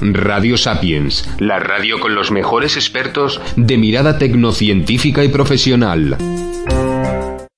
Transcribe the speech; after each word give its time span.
Radio 0.00 0.56
Sapiens, 0.56 1.28
la 1.40 1.58
radio 1.58 2.00
con 2.00 2.14
los 2.14 2.30
mejores 2.30 2.76
expertos 2.76 3.40
de 3.56 3.78
mirada 3.78 4.18
tecnocientífica 4.18 5.24
y 5.24 5.28
profesional. 5.28 6.16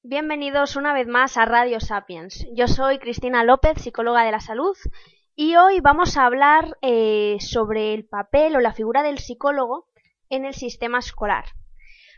Bienvenidos 0.03 0.77
una 0.77 0.93
vez 0.93 1.09
más 1.09 1.37
a 1.37 1.47
Radio 1.47 1.81
Sapiens. 1.81 2.47
Yo 2.55 2.69
soy 2.69 2.99
Cristina 2.99 3.45
López, 3.45 3.81
psicóloga 3.81 4.25
de 4.25 4.33
la 4.33 4.41
salud, 4.41 4.77
y 5.35 5.57
hoy 5.57 5.81
vamos 5.81 6.17
a 6.17 6.27
hablar 6.27 6.77
eh, 6.83 7.39
sobre 7.41 7.95
el 7.95 8.05
papel 8.05 8.57
o 8.57 8.61
la 8.61 8.73
figura 8.73 9.03
del 9.03 9.19
psicólogo 9.19 9.87
en 10.29 10.45
el 10.45 10.55
sistema 10.55 10.99
escolar. 10.99 11.45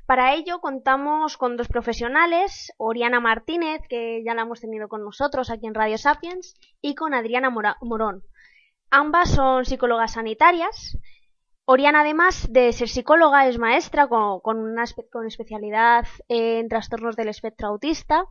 Para 0.07 0.35
ello 0.35 0.61
contamos 0.61 1.37
con 1.37 1.57
dos 1.57 1.67
profesionales, 1.67 2.73
Oriana 2.79 3.19
Martínez, 3.19 3.81
que 3.89 4.23
ya 4.25 4.35
la 4.35 4.43
hemos 4.43 4.61
tenido 4.61 4.87
con 4.89 5.03
nosotros 5.03 5.51
aquí 5.51 5.67
en 5.67 5.75
Radio 5.75 5.99
Sapiens, 5.99 6.55
y 6.81 6.95
con 6.95 7.13
Adriana 7.13 7.51
Morón. 7.51 8.23
Ambas 8.99 9.29
son 9.29 9.67
psicólogas 9.67 10.15
sanitarias. 10.15 10.97
Oriana, 11.67 12.01
además 12.01 12.51
de 12.51 12.73
ser 12.73 12.89
psicóloga, 12.89 13.47
es 13.47 13.59
maestra 13.59 14.09
con, 14.09 14.41
una 14.43 14.85
con 15.13 15.27
especialidad 15.27 16.07
en 16.29 16.67
trastornos 16.71 17.15
del 17.15 17.29
espectro 17.29 17.69
autista. 17.69 18.25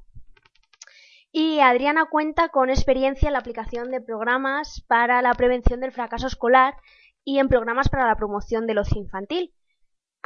Y 1.32 1.60
Adriana 1.60 2.08
cuenta 2.10 2.50
con 2.50 2.72
experiencia 2.72 3.28
en 3.28 3.34
la 3.34 3.40
aplicación 3.42 3.92
de 3.92 4.02
programas 4.02 4.84
para 4.88 5.22
la 5.22 5.36
prevención 5.36 5.82
del 5.82 5.92
fracaso 5.92 6.26
escolar 6.26 6.74
y 7.24 7.38
en 7.38 7.48
programas 7.48 7.88
para 7.88 8.08
la 8.08 8.16
promoción 8.16 8.66
del 8.66 8.80
ocio 8.80 9.00
infantil. 9.00 9.54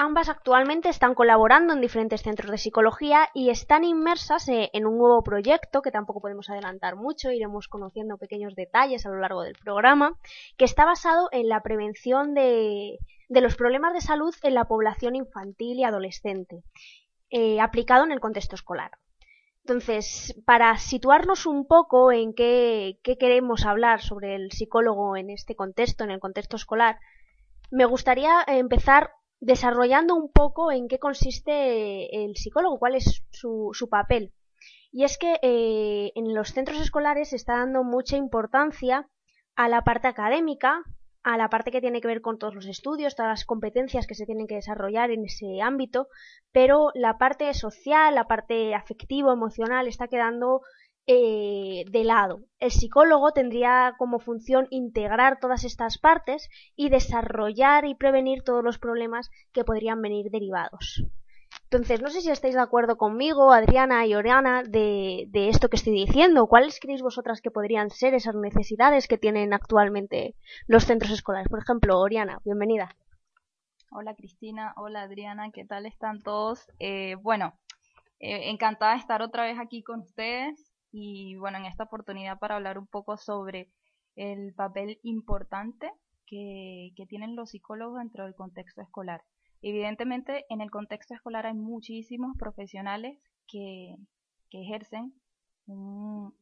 Ambas 0.02 0.30
actualmente 0.30 0.88
están 0.88 1.14
colaborando 1.14 1.74
en 1.74 1.82
diferentes 1.82 2.22
centros 2.22 2.50
de 2.50 2.58
psicología 2.58 3.28
y 3.34 3.50
están 3.50 3.84
inmersas 3.84 4.48
eh, 4.48 4.70
en 4.72 4.86
un 4.86 4.98
nuevo 4.98 5.22
proyecto 5.24 5.82
que 5.82 5.92
tampoco 5.92 6.22
podemos 6.22 6.50
adelantar 6.50 6.96
mucho, 6.96 7.32
iremos 7.32 7.68
conociendo 7.68 8.16
pequeños 8.16 8.56
detalles 8.56 9.06
a 9.06 9.10
lo 9.10 9.20
largo 9.20 9.42
del 9.42 9.56
programa, 9.62 10.16
que 10.56 10.64
está 10.64 10.86
basado 10.86 11.28
en 11.34 11.50
la 11.50 11.62
prevención 11.64 12.34
de, 12.34 12.98
los 13.28 13.58
problemas 13.58 13.94
de 13.94 14.00
salud 14.00 14.34
en 14.42 14.54
la 14.54 14.70
población 14.70 15.18
infantil 15.18 15.80
y 15.80 15.84
adolescente, 15.84 16.64
eh, 17.30 17.60
aplicado 17.60 18.06
en 18.06 18.14
el 18.14 18.22
contexto 18.22 18.56
escolar. 18.56 18.92
Entonces, 19.66 20.34
para 20.46 20.78
situarnos 20.78 21.46
un 21.46 21.68
poco 21.68 22.14
en 22.14 22.34
qué, 22.34 23.00
qué 23.04 23.18
queremos 23.18 23.66
hablar 23.66 24.02
sobre 24.02 24.36
el 24.36 24.54
psicólogo 24.54 25.18
en 25.18 25.30
este 25.30 25.56
contexto, 25.56 26.06
en 26.06 26.12
el 26.12 26.22
contexto 26.22 26.56
escolar, 26.56 27.00
me 27.70 27.84
gustaría 27.84 28.42
empezar 28.48 29.12
desarrollando 29.40 30.16
un 30.16 30.32
poco 30.32 30.72
en 30.72 30.88
qué 30.88 31.00
consiste 31.00 32.24
el 32.24 32.36
psicólogo, 32.36 32.80
cuál 32.80 32.96
es 32.96 33.24
su, 33.32 33.70
su 33.74 33.90
papel. 33.90 34.34
Y 34.92 35.04
es 35.04 35.18
que 35.18 35.40
eh, 35.42 36.12
en 36.16 36.34
los 36.34 36.50
centros 36.50 36.82
escolares 36.82 37.30
se 37.30 37.36
está 37.36 37.58
dando 37.58 37.84
mucha 37.84 38.18
importancia 38.18 39.08
a 39.56 39.70
la 39.70 39.84
parte 39.84 40.08
académica, 40.08 40.84
a 41.24 41.38
la 41.38 41.50
parte 41.50 41.72
que 41.72 41.82
tiene 41.82 42.02
que 42.02 42.08
ver 42.08 42.22
con 42.22 42.40
todos 42.40 42.56
los 42.56 42.66
estudios, 42.66 43.16
todas 43.16 43.30
las 43.30 43.46
competencias 43.46 44.08
que 44.08 44.16
se 44.16 44.26
tienen 44.26 44.48
que 44.48 44.56
desarrollar 44.56 45.12
en 45.12 45.26
ese 45.26 45.62
ámbito, 45.62 46.08
pero 46.52 46.92
la 46.96 47.18
parte 47.18 47.54
social, 47.54 48.16
la 48.16 48.26
parte 48.26 48.74
afectivo, 48.74 49.32
emocional 49.32 49.88
está 49.88 50.08
quedando 50.08 50.62
eh, 51.12 51.86
de 51.90 52.04
lado. 52.04 52.42
El 52.60 52.70
psicólogo 52.70 53.32
tendría 53.32 53.96
como 53.98 54.20
función 54.20 54.68
integrar 54.70 55.40
todas 55.40 55.64
estas 55.64 55.98
partes 55.98 56.50
y 56.76 56.90
desarrollar 56.90 57.86
y 57.86 57.96
prevenir 57.96 58.44
todos 58.44 58.64
los 58.64 58.78
problemas 58.78 59.32
que 59.52 59.64
podrían 59.64 60.04
venir 60.04 60.30
derivados. 60.30 61.04
Entonces, 61.64 62.00
no 62.00 62.12
sé 62.12 62.22
si 62.22 62.30
estáis 62.30 62.54
de 62.54 62.62
acuerdo 62.62 62.96
conmigo, 62.96 63.52
Adriana 63.52 64.06
y 64.06 64.14
Oriana, 64.14 64.62
de, 64.62 65.26
de, 65.30 65.50
esto 65.50 65.68
que 65.70 65.78
estoy 65.78 65.94
diciendo. 65.94 66.46
¿Cuáles 66.46 66.80
creéis 66.80 67.02
vosotras 67.02 67.42
que 67.42 67.50
podrían 67.50 67.90
ser 67.90 68.14
esas 68.14 68.36
necesidades 68.36 69.08
que 69.08 69.18
tienen 69.18 69.52
actualmente 69.52 70.36
los 70.68 70.84
centros 70.84 71.12
escolares? 71.12 71.50
Por 71.50 71.58
ejemplo, 71.58 72.00
Oriana, 72.00 72.38
bienvenida. 72.46 72.96
Hola 73.90 74.14
Cristina, 74.14 74.76
hola 74.78 75.02
Adriana, 75.02 75.50
¿qué 75.52 75.66
tal 75.66 75.88
están 75.88 76.22
todos? 76.22 76.68
Eh, 76.78 77.16
bueno, 77.24 77.58
eh, 78.20 78.52
encantada 78.52 78.92
de 78.92 79.00
estar 79.00 79.24
otra 79.24 79.46
vez 79.46 79.58
aquí 79.58 79.82
con 79.82 80.02
ustedes 80.02 80.69
y 80.92 81.36
bueno, 81.36 81.58
en 81.58 81.66
esta 81.66 81.84
oportunidad 81.84 82.40
para 82.40 82.56
hablar 82.56 82.78
un 82.78 82.88
poco 82.88 83.18
sobre 83.18 83.70
el 84.16 84.54
papel 84.54 85.00
importante 85.04 85.92
que, 86.26 86.92
tienen 87.08 87.36
los 87.36 87.52
psicólogos 87.52 88.00
dentro 88.00 88.26
del 88.26 88.36
contexto 88.36 88.82
escolar. 88.82 89.24
Evidentemente, 89.62 90.46
en 90.50 90.62
el 90.62 90.70
contexto 90.70 91.14
escolar 91.14 91.46
hay 91.46 91.54
muchísimos 91.54 92.38
profesionales 92.38 93.18
que, 93.48 93.96
ejercen 94.52 95.14
un, 95.68 96.34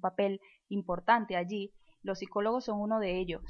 papel 0.00 0.40
importante 0.68 1.36
allí. 1.36 1.72
Los 2.02 2.18
psicólogos 2.18 2.64
son 2.64 2.80
uno 2.80 2.98
de 2.98 3.18
ellos, 3.18 3.42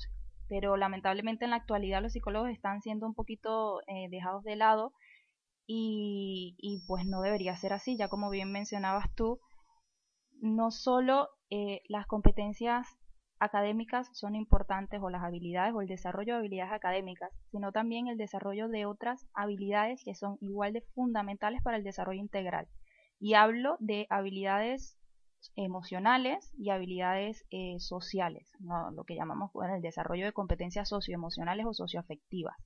pero 0.48 0.76
lamentablemente 0.76 1.44
en 1.44 1.50
la 1.50 1.56
actualidad 1.56 2.02
los 2.02 2.12
psicólogos 2.12 2.50
están 2.50 2.82
siendo 2.82 3.06
un 3.06 3.14
poquito 3.14 3.80
eh, 3.86 4.08
dejados 4.10 4.42
de 4.44 4.56
lado 4.56 4.92
y, 5.66 6.56
y, 6.58 6.82
pues 6.86 7.06
no 7.06 7.22
debería 7.22 7.56
ser 7.56 7.72
así, 7.72 7.96
ya 7.96 8.08
como 8.08 8.28
bien 8.28 8.50
mencionabas 8.50 9.06
tú, 9.14 9.40
no 10.40 10.70
solo 10.70 11.28
eh, 11.50 11.82
las 11.88 12.06
competencias 12.06 12.86
académicas 13.38 14.08
son 14.12 14.34
importantes 14.36 15.00
o 15.02 15.08
las 15.08 15.22
habilidades 15.22 15.74
o 15.74 15.80
el 15.80 15.88
desarrollo 15.88 16.34
de 16.34 16.40
habilidades 16.40 16.72
académicas, 16.72 17.30
sino 17.50 17.72
también 17.72 18.06
el 18.06 18.18
desarrollo 18.18 18.68
de 18.68 18.84
otras 18.86 19.26
habilidades 19.34 20.02
que 20.04 20.14
son 20.14 20.36
igual 20.40 20.74
de 20.74 20.82
fundamentales 20.94 21.62
para 21.62 21.78
el 21.78 21.84
desarrollo 21.84 22.20
integral. 22.20 22.68
Y 23.18 23.34
hablo 23.34 23.76
de 23.80 24.06
habilidades 24.10 24.96
emocionales 25.56 26.52
y 26.58 26.68
habilidades 26.68 27.46
eh, 27.50 27.78
sociales, 27.78 28.52
lo 28.94 29.04
que 29.04 29.14
llamamos 29.14 29.50
el 29.74 29.80
desarrollo 29.80 30.26
de 30.26 30.32
competencias 30.32 30.88
socioemocionales 30.88 31.64
o 31.66 31.72
socioafectivas. 31.72 32.56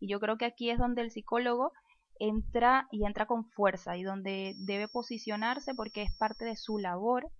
Y 0.00 0.08
yo 0.08 0.18
creo 0.18 0.36
que 0.36 0.44
aquí 0.44 0.70
es 0.70 0.78
donde 0.78 1.02
el 1.02 1.12
psicólogo 1.12 1.72
entra 2.20 2.88
y 2.90 3.04
entra 3.04 3.26
con 3.26 3.44
fuerza 3.44 3.96
y 3.96 4.02
donde 4.02 4.54
debe 4.58 4.88
posicionarse 4.88 5.74
porque 5.74 6.02
es 6.02 6.14
parte 6.16 6.44
de 6.44 6.56
su 6.56 6.78
labor 6.78 7.30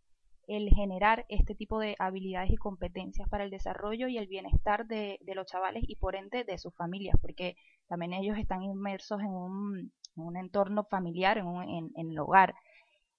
el 0.47 0.69
generar 0.71 1.27
este 1.29 1.55
tipo 1.55 1.79
de 1.79 1.97
habilidades 1.99 2.51
y 2.51 2.57
competencias 2.57 3.29
para 3.29 3.45
el 3.45 3.51
desarrollo 3.51 4.09
y 4.09 4.19
el 4.19 4.29
bienestar 4.29 4.87
de, 4.87 5.19
los 5.35 5.47
chavales 5.47 5.83
y 5.87 5.97
por 5.97 6.15
ende 6.15 6.45
de 6.45 6.59
sus 6.59 6.75
familias, 6.75 7.17
porque 7.21 7.57
también 7.89 8.13
ellos 8.13 8.39
están 8.39 8.63
inmersos 8.63 9.21
en 9.21 9.29
un, 9.29 9.93
entorno 10.37 10.85
familiar, 10.85 11.39
en, 11.39 11.91
en, 11.95 12.11
el 12.11 12.19
hogar. 12.19 12.55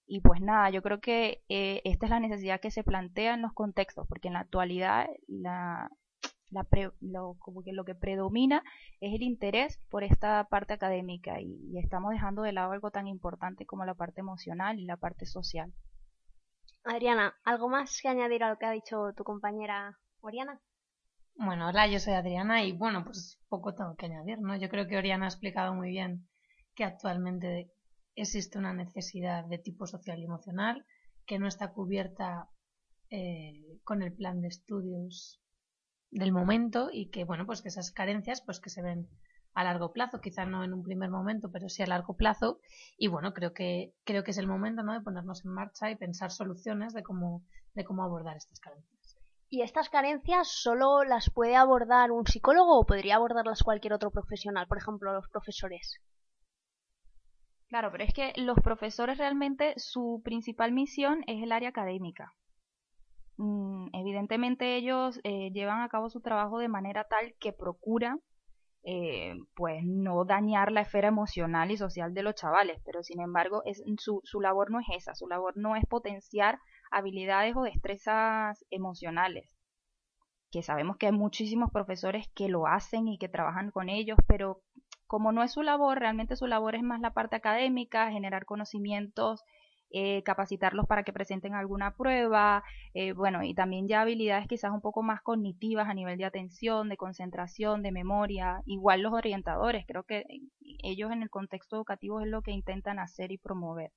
Y 0.07 0.21
pues 0.21 0.39
nada, 0.39 0.69
yo 0.69 0.81
creo 0.81 1.01
que 1.01 1.43
eh, 1.49 1.81
esta 1.83 2.05
es 2.05 2.09
la 2.09 2.21
necesidad 2.21 2.61
que 2.61 2.71
se 2.71 2.83
plantea 2.83 3.33
en 3.33 3.41
los 3.41 3.53
contextos, 3.53 4.07
porque 4.07 4.29
en 4.29 4.35
la 4.35 4.39
actualidad 4.39 5.07
la, 5.27 5.89
lo, 6.49 7.35
como 7.39 7.63
que 7.63 7.73
lo 7.73 7.83
que 7.85 7.95
predomina 7.95 8.63
es 8.99 9.13
el 9.13 9.21
interés 9.21 9.79
por 9.89 10.03
esta 10.03 10.43
parte 10.45 10.73
académica 10.73 11.39
y, 11.41 11.77
estamos 11.77 12.11
dejando 12.11 12.41
de 12.41 12.53
lado 12.53 12.71
algo 12.71 12.91
tan 12.91 13.07
importante 13.07 13.65
como 13.65 13.85
la 13.85 13.93
parte 13.93 14.21
emocional 14.21 14.79
y 14.79 14.85
la 14.85 14.97
parte 14.97 15.25
social. 15.25 15.73
Adriana, 16.83 17.35
¿algo 17.43 17.69
más 17.69 17.99
que 18.01 18.07
añadir 18.07 18.43
a 18.43 18.49
lo 18.49 18.57
que 18.57 18.65
ha 18.65 18.71
dicho 18.71 19.13
tu 19.15 19.23
compañera 19.23 19.97
Oriana? 20.21 20.61
Bueno, 21.35 21.67
hola, 21.67 21.87
yo 21.87 21.99
soy 21.99 22.13
Adriana 22.13 22.63
y 22.63 22.71
bueno, 22.71 23.03
pues 23.03 23.39
poco 23.49 23.75
tengo 23.75 23.95
que 23.95 24.07
añadir, 24.07 24.39
¿no? 24.39 24.55
Yo 24.55 24.69
creo 24.69 24.87
que 24.87 24.97
Oriana 24.97 25.25
ha 25.25 25.29
explicado 25.29 25.73
muy 25.75 25.89
bien 25.89 26.27
que 26.73 26.83
actualmente 26.83 27.71
existe 28.15 28.57
una 28.57 28.73
necesidad 28.73 29.45
de 29.45 29.59
tipo 29.59 29.85
social 29.85 30.19
y 30.19 30.25
emocional 30.25 30.85
que 31.25 31.37
no 31.37 31.47
está 31.47 31.73
cubierta 31.73 32.49
eh, 33.09 33.79
con 33.83 34.01
el 34.01 34.13
plan 34.13 34.41
de 34.41 34.47
estudios 34.47 35.41
del 36.11 36.31
momento 36.31 36.89
y 36.91 37.09
que 37.09 37.25
bueno 37.25 37.45
pues 37.45 37.61
que 37.61 37.69
esas 37.69 37.91
carencias 37.91 38.41
pues 38.41 38.59
que 38.59 38.69
se 38.69 38.81
ven 38.81 39.07
a 39.53 39.63
largo 39.63 39.91
plazo 39.91 40.21
quizá 40.21 40.45
no 40.45 40.63
en 40.63 40.73
un 40.73 40.83
primer 40.83 41.09
momento 41.09 41.49
pero 41.51 41.69
sí 41.69 41.83
a 41.83 41.87
largo 41.87 42.15
plazo. 42.15 42.59
Y 42.97 43.07
bueno 43.07 43.33
creo 43.33 43.53
que 43.53 43.93
creo 44.03 44.23
que 44.23 44.31
es 44.31 44.37
el 44.37 44.47
momento 44.47 44.83
no 44.83 44.93
de 44.93 45.01
ponernos 45.01 45.43
en 45.45 45.51
marcha 45.51 45.89
y 45.89 45.95
pensar 45.95 46.31
soluciones 46.31 46.93
de 46.93 47.03
cómo 47.03 47.43
de 47.73 47.83
cómo 47.83 48.03
abordar 48.03 48.37
estas 48.37 48.59
carencias. 48.59 49.17
Y 49.49 49.61
estas 49.61 49.89
carencias 49.89 50.49
solo 50.49 51.03
las 51.03 51.29
puede 51.29 51.55
abordar 51.55 52.11
un 52.11 52.27
psicólogo 52.27 52.79
o 52.79 52.85
podría 52.85 53.15
abordarlas 53.15 53.63
cualquier 53.63 53.93
otro 53.93 54.11
profesional 54.11 54.67
por 54.67 54.77
ejemplo 54.77 55.13
los 55.13 55.27
profesores 55.29 56.01
Claro, 57.67 57.91
pero 57.91 58.03
es 58.05 58.13
que 58.13 58.33
los 58.37 58.57
profesores 58.63 59.17
realmente 59.17 59.73
su 59.75 60.21
principal 60.23 60.71
misión 60.71 61.23
es 61.27 61.43
el 61.43 61.51
área 61.51 61.69
académica. 61.69 62.33
Mm, 63.37 63.89
evidentemente 63.93 64.75
ellos 64.75 65.19
eh, 65.23 65.51
llevan 65.51 65.81
a 65.81 65.89
cabo 65.89 66.09
su 66.09 66.21
trabajo 66.21 66.59
de 66.59 66.67
manera 66.67 67.05
tal 67.05 67.35
que 67.39 67.53
procuran 67.53 68.21
eh, 68.89 69.35
pues 69.53 69.83
no 69.83 70.23
dañar 70.23 70.71
la 70.71 70.81
esfera 70.81 71.09
emocional 71.09 71.71
y 71.71 71.77
social 71.77 72.13
de 72.13 72.23
los 72.23 72.35
chavales, 72.35 72.81
pero 72.85 73.03
sin 73.03 73.19
embargo 73.19 73.61
es, 73.65 73.83
su, 73.97 74.21
su 74.23 74.39
labor 74.39 74.71
no 74.71 74.79
es 74.79 74.85
esa, 74.95 75.13
su 75.13 75.27
labor 75.27 75.57
no 75.57 75.75
es 75.75 75.85
potenciar 75.85 76.59
habilidades 76.89 77.53
o 77.57 77.63
destrezas 77.63 78.63
emocionales, 78.69 79.57
que 80.51 80.63
sabemos 80.63 80.95
que 80.95 81.07
hay 81.07 81.11
muchísimos 81.11 81.69
profesores 81.71 82.29
que 82.33 82.47
lo 82.47 82.65
hacen 82.65 83.09
y 83.09 83.17
que 83.17 83.27
trabajan 83.27 83.71
con 83.71 83.89
ellos, 83.89 84.17
pero 84.25 84.61
como 85.05 85.33
no 85.33 85.43
es 85.43 85.51
su 85.51 85.63
labor, 85.63 85.99
realmente 85.99 86.37
su 86.37 86.47
labor 86.47 86.75
es 86.75 86.83
más 86.83 87.01
la 87.01 87.13
parte 87.13 87.35
académica, 87.35 88.11
generar 88.11 88.45
conocimientos 88.45 89.43
eh, 89.91 90.21
capacitarlos 90.23 90.85
para 90.85 91.03
que 91.03 91.13
presenten 91.13 91.53
alguna 91.53 91.95
prueba, 91.95 92.63
eh, 92.93 93.13
bueno, 93.13 93.43
y 93.43 93.53
también 93.53 93.87
ya 93.87 94.01
habilidades 94.01 94.47
quizás 94.47 94.71
un 94.71 94.81
poco 94.81 95.03
más 95.03 95.21
cognitivas 95.21 95.87
a 95.87 95.93
nivel 95.93 96.17
de 96.17 96.25
atención, 96.25 96.89
de 96.89 96.97
concentración, 96.97 97.83
de 97.83 97.91
memoria, 97.91 98.61
igual 98.65 99.01
los 99.01 99.13
orientadores, 99.13 99.85
creo 99.87 100.03
que 100.03 100.25
ellos 100.83 101.11
en 101.11 101.23
el 101.23 101.29
contexto 101.29 101.77
educativo 101.77 102.21
es 102.21 102.27
lo 102.27 102.41
que 102.41 102.51
intentan 102.51 102.99
hacer 102.99 103.31
y 103.31 103.37
promover. 103.37 103.91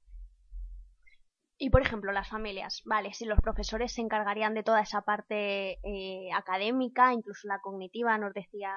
Y 1.63 1.69
por 1.69 1.83
ejemplo, 1.83 2.11
las 2.11 2.29
familias, 2.29 2.81
vale, 2.87 3.13
si 3.13 3.27
los 3.27 3.39
profesores 3.41 3.93
se 3.93 4.01
encargarían 4.01 4.55
de 4.55 4.63
toda 4.63 4.81
esa 4.81 5.03
parte 5.03 5.79
eh, 5.83 6.31
académica, 6.35 7.13
incluso 7.13 7.49
la 7.49 7.61
cognitiva, 7.61 8.17
nos 8.17 8.33
decía 8.33 8.73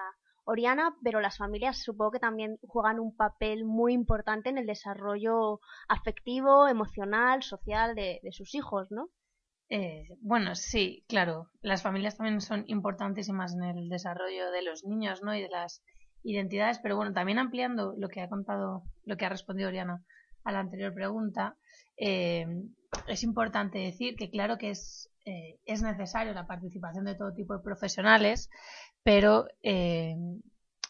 Oriana, 0.46 0.96
pero 1.04 1.22
las 1.22 1.38
familias 1.38 1.82
supongo 1.82 2.12
que 2.12 2.20
también 2.20 2.58
juegan 2.68 3.00
un 3.00 3.16
papel 3.16 3.66
muy 3.66 3.94
importante 3.94 4.50
en 4.50 4.58
el 4.58 4.66
desarrollo 4.66 5.60
afectivo, 5.88 6.68
emocional, 6.68 7.44
social 7.44 7.96
de, 7.96 8.20
sus 8.32 8.54
hijos, 8.56 8.92
¿no? 8.92 9.10
Eh, 9.70 10.08
bueno, 10.22 10.56
sí, 10.56 11.06
claro. 11.08 11.50
Las 11.62 11.82
familias 11.82 12.18
también 12.18 12.42
son 12.42 12.66
importantísimas 12.68 13.54
en 13.56 13.64
el 13.64 13.90
desarrollo 13.90 14.52
de 14.52 14.62
los 14.62 14.84
niños, 14.84 15.24
¿no? 15.24 15.34
Y 15.34 15.42
de 15.42 15.50
las 15.50 15.82
identidades, 16.24 16.80
pero 16.80 16.96
bueno, 16.96 17.14
también 17.14 17.40
ampliando 17.40 17.94
lo 17.98 18.10
que 18.10 18.22
ha 18.22 18.30
contado, 18.30 18.84
lo 19.06 19.18
que 19.18 19.26
ha 19.26 19.30
respondido 19.30 19.70
Oriana 19.70 20.04
a 20.44 20.52
la 20.52 20.60
anterior 20.60 20.94
pregunta, 20.94 21.58
eh, 21.98 22.46
es 23.08 23.24
importante 23.24 23.80
decir 23.80 24.16
que 24.16 24.30
claro 24.30 24.58
que 24.58 24.72
es, 24.72 25.10
eh, 25.26 25.60
es 25.66 25.82
necesario 25.82 26.34
la 26.34 26.48
participación 26.48 27.06
de 27.06 27.16
todo 27.16 27.34
tipo 27.34 27.56
de 27.56 27.64
profesionales, 27.64 28.50
pero 29.04 29.48
eh, 29.62 30.16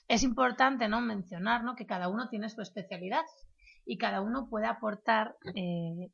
es 0.08 0.24
importante 0.24 0.88
¿no? 0.88 1.02
mencionar 1.02 1.64
¿no? 1.64 1.76
que 1.76 1.86
cada 1.86 2.08
uno 2.08 2.30
tiene 2.30 2.50
su 2.50 2.62
especialidad 2.62 3.24
y 3.86 3.98
cada 3.98 4.22
uno 4.22 4.48
puede 4.50 4.68
aportar, 4.68 5.36
eh, 5.56 6.12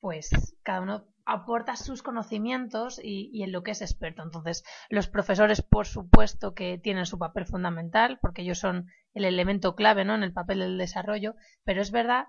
pues 0.00 0.30
cada 0.62 0.82
uno 0.82 1.06
aporta 1.24 1.74
sus 1.74 2.02
conocimientos 2.02 3.00
y, 3.02 3.42
en 3.42 3.50
lo 3.50 3.62
que 3.62 3.72
es 3.72 3.82
experto. 3.82 4.22
Entonces, 4.22 4.62
los 4.88 5.08
profesores, 5.08 5.60
por 5.60 5.86
supuesto, 5.86 6.54
que 6.54 6.78
tienen 6.78 7.06
su 7.06 7.18
papel 7.18 7.46
fundamental, 7.46 8.18
porque 8.22 8.42
ellos 8.42 8.58
son 8.58 8.86
el 9.12 9.24
elemento 9.24 9.74
clave 9.74 10.04
¿no? 10.04 10.14
en 10.14 10.22
el 10.22 10.32
papel 10.32 10.60
del 10.60 10.78
desarrollo, 10.78 11.34
pero 11.64 11.82
es 11.82 11.90
verdad 11.90 12.26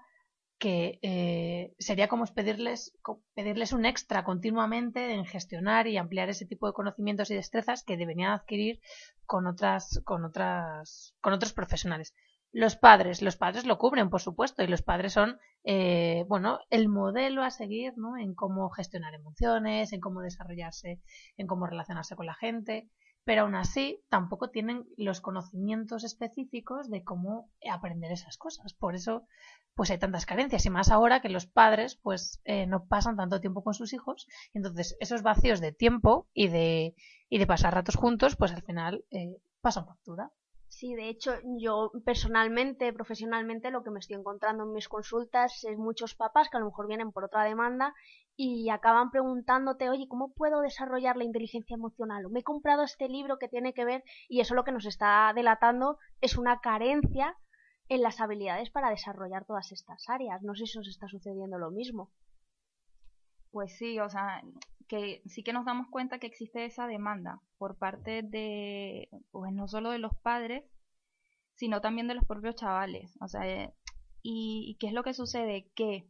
que 0.59 0.99
eh, 1.03 1.75
sería 1.77 2.07
como 2.07 2.25
pedirles, 2.25 2.97
pedirles 3.35 3.73
un 3.73 3.85
extra 3.85 4.23
continuamente 4.23 5.13
en 5.13 5.25
gestionar 5.25 5.87
y 5.87 5.97
ampliar 5.97 6.29
ese 6.29 6.45
tipo 6.45 6.67
de 6.67 6.73
conocimientos 6.73 7.29
y 7.29 7.35
destrezas 7.35 7.83
que 7.83 7.97
deberían 7.97 8.31
adquirir 8.31 8.79
con 9.25 9.45
otras, 9.45 10.01
con 10.03 10.25
otras, 10.25 11.15
con 11.21 11.33
otros 11.33 11.53
profesionales. 11.53 12.15
Los 12.51 12.75
padres, 12.75 13.21
los 13.21 13.35
padres 13.35 13.65
lo 13.65 13.77
cubren, 13.77 14.09
por 14.09 14.21
supuesto, 14.21 14.63
y 14.63 14.67
los 14.67 14.81
padres 14.81 15.13
son, 15.13 15.37
eh, 15.63 16.23
bueno, 16.27 16.59
el 16.69 16.87
modelo 16.87 17.43
a 17.43 17.51
seguir, 17.51 17.93
¿no? 17.97 18.17
En 18.17 18.33
cómo 18.33 18.69
gestionar 18.69 19.13
emociones, 19.13 19.93
en 19.93 19.99
cómo 19.99 20.21
desarrollarse, 20.21 21.01
en 21.35 21.45
cómo 21.45 21.67
relacionarse 21.67 22.15
con 22.15 22.25
la 22.25 22.35
gente 22.35 22.89
pero 23.27 23.41
aún 23.41 23.55
así 23.55 24.01
tampoco 24.07 24.51
tienen 24.51 24.85
los 24.95 25.19
conocimientos 25.19 26.05
específicos 26.05 26.89
de 26.89 27.03
cómo 27.03 27.51
aprender 27.69 28.09
esas 28.09 28.37
cosas. 28.37 28.73
Por 28.73 28.95
eso, 28.95 29.27
pues 29.75 29.91
hay 29.91 29.97
tantas 29.97 30.25
carencias 30.25 30.65
y 30.65 30.69
más 30.69 30.91
ahora 30.91 31.21
que 31.21 31.27
los 31.27 31.45
padres, 31.45 31.97
pues 32.01 32.39
eh, 32.45 32.67
no 32.67 32.87
pasan 32.87 33.17
tanto 33.17 33.41
tiempo 33.41 33.65
con 33.65 33.73
sus 33.73 33.91
hijos 33.91 34.27
y 34.53 34.59
entonces 34.59 34.95
esos 35.01 35.23
vacíos 35.23 35.59
de 35.59 35.73
tiempo 35.73 36.29
y 36.33 36.47
de, 36.47 36.95
y 37.27 37.37
de 37.37 37.47
pasar 37.47 37.73
ratos 37.73 37.97
juntos, 37.97 38.37
pues 38.37 38.53
al 38.53 38.63
final 38.63 39.03
eh, 39.11 39.35
pasan 39.59 39.85
factura. 39.85 40.31
Sí, 40.69 40.95
de 40.95 41.09
hecho, 41.09 41.33
yo 41.59 41.91
personalmente, 42.05 42.93
profesionalmente, 42.93 43.71
lo 43.71 43.83
que 43.83 43.91
me 43.91 43.99
estoy 43.99 44.15
encontrando 44.15 44.63
en 44.63 44.71
mis 44.71 44.87
consultas 44.87 45.65
es 45.65 45.77
muchos 45.77 46.15
papás 46.15 46.49
que 46.49 46.55
a 46.55 46.59
lo 46.61 46.67
mejor 46.67 46.87
vienen 46.87 47.11
por 47.11 47.25
otra 47.25 47.43
demanda 47.43 47.93
y 48.39 48.69
acaban 48.69 49.09
preguntándote, 49.09 49.89
oye, 49.89 50.07
¿cómo 50.07 50.31
puedo 50.31 50.61
desarrollar 50.61 51.17
la 51.17 51.23
inteligencia 51.23 51.73
emocional? 51.73 52.23
O 52.23 52.29
me 52.29 52.41
he 52.41 52.43
comprado 52.43 52.83
este 52.83 53.09
libro 53.09 53.39
que 53.39 53.49
tiene 53.49 53.73
que 53.73 53.83
ver 53.83 54.03
y 54.29 54.41
eso 54.41 54.53
lo 54.53 54.63
que 54.63 54.71
nos 54.71 54.85
está 54.85 55.33
delatando 55.35 55.97
es 56.21 56.37
una 56.37 56.59
carencia 56.61 57.35
en 57.89 58.03
las 58.03 58.21
habilidades 58.21 58.69
para 58.69 58.91
desarrollar 58.91 59.45
todas 59.45 59.71
estas 59.71 60.07
áreas. 60.07 60.43
No 60.43 60.53
sé 60.53 60.67
si 60.67 60.77
os 60.77 60.87
está 60.87 61.07
sucediendo 61.07 61.57
lo 61.57 61.71
mismo. 61.71 62.11
Pues 63.49 63.75
sí, 63.75 63.99
o 63.99 64.07
sea, 64.07 64.43
que 64.87 65.23
sí 65.25 65.41
que 65.41 65.53
nos 65.53 65.65
damos 65.65 65.87
cuenta 65.89 66.19
que 66.19 66.27
existe 66.27 66.63
esa 66.63 66.85
demanda 66.85 67.41
por 67.57 67.75
parte 67.79 68.21
de, 68.21 69.09
pues 69.31 69.51
no 69.51 69.67
solo 69.67 69.89
de 69.89 69.97
los 69.97 70.15
padres, 70.21 70.63
sino 71.55 71.81
también 71.81 72.07
de 72.07 72.13
los 72.13 72.25
propios 72.25 72.55
chavales. 72.55 73.17
O 73.19 73.27
sea, 73.27 73.47
eh, 73.47 73.73
y, 74.21 74.65
y 74.69 74.77
qué 74.77 74.87
es 74.87 74.93
lo 74.93 75.01
que 75.01 75.15
sucede? 75.15 75.71
Que 75.73 76.07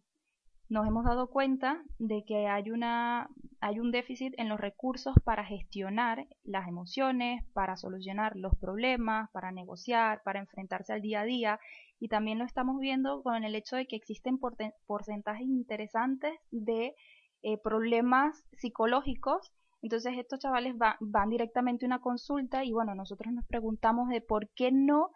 nos 0.70 0.86
hemos 0.86 1.06
dado 1.06 1.30
cuenta 1.30 1.82
de 1.98 2.26
que 2.26 2.48
hay, 2.48 2.72
una, 2.72 3.30
hay 3.62 3.80
un 3.80 3.92
déficit 3.92 4.34
en 4.38 4.50
los 4.50 4.60
recursos 4.60 5.16
para 5.24 5.46
gestionar 5.46 6.28
las 6.44 6.68
emociones, 6.68 7.46
para 7.54 7.78
solucionar 7.78 8.36
los 8.36 8.54
problemas, 8.58 9.30
para 9.32 9.52
negociar, 9.52 10.22
para 10.24 10.40
enfrentarse 10.40 10.92
al 10.92 11.02
día 11.02 11.22
a 11.22 11.26
día. 11.26 11.60
Y 12.00 12.10
también 12.10 12.38
lo 12.38 12.46
estamos 12.46 12.80
viendo 12.80 13.24
con 13.24 13.46
el 13.46 13.56
hecho 13.56 13.78
de 13.78 13.88
que 13.88 13.96
existen 13.96 14.40
porcentajes 14.88 15.48
interesantes 15.48 16.34
de 16.52 16.96
eh, 17.44 17.58
problemas 17.64 18.44
psicológicos. 18.58 19.54
Entonces 19.82 20.18
estos 20.18 20.40
chavales 20.40 20.76
van 21.00 21.30
directamente 21.30 21.86
a 21.86 21.88
una 21.88 22.02
consulta 22.02 22.66
y 22.66 22.74
bueno, 22.74 22.94
nosotros 22.94 23.34
nos 23.34 23.46
preguntamos 23.46 24.10
de 24.10 24.20
por 24.20 24.50
qué 24.50 24.72
no 24.74 25.12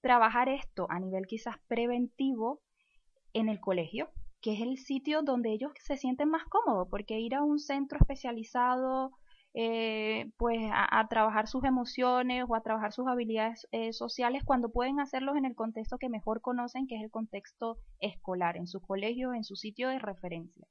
trabajar 0.00 0.48
esto 0.48 0.86
a 0.88 0.98
nivel 0.98 1.26
quizás 1.26 1.56
preventivo 1.66 2.62
en 3.32 3.48
el 3.48 3.60
colegio 3.60 4.08
que 4.44 4.52
es 4.52 4.60
el 4.60 4.76
sitio 4.76 5.22
donde 5.22 5.54
ellos 5.54 5.72
se 5.80 5.96
sienten 5.96 6.28
más 6.28 6.44
cómodos, 6.44 6.86
porque 6.90 7.18
ir 7.18 7.34
a 7.34 7.42
un 7.42 7.58
centro 7.58 7.98
especializado, 7.98 9.12
eh, 9.54 10.26
pues 10.36 10.58
a, 10.70 11.08
trabajar 11.08 11.48
sus 11.48 11.64
emociones 11.64 12.44
o 12.46 12.54
a 12.54 12.60
trabajar 12.60 12.92
sus 12.92 13.06
habilidades 13.06 13.66
eh, 13.72 13.94
sociales 13.94 14.42
cuando 14.44 14.70
pueden 14.70 15.00
hacerlos 15.00 15.36
en 15.36 15.46
el 15.46 15.54
contexto 15.54 15.96
que 15.96 16.10
mejor 16.10 16.42
conocen, 16.42 16.86
que 16.86 16.96
es 16.96 17.02
el 17.02 17.10
contexto 17.10 17.78
escolar, 18.00 18.58
en 18.58 18.66
su 18.66 18.82
colegio, 18.82 19.32
en 19.32 19.44
su 19.44 19.56
sitio 19.56 19.88
de 19.88 19.98
referencia. 19.98 20.66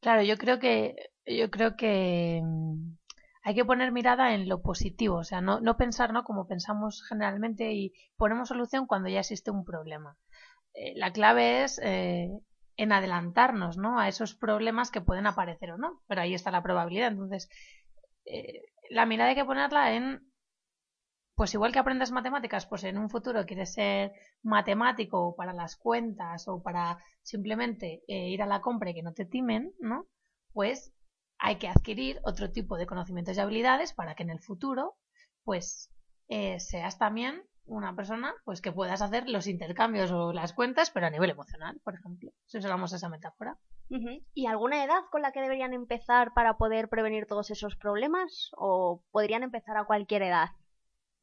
Claro, 0.00 0.22
yo 0.22 0.36
creo 0.36 0.58
que 0.58 0.96
yo 1.24 1.52
creo 1.52 1.76
que 1.76 2.42
mm, 2.42 2.96
hay 3.44 3.54
que 3.54 3.64
poner 3.64 3.92
mirada 3.92 4.34
en 4.34 4.48
lo 4.48 4.60
positivo, 4.60 5.18
o 5.18 5.24
sea, 5.24 5.40
no, 5.40 5.60
no 5.60 5.76
pensar 5.76 6.12
¿no? 6.12 6.24
como 6.24 6.48
pensamos 6.48 7.06
generalmente 7.08 7.72
y 7.74 7.92
ponemos 8.16 8.48
solución 8.48 8.88
cuando 8.88 9.08
ya 9.08 9.20
existe 9.20 9.52
un 9.52 9.64
problema. 9.64 10.16
Eh, 10.74 10.94
la 10.96 11.12
clave 11.12 11.62
es 11.62 11.78
en 12.76 12.92
adelantarnos 12.92 13.76
¿no? 13.76 13.98
a 13.98 14.08
esos 14.08 14.34
problemas 14.34 14.90
que 14.90 15.00
pueden 15.00 15.26
aparecer 15.26 15.72
o 15.72 15.78
no, 15.78 16.02
pero 16.06 16.20
ahí 16.20 16.34
está 16.34 16.50
la 16.50 16.62
probabilidad. 16.62 17.12
Entonces, 17.12 17.48
eh, 18.24 18.62
la 18.90 19.06
mirada 19.06 19.30
hay 19.30 19.36
que 19.36 19.44
ponerla 19.44 19.94
en, 19.94 20.32
pues 21.34 21.54
igual 21.54 21.72
que 21.72 21.78
aprendes 21.78 22.12
matemáticas, 22.12 22.66
pues 22.66 22.84
en 22.84 22.98
un 22.98 23.10
futuro 23.10 23.44
quieres 23.46 23.74
ser 23.74 24.12
matemático 24.42 25.34
para 25.36 25.52
las 25.52 25.76
cuentas 25.76 26.46
o 26.48 26.62
para 26.62 26.98
simplemente 27.22 28.02
eh, 28.08 28.28
ir 28.28 28.42
a 28.42 28.46
la 28.46 28.60
compra 28.60 28.90
y 28.90 28.94
que 28.94 29.02
no 29.02 29.14
te 29.14 29.24
timen, 29.24 29.72
¿no? 29.80 30.06
Pues 30.52 30.92
hay 31.38 31.56
que 31.56 31.68
adquirir 31.68 32.20
otro 32.24 32.52
tipo 32.52 32.76
de 32.76 32.86
conocimientos 32.86 33.36
y 33.36 33.40
habilidades 33.40 33.92
para 33.92 34.14
que 34.14 34.22
en 34.22 34.30
el 34.30 34.40
futuro, 34.40 34.96
pues 35.42 35.90
eh, 36.28 36.60
seas 36.60 36.98
también 36.98 37.42
una 37.66 37.94
persona, 37.96 38.34
pues 38.44 38.60
que 38.60 38.72
puedas 38.72 39.02
hacer 39.02 39.28
los 39.28 39.46
intercambios 39.46 40.10
o 40.12 40.32
las 40.32 40.52
cuentas, 40.52 40.90
pero 40.90 41.06
a 41.06 41.10
nivel 41.10 41.30
emocional, 41.30 41.80
por 41.82 41.94
ejemplo. 41.94 42.30
Si 42.46 42.58
usamos 42.58 42.92
esa 42.92 43.08
metáfora. 43.08 43.56
¿Y 44.34 44.46
alguna 44.46 44.84
edad 44.84 45.02
con 45.10 45.22
la 45.22 45.32
que 45.32 45.40
deberían 45.40 45.72
empezar 45.72 46.32
para 46.34 46.56
poder 46.56 46.88
prevenir 46.88 47.26
todos 47.26 47.50
esos 47.50 47.76
problemas? 47.76 48.50
¿O 48.56 49.02
podrían 49.10 49.42
empezar 49.42 49.76
a 49.76 49.84
cualquier 49.84 50.22
edad? 50.22 50.48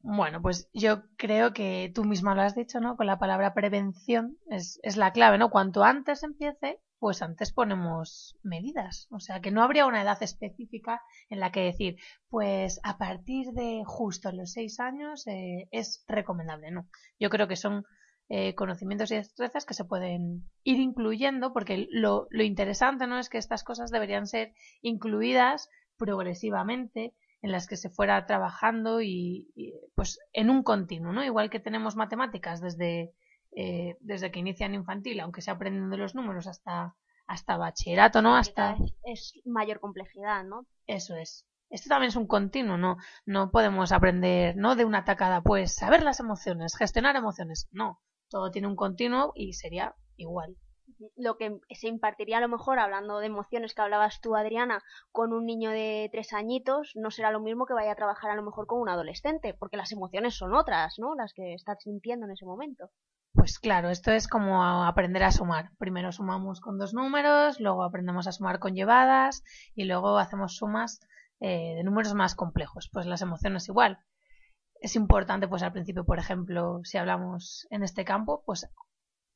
Bueno, 0.00 0.42
pues 0.42 0.68
yo 0.72 1.02
creo 1.16 1.52
que 1.52 1.92
tú 1.94 2.04
misma 2.04 2.34
lo 2.34 2.42
has 2.42 2.54
dicho, 2.54 2.80
¿no? 2.80 2.96
Con 2.96 3.06
la 3.06 3.18
palabra 3.18 3.54
prevención 3.54 4.36
es, 4.48 4.80
es 4.82 4.96
la 4.96 5.12
clave, 5.12 5.38
¿no? 5.38 5.50
Cuanto 5.50 5.84
antes 5.84 6.24
empiece, 6.24 6.80
pues 7.02 7.20
antes 7.20 7.52
ponemos 7.52 8.38
medidas. 8.44 9.08
O 9.10 9.18
sea, 9.18 9.40
que 9.40 9.50
no 9.50 9.64
habría 9.64 9.86
una 9.86 10.02
edad 10.02 10.22
específica 10.22 11.02
en 11.30 11.40
la 11.40 11.50
que 11.50 11.62
decir, 11.64 11.96
pues 12.28 12.78
a 12.84 12.96
partir 12.96 13.48
de 13.54 13.82
justo 13.84 14.30
los 14.30 14.52
seis 14.52 14.78
años 14.78 15.26
eh, 15.26 15.66
es 15.72 16.04
recomendable. 16.06 16.70
No, 16.70 16.86
yo 17.18 17.28
creo 17.28 17.48
que 17.48 17.56
son 17.56 17.84
eh, 18.28 18.54
conocimientos 18.54 19.10
y 19.10 19.16
destrezas 19.16 19.66
que 19.66 19.74
se 19.74 19.84
pueden 19.84 20.48
ir 20.62 20.78
incluyendo, 20.78 21.52
porque 21.52 21.88
lo, 21.90 22.28
lo 22.30 22.44
interesante 22.44 23.08
no 23.08 23.18
es 23.18 23.28
que 23.28 23.38
estas 23.38 23.64
cosas 23.64 23.90
deberían 23.90 24.28
ser 24.28 24.54
incluidas 24.80 25.70
progresivamente 25.96 27.16
en 27.42 27.50
las 27.50 27.66
que 27.66 27.76
se 27.76 27.90
fuera 27.90 28.24
trabajando 28.26 29.02
y, 29.02 29.48
pues 29.96 30.20
en 30.32 30.50
un 30.50 30.62
continuo, 30.62 31.12
¿no? 31.12 31.24
Igual 31.24 31.50
que 31.50 31.58
tenemos 31.58 31.96
matemáticas 31.96 32.60
desde, 32.60 33.12
eh, 33.54 33.96
desde 34.00 34.30
que 34.30 34.40
inician 34.40 34.74
infantil, 34.74 35.20
aunque 35.20 35.42
se 35.42 35.50
aprenden 35.50 35.90
de 35.90 35.98
los 35.98 36.14
números 36.14 36.46
hasta, 36.46 36.96
hasta 37.26 37.56
bachillerato, 37.56 38.22
¿no? 38.22 38.36
Hasta 38.36 38.76
es 39.04 39.34
mayor 39.44 39.80
complejidad, 39.80 40.44
¿no? 40.44 40.66
Eso 40.86 41.16
es. 41.16 41.46
Esto 41.68 41.88
también 41.88 42.08
es 42.08 42.16
un 42.16 42.26
continuo, 42.26 42.76
no, 42.76 42.98
no 43.24 43.50
podemos 43.50 43.92
aprender, 43.92 44.56
¿no? 44.56 44.76
De 44.76 44.84
una 44.84 45.04
tacada, 45.04 45.40
pues 45.40 45.74
saber 45.74 46.02
las 46.02 46.20
emociones, 46.20 46.76
gestionar 46.76 47.16
emociones. 47.16 47.68
No, 47.72 48.02
todo 48.28 48.50
tiene 48.50 48.68
un 48.68 48.76
continuo 48.76 49.32
y 49.34 49.54
sería 49.54 49.94
igual. 50.16 50.56
Lo 51.16 51.36
que 51.38 51.58
se 51.70 51.88
impartiría 51.88 52.38
a 52.38 52.40
lo 52.42 52.48
mejor, 52.48 52.78
hablando 52.78 53.18
de 53.18 53.26
emociones 53.26 53.74
que 53.74 53.80
hablabas 53.80 54.20
tú, 54.20 54.36
Adriana, 54.36 54.82
con 55.10 55.32
un 55.32 55.46
niño 55.46 55.70
de 55.70 56.10
tres 56.12 56.32
añitos, 56.32 56.92
no 56.94 57.10
será 57.10 57.30
lo 57.30 57.40
mismo 57.40 57.64
que 57.64 57.74
vaya 57.74 57.92
a 57.92 57.96
trabajar 57.96 58.30
a 58.30 58.36
lo 58.36 58.42
mejor 58.42 58.66
con 58.66 58.80
un 58.80 58.88
adolescente, 58.88 59.54
porque 59.54 59.76
las 59.76 59.92
emociones 59.92 60.36
son 60.36 60.54
otras, 60.54 60.98
¿no? 60.98 61.14
Las 61.14 61.32
que 61.32 61.54
estás 61.54 61.82
sintiendo 61.82 62.26
en 62.26 62.32
ese 62.32 62.44
momento. 62.44 62.90
Pues 63.34 63.58
claro, 63.58 63.90
esto 63.90 64.12
es 64.12 64.28
como 64.28 64.62
aprender 64.84 65.22
a 65.24 65.32
sumar. 65.32 65.70
Primero 65.78 66.12
sumamos 66.12 66.60
con 66.60 66.78
dos 66.78 66.94
números, 66.94 67.60
luego 67.60 67.82
aprendemos 67.82 68.26
a 68.26 68.32
sumar 68.32 68.58
con 68.58 68.74
llevadas 68.74 69.42
y 69.74 69.84
luego 69.84 70.18
hacemos 70.18 70.56
sumas 70.56 71.00
eh, 71.40 71.74
de 71.76 71.84
números 71.84 72.14
más 72.14 72.34
complejos. 72.34 72.90
Pues 72.92 73.06
las 73.06 73.22
emociones 73.22 73.68
igual 73.68 73.98
es 74.82 74.96
importante, 74.96 75.48
pues 75.48 75.62
al 75.62 75.72
principio, 75.72 76.04
por 76.04 76.18
ejemplo, 76.18 76.80
si 76.82 76.98
hablamos 76.98 77.66
en 77.70 77.84
este 77.84 78.04
campo, 78.04 78.42
pues 78.44 78.68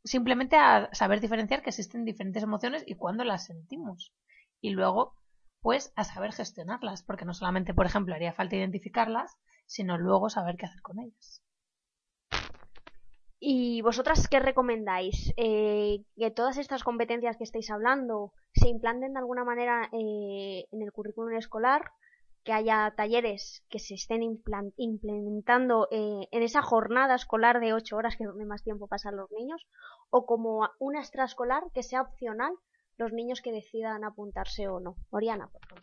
simplemente 0.04 0.56
a 0.56 0.88
saber 0.92 1.20
diferenciar 1.20 1.62
que 1.62 1.70
existen 1.70 2.04
diferentes 2.04 2.42
emociones 2.42 2.82
y 2.86 2.96
cuándo 2.96 3.24
las 3.24 3.46
sentimos. 3.46 4.12
Y 4.60 4.70
luego, 4.70 5.14
pues 5.60 5.92
a 5.94 6.04
saber 6.04 6.32
gestionarlas, 6.32 7.02
porque 7.04 7.24
no 7.24 7.32
solamente, 7.32 7.74
por 7.74 7.86
ejemplo, 7.86 8.14
haría 8.14 8.32
falta 8.32 8.56
identificarlas, 8.56 9.36
sino 9.66 9.98
luego 9.98 10.30
saber 10.30 10.56
qué 10.56 10.66
hacer 10.66 10.82
con 10.82 10.98
ellas. 10.98 11.45
¿Y 13.38 13.82
vosotras 13.82 14.28
qué 14.28 14.40
recomendáis? 14.40 15.32
Eh, 15.36 16.04
¿Que 16.16 16.30
todas 16.30 16.58
estas 16.58 16.84
competencias 16.84 17.36
que 17.36 17.44
estáis 17.44 17.70
hablando 17.70 18.32
se 18.54 18.68
implanten 18.68 19.12
de 19.12 19.18
alguna 19.18 19.44
manera 19.44 19.88
eh, 19.92 20.66
en 20.70 20.82
el 20.82 20.92
currículum 20.92 21.34
escolar? 21.34 21.90
que 22.46 22.52
haya 22.52 22.94
talleres 22.96 23.64
que 23.68 23.80
se 23.80 23.94
estén 23.94 24.22
implementando 24.22 25.88
eh, 25.90 26.28
en 26.30 26.42
esa 26.44 26.62
jornada 26.62 27.16
escolar 27.16 27.58
de 27.58 27.74
ocho 27.74 27.96
horas 27.96 28.16
que 28.16 28.24
donde 28.24 28.46
más 28.46 28.62
tiempo 28.62 28.86
pasan 28.86 29.16
los 29.16 29.28
niños 29.32 29.66
o 30.10 30.26
como 30.26 30.68
una 30.78 31.00
extraescolar 31.00 31.64
que 31.74 31.82
sea 31.82 32.02
opcional 32.02 32.52
los 32.98 33.12
niños 33.12 33.42
que 33.42 33.50
decidan 33.50 34.04
apuntarse 34.04 34.68
o 34.68 34.78
no. 34.78 34.94
Oriana, 35.10 35.48
por 35.48 35.66
favor. 35.66 35.82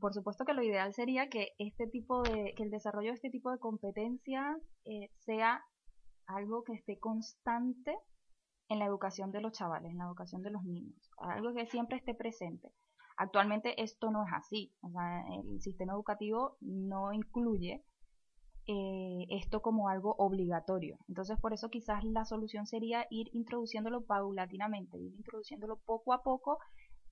Por 0.00 0.12
supuesto 0.12 0.44
que 0.44 0.54
lo 0.54 0.62
ideal 0.64 0.92
sería 0.92 1.28
que 1.28 1.54
este 1.58 1.86
tipo 1.86 2.22
de, 2.22 2.52
que 2.56 2.64
el 2.64 2.70
desarrollo 2.70 3.10
de 3.10 3.14
este 3.14 3.30
tipo 3.30 3.52
de 3.52 3.58
competencias 3.58 4.58
eh, 4.84 5.10
sea 5.20 5.64
algo 6.28 6.62
que 6.62 6.74
esté 6.74 6.98
constante 6.98 7.96
en 8.68 8.78
la 8.78 8.84
educación 8.84 9.32
de 9.32 9.40
los 9.40 9.52
chavales, 9.52 9.90
en 9.90 9.98
la 9.98 10.04
educación 10.04 10.42
de 10.42 10.50
los 10.50 10.62
niños, 10.64 11.10
algo 11.18 11.52
que 11.54 11.66
siempre 11.66 11.96
esté 11.96 12.14
presente. 12.14 12.70
Actualmente 13.16 13.82
esto 13.82 14.10
no 14.10 14.24
es 14.24 14.32
así. 14.32 14.72
el 15.32 15.60
sistema 15.60 15.94
educativo 15.94 16.56
no 16.60 17.12
incluye 17.12 17.82
eh, 18.66 19.26
esto 19.30 19.62
como 19.62 19.88
algo 19.88 20.14
obligatorio. 20.18 20.98
Entonces, 21.08 21.38
por 21.40 21.52
eso 21.52 21.70
quizás 21.70 22.04
la 22.04 22.26
solución 22.26 22.66
sería 22.66 23.06
ir 23.10 23.28
introduciéndolo 23.32 24.04
paulatinamente, 24.04 24.98
ir 24.98 25.14
introduciéndolo 25.16 25.78
poco 25.78 26.12
a 26.12 26.22
poco 26.22 26.58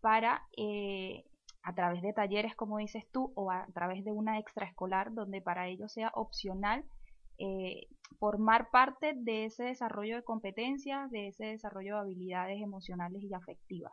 para, 0.01 0.47
eh, 0.57 1.25
a 1.63 1.75
través 1.75 2.03
de 2.03 2.13
talleres, 2.13 2.55
como 2.55 2.79
dices 2.79 3.05
tú, 3.11 3.33
o 3.35 3.51
a 3.51 3.67
través 3.75 4.05
de 4.05 4.13
una 4.13 4.39
extraescolar, 4.39 5.13
donde 5.15 5.41
para 5.41 5.67
ello 5.67 5.89
sea 5.89 6.13
opcional 6.15 6.85
eh, 7.39 7.87
formar 8.19 8.71
parte 8.71 9.15
de 9.17 9.47
ese 9.47 9.65
desarrollo 9.65 10.17
de 10.17 10.25
competencias, 10.25 11.11
de 11.11 11.29
ese 11.29 11.47
desarrollo 11.47 11.95
de 11.95 12.01
habilidades 12.01 12.63
emocionales 12.63 13.23
y 13.23 13.35
afectivas 13.35 13.93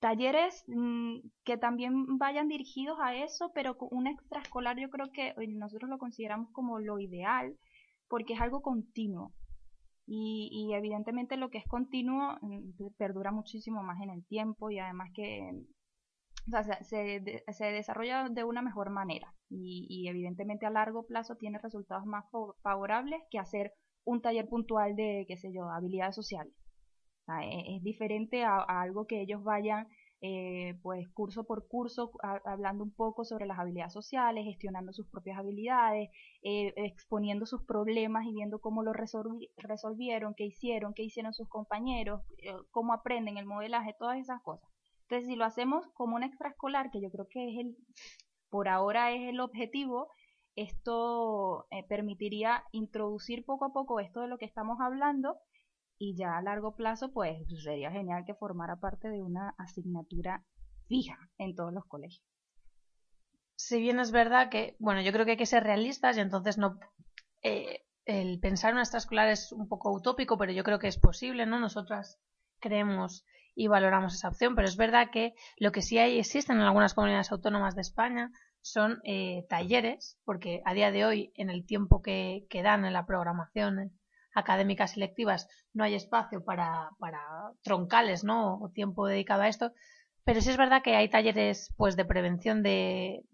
talleres 0.00 0.64
mm, 0.68 1.18
que 1.44 1.56
también 1.56 2.18
vayan 2.18 2.48
dirigidos 2.48 2.98
a 3.00 3.16
eso, 3.16 3.50
pero 3.54 3.76
un 3.90 4.06
extraescolar 4.06 4.78
yo 4.78 4.90
creo 4.90 5.10
que 5.12 5.34
nosotros 5.48 5.90
lo 5.90 5.98
consideramos 5.98 6.50
como 6.52 6.78
lo 6.78 6.98
ideal, 6.98 7.56
porque 8.08 8.34
es 8.34 8.40
algo 8.40 8.62
continuo. 8.62 9.32
Y, 10.10 10.72
evidentemente 10.72 11.36
lo 11.36 11.50
que 11.50 11.58
es 11.58 11.66
continuo 11.66 12.38
mm, 12.40 12.94
perdura 12.96 13.30
muchísimo 13.30 13.82
más 13.82 14.00
en 14.00 14.10
el 14.10 14.24
tiempo 14.26 14.70
y 14.70 14.78
además 14.78 15.10
que 15.14 15.50
se, 16.82 17.64
desarrolla 17.72 18.28
de 18.28 18.44
una 18.44 18.62
mejor 18.62 18.90
manera 18.90 19.34
y, 19.48 19.86
y, 19.88 20.08
evidentemente 20.08 20.66
a 20.66 20.70
largo 20.70 21.06
plazo 21.06 21.36
tiene 21.36 21.58
resultados 21.58 22.06
más 22.06 22.24
favorables 22.62 23.20
que 23.30 23.38
hacer 23.38 23.72
un 24.04 24.22
taller 24.22 24.48
puntual 24.48 24.96
de, 24.96 25.24
qué 25.28 25.36
sé 25.36 25.52
yo, 25.52 25.70
habilidades 25.70 26.14
sociales. 26.14 26.54
E-, 27.42 27.76
es, 27.76 27.82
diferente 27.82 28.44
a, 28.44 28.58
algo 28.58 29.06
que 29.06 29.20
ellos 29.20 29.42
vayan 29.42 29.86
eh, 30.20 30.74
pues 30.82 31.08
curso 31.10 31.44
por 31.44 31.68
curso 31.68 32.10
hablando 32.44 32.82
un 32.82 32.92
poco 32.92 33.24
sobre 33.24 33.46
las 33.46 33.58
habilidades 33.58 33.92
sociales, 33.92 34.44
gestionando 34.44 34.92
sus 34.92 35.06
propias 35.08 35.38
habilidades, 35.38 36.10
eh, 36.42 36.72
exponiendo 36.76 37.46
sus 37.46 37.62
problemas 37.64 38.26
y 38.26 38.32
viendo 38.32 38.58
cómo 38.58 38.82
lo 38.82 38.92
resolvieron, 38.92 40.34
qué 40.34 40.46
hicieron, 40.46 40.92
qué 40.94 41.04
hicieron 41.04 41.34
sus 41.34 41.48
compañeros, 41.48 42.22
eh, 42.38 42.52
cómo 42.70 42.94
aprenden 42.94 43.38
el 43.38 43.46
modelaje, 43.46 43.94
todas 43.98 44.18
esas 44.18 44.42
cosas. 44.42 44.68
Entonces, 45.08 45.28
si 45.28 45.36
lo 45.36 45.46
hacemos 45.46 45.86
como 45.94 46.16
un 46.16 46.22
extraescolar, 46.22 46.90
que 46.90 47.00
yo 47.00 47.10
creo 47.10 47.26
que 47.28 47.48
es 47.48 47.58
el, 47.58 47.76
por 48.50 48.68
ahora 48.68 49.12
es 49.12 49.30
el 49.30 49.40
objetivo, 49.40 50.10
esto 50.54 51.66
permitiría 51.88 52.64
introducir 52.72 53.44
poco 53.46 53.64
a 53.64 53.72
poco 53.72 54.00
esto 54.00 54.20
de 54.20 54.28
lo 54.28 54.36
que 54.36 54.44
estamos 54.44 54.78
hablando 54.80 55.38
y 55.98 56.14
ya 56.16 56.36
a 56.36 56.42
largo 56.42 56.74
plazo 56.76 57.12
pues 57.12 57.38
sería 57.62 57.90
genial 57.90 58.24
que 58.26 58.34
formara 58.34 58.76
parte 58.76 59.08
de 59.08 59.22
una 59.22 59.54
asignatura 59.56 60.44
fija 60.88 61.16
en 61.38 61.54
todos 61.54 61.72
los 61.72 61.86
colegios. 61.86 62.24
Si 63.56 63.80
bien 63.80 64.00
es 64.00 64.10
verdad 64.10 64.50
que, 64.50 64.76
bueno, 64.78 65.00
yo 65.00 65.12
creo 65.12 65.24
que 65.24 65.32
hay 65.32 65.36
que 65.36 65.46
ser 65.46 65.64
realistas 65.64 66.16
y 66.16 66.20
entonces 66.20 66.58
no... 66.58 66.78
Eh, 67.42 67.84
el 68.04 68.40
pensar 68.40 68.70
en 68.70 68.76
una 68.76 68.82
extraescolar 68.82 69.28
es 69.28 69.52
un 69.52 69.68
poco 69.68 69.92
utópico, 69.92 70.38
pero 70.38 70.52
yo 70.52 70.64
creo 70.64 70.78
que 70.78 70.88
es 70.88 70.98
posible, 70.98 71.46
¿no? 71.46 71.58
Nosotras 71.58 72.18
creemos 72.60 73.24
y 73.54 73.66
valoramos 73.66 74.14
esa 74.14 74.28
opción, 74.28 74.54
pero 74.54 74.68
es 74.68 74.76
verdad 74.76 75.10
que 75.10 75.34
lo 75.56 75.72
que 75.72 75.82
sí 75.82 75.98
hay, 75.98 76.18
existen 76.18 76.58
en 76.58 76.62
algunas 76.62 76.94
comunidades 76.94 77.32
autónomas 77.32 77.74
de 77.74 77.80
España 77.80 78.30
son 78.60 79.00
eh, 79.04 79.46
talleres, 79.48 80.18
porque 80.24 80.62
a 80.64 80.74
día 80.74 80.92
de 80.92 81.04
hoy, 81.04 81.32
en 81.34 81.50
el 81.50 81.66
tiempo 81.66 82.02
que, 82.02 82.46
que 82.50 82.62
dan 82.62 82.84
en 82.84 82.92
la 82.92 83.06
programación 83.06 83.98
académicas 84.34 84.92
selectivas 84.92 85.48
no 85.72 85.84
hay 85.84 85.94
espacio 85.94 86.44
para, 86.44 86.90
para 86.98 87.20
troncales, 87.62 88.24
¿no? 88.24 88.58
O 88.60 88.70
tiempo 88.70 89.06
dedicado 89.06 89.42
a 89.42 89.48
esto. 89.48 89.72
Pero 90.24 90.40
sí 90.40 90.50
es 90.50 90.56
verdad 90.56 90.82
que 90.82 90.94
hay 90.94 91.08
talleres 91.08 91.74
pues 91.76 91.96
de 91.96 92.04
prevención 92.04 92.62
de, 92.62 93.24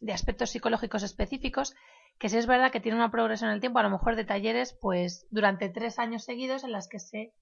de 0.00 0.12
aspectos 0.12 0.50
psicológicos 0.50 1.02
específicos 1.02 1.74
que 2.18 2.28
sí 2.28 2.38
es 2.38 2.46
verdad 2.46 2.72
que 2.72 2.80
tiene 2.80 2.96
una 2.96 3.10
progresión 3.10 3.50
en 3.50 3.54
el 3.54 3.60
tiempo, 3.60 3.78
a 3.78 3.82
lo 3.82 3.90
mejor 3.90 4.16
de 4.16 4.24
talleres, 4.24 4.76
pues 4.80 5.26
durante 5.30 5.68
tres 5.68 5.98
años 5.98 6.24
seguidos 6.24 6.64
en 6.64 6.72
las 6.72 6.88
que 6.88 6.98
se 6.98 7.34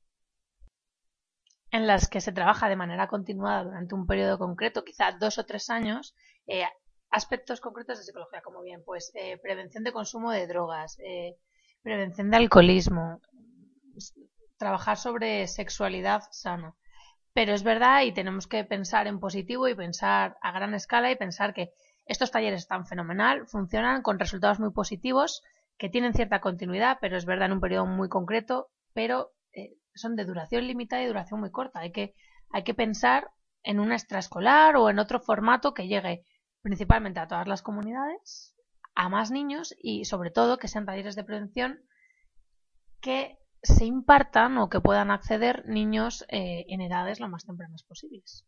en 1.75 1.89
las 1.89 2.09
que 2.09 2.21
se 2.21 2.31
trabaja 2.31 2.69
de 2.69 2.77
manera 2.77 3.09
continuada 3.09 3.65
durante 3.65 3.97
un 3.97 4.07
periodo 4.07 4.39
concreto, 4.39 4.85
quizá 4.85 5.11
dos 5.11 5.39
o 5.39 5.45
tres 5.45 5.71
años, 5.71 6.15
eh, 6.47 6.63
aspectos 7.11 7.61
concretos 7.61 7.99
de 7.99 8.05
psicología, 8.05 8.43
como 8.43 8.63
bien, 8.63 8.85
pues 8.87 9.11
eh, 9.17 9.39
prevención 9.39 9.83
de 9.83 9.91
consumo 9.91 10.31
de 10.31 10.47
drogas, 10.47 10.97
eh, 11.01 11.37
prevención 11.83 12.31
de 12.31 12.37
alcoholismo, 12.37 13.21
trabajar 14.57 14.97
sobre 14.99 15.49
sexualidad 15.49 16.23
sana. 16.31 16.77
Pero 17.33 17.53
es 17.53 17.65
verdad 17.65 18.03
y 18.03 18.13
tenemos 18.13 18.47
que 18.47 18.63
pensar 18.63 19.09
en 19.09 19.19
positivo 19.19 19.67
y 19.67 19.75
pensar 19.75 20.39
a 20.43 20.53
gran 20.53 20.75
escala 20.75 21.11
y 21.11 21.17
pensar 21.17 21.55
que 21.55 21.73
estos 22.07 22.31
talleres 22.31 22.61
están 22.61 22.87
fenomenal, 22.87 23.49
funcionan 23.49 24.03
con 24.03 24.21
resultados 24.21 24.61
muy 24.61 24.71
positivos, 24.71 25.43
que 25.77 25.89
tienen 25.89 26.15
cierta 26.15 26.41
continuidad, 26.41 26.99
pero 27.01 27.17
es 27.17 27.25
verdad 27.25 27.47
en 27.47 27.55
un 27.55 27.61
periodo 27.61 27.87
muy 27.87 28.09
concreto, 28.09 28.71
pero 28.93 29.33
eh, 29.53 29.75
son 29.95 30.17
de 30.17 30.25
duración 30.25 30.67
limitada 30.67 31.03
y 31.03 31.07
duración 31.07 31.41
muy 31.41 31.51
corta. 31.51 31.81
Hay 31.81 31.93
que, 31.93 32.15
hay 32.51 32.65
que 32.65 32.75
pensar 32.75 33.31
en 33.63 33.81
una 33.81 33.95
extraescolar 33.95 34.77
o 34.77 34.91
en 34.91 34.99
otro 34.99 35.21
formato 35.21 35.75
que 35.75 35.89
llegue 35.89 36.25
principalmente 36.63 37.21
a 37.21 37.29
todas 37.29 37.47
las 37.47 37.63
comunidades 37.63 38.55
a 38.95 39.09
más 39.09 39.31
niños 39.31 39.75
y 39.79 40.05
sobre 40.05 40.31
todo 40.31 40.59
que 40.59 40.69
sean 40.69 40.87
talleres 40.87 41.17
de 41.17 41.25
prevención 41.25 41.81
que 43.01 43.39
se 43.63 43.85
impartan 43.85 44.59
o 44.59 44.69
que 44.69 44.81
puedan 44.81 45.11
acceder 45.11 45.67
niños 45.67 46.25
eh, 46.29 46.65
en 46.69 46.81
edades 46.81 47.21
lo 47.21 47.29
más 47.29 47.45
tempranas 47.45 47.83
posibles. 47.83 48.47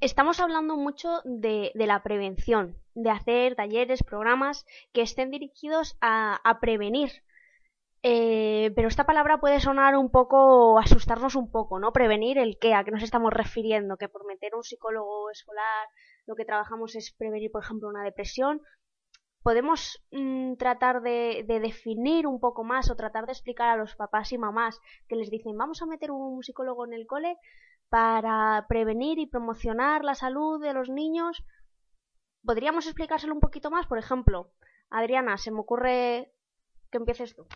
Estamos 0.00 0.38
hablando 0.40 0.76
mucho 0.76 1.22
de, 1.24 1.72
la 1.74 2.02
prevención, 2.02 2.76
de 2.94 3.10
hacer 3.10 3.54
talleres, 3.56 4.02
programas 4.02 4.66
que 4.92 5.02
estén 5.02 5.30
dirigidos 5.30 5.96
a, 6.00 6.40
a 6.44 6.60
prevenir. 6.60 7.10
Eh, 8.06 8.70
pero 8.76 8.88
esta 8.88 9.06
palabra 9.06 9.40
puede 9.40 9.60
sonar 9.60 9.96
un 9.96 10.10
poco, 10.10 10.78
asustarnos 10.78 11.36
un 11.36 11.50
poco, 11.50 11.78
¿no? 11.78 11.90
Prevenir 11.90 12.36
el 12.36 12.58
qué, 12.60 12.74
a 12.74 12.84
qué 12.84 12.90
nos 12.90 13.02
estamos 13.02 13.32
refiriendo, 13.32 13.96
que 13.96 14.10
por 14.10 14.26
meter 14.26 14.54
un 14.54 14.62
psicólogo 14.62 15.30
escolar 15.30 15.88
lo 16.26 16.34
que 16.34 16.44
trabajamos 16.44 16.94
es 16.96 17.14
prevenir, 17.16 17.50
por 17.50 17.62
ejemplo, 17.64 17.88
una 17.88 18.04
depresión. 18.04 18.60
Podemos 19.42 20.04
mm, 20.10 20.56
tratar 20.56 21.00
de, 21.00 21.44
de, 21.48 21.60
definir 21.60 22.26
un 22.26 22.40
poco 22.40 22.62
más 22.62 22.90
o 22.90 22.96
tratar 22.96 23.24
de 23.24 23.32
explicar 23.32 23.70
a 23.70 23.76
los 23.76 23.96
papás 23.96 24.32
y 24.32 24.38
mamás 24.38 24.80
que 25.08 25.16
les 25.16 25.30
dicen 25.30 25.56
vamos 25.56 25.80
a 25.80 25.86
meter 25.86 26.10
un 26.10 26.42
psicólogo 26.42 26.84
en 26.86 26.92
el 26.92 27.06
cole 27.06 27.38
para 27.88 28.66
prevenir 28.68 29.18
y 29.18 29.26
promocionar 29.26 30.04
la 30.04 30.14
salud 30.14 30.62
de 30.62 30.74
los 30.74 30.90
niños 30.90 31.42
¿Podríamos 32.44 32.84
explicárselo 32.86 33.32
un 33.32 33.40
poquito 33.40 33.70
más? 33.70 33.86
Por 33.86 33.98
ejemplo, 33.98 34.52
Adriana, 34.90 35.38
se 35.38 35.50
me 35.50 35.60
ocurre 35.60 36.30
que 36.90 36.98
empieces 36.98 37.34
tú. 37.34 37.46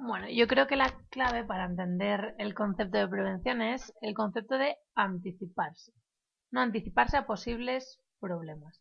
Bueno, 0.00 0.28
yo 0.30 0.46
creo 0.46 0.68
que 0.68 0.76
la 0.76 0.94
clave 1.10 1.44
para 1.44 1.64
entender 1.64 2.34
el 2.38 2.54
concepto 2.54 2.98
de 2.98 3.08
prevención 3.08 3.60
es 3.60 3.92
el 4.00 4.14
concepto 4.14 4.56
de 4.56 4.76
anticiparse. 4.94 5.92
No 6.52 6.60
anticiparse 6.60 7.16
a 7.16 7.26
posibles 7.26 8.00
problemas. 8.20 8.80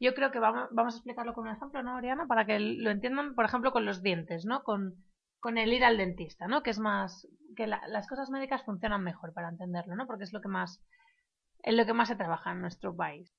Yo 0.00 0.12
creo 0.14 0.32
que 0.32 0.40
vamos, 0.40 0.68
vamos 0.72 0.94
a 0.94 0.96
explicarlo 0.96 1.34
con 1.34 1.46
un 1.46 1.54
ejemplo, 1.54 1.82
¿no, 1.84 1.96
Adriana? 1.96 2.26
Para 2.26 2.46
que 2.46 2.58
lo 2.58 2.90
entiendan, 2.90 3.36
por 3.36 3.44
ejemplo, 3.44 3.70
con 3.70 3.84
los 3.84 4.02
dientes, 4.02 4.44
¿no? 4.44 4.64
Con, 4.64 4.96
con 5.38 5.56
el 5.56 5.72
ir 5.72 5.84
al 5.84 5.98
dentista, 5.98 6.48
¿no? 6.48 6.64
Que 6.64 6.70
es 6.70 6.80
más, 6.80 7.28
que 7.56 7.68
la, 7.68 7.80
las 7.86 8.08
cosas 8.08 8.28
médicas 8.30 8.64
funcionan 8.64 9.04
mejor 9.04 9.32
para 9.32 9.48
entenderlo, 9.48 9.94
¿no? 9.94 10.08
Porque 10.08 10.24
es 10.24 10.32
lo 10.32 10.40
que 10.40 10.48
más, 10.48 10.82
es 11.62 11.74
lo 11.74 11.86
que 11.86 11.94
más 11.94 12.08
se 12.08 12.16
trabaja 12.16 12.50
en 12.50 12.60
nuestro 12.60 12.94
país. 12.94 13.32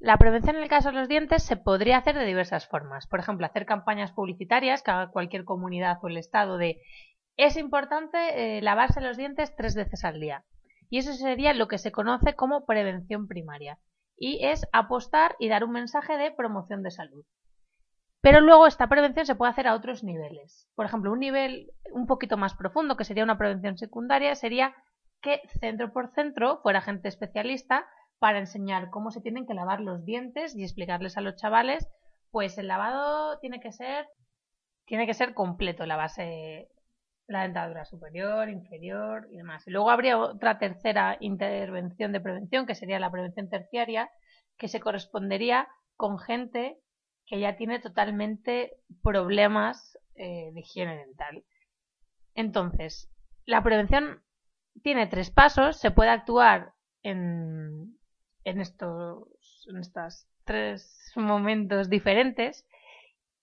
La 0.00 0.16
prevención 0.16 0.56
en 0.56 0.62
el 0.62 0.68
caso 0.68 0.90
de 0.90 0.98
los 0.98 1.08
dientes 1.08 1.42
se 1.42 1.56
podría 1.56 1.98
hacer 1.98 2.16
de 2.16 2.24
diversas 2.24 2.68
formas. 2.68 3.08
Por 3.08 3.18
ejemplo, 3.18 3.46
hacer 3.46 3.66
campañas 3.66 4.12
publicitarias 4.12 4.82
que 4.82 4.92
haga 4.92 5.10
cualquier 5.10 5.44
comunidad 5.44 5.98
o 6.02 6.08
el 6.08 6.16
Estado 6.16 6.56
de 6.56 6.80
es 7.36 7.56
importante 7.56 8.58
eh, 8.58 8.62
lavarse 8.62 9.00
los 9.00 9.16
dientes 9.16 9.54
tres 9.56 9.74
veces 9.74 10.04
al 10.04 10.20
día. 10.20 10.44
Y 10.88 10.98
eso 10.98 11.12
sería 11.12 11.52
lo 11.52 11.66
que 11.68 11.78
se 11.78 11.92
conoce 11.92 12.34
como 12.34 12.64
prevención 12.64 13.26
primaria. 13.26 13.78
Y 14.16 14.44
es 14.46 14.66
apostar 14.72 15.34
y 15.38 15.48
dar 15.48 15.64
un 15.64 15.72
mensaje 15.72 16.16
de 16.16 16.30
promoción 16.30 16.82
de 16.82 16.90
salud. 16.90 17.24
Pero 18.20 18.40
luego 18.40 18.66
esta 18.66 18.88
prevención 18.88 19.26
se 19.26 19.34
puede 19.34 19.50
hacer 19.50 19.66
a 19.66 19.74
otros 19.74 20.02
niveles. 20.02 20.68
Por 20.74 20.86
ejemplo, 20.86 21.12
un 21.12 21.20
nivel 21.20 21.72
un 21.92 22.06
poquito 22.06 22.36
más 22.36 22.54
profundo, 22.54 22.96
que 22.96 23.04
sería 23.04 23.24
una 23.24 23.38
prevención 23.38 23.78
secundaria, 23.78 24.34
sería 24.34 24.74
que 25.22 25.40
centro 25.60 25.92
por 25.92 26.12
centro 26.14 26.60
fuera 26.62 26.80
gente 26.80 27.08
especialista 27.08 27.86
para 28.18 28.38
enseñar 28.38 28.90
cómo 28.90 29.10
se 29.10 29.20
tienen 29.20 29.46
que 29.46 29.54
lavar 29.54 29.80
los 29.80 30.04
dientes 30.04 30.56
y 30.56 30.62
explicarles 30.62 31.16
a 31.16 31.20
los 31.20 31.36
chavales, 31.36 31.88
pues 32.30 32.58
el 32.58 32.68
lavado 32.68 33.38
tiene 33.40 33.60
que 33.60 33.72
ser 33.72 34.06
tiene 34.86 35.06
que 35.06 35.14
ser 35.14 35.34
completo, 35.34 35.84
la 35.84 35.96
base 35.96 36.68
la 37.28 37.42
dentadura 37.42 37.84
superior, 37.84 38.48
inferior 38.48 39.28
y 39.30 39.36
demás. 39.36 39.66
Y 39.68 39.70
luego 39.70 39.90
habría 39.90 40.18
otra 40.18 40.58
tercera 40.58 41.18
intervención 41.20 42.10
de 42.10 42.20
prevención, 42.20 42.66
que 42.66 42.74
sería 42.74 42.98
la 42.98 43.10
prevención 43.10 43.50
terciaria, 43.50 44.10
que 44.56 44.66
se 44.66 44.80
correspondería 44.80 45.68
con 45.94 46.18
gente 46.18 46.78
que 47.26 47.38
ya 47.38 47.56
tiene 47.56 47.80
totalmente 47.80 48.72
problemas 49.02 49.98
eh, 50.14 50.50
de 50.54 50.60
higiene 50.60 50.96
dental. 50.96 51.44
Entonces, 52.34 53.10
la 53.44 53.62
prevención 53.62 54.22
tiene 54.82 55.06
tres 55.06 55.30
pasos, 55.30 55.78
se 55.78 55.90
puede 55.90 56.10
actuar 56.10 56.72
en, 57.02 57.97
en 58.44 58.60
estos, 58.60 59.66
en 59.68 59.78
estos 59.78 60.26
tres 60.44 61.12
momentos 61.16 61.90
diferentes 61.90 62.66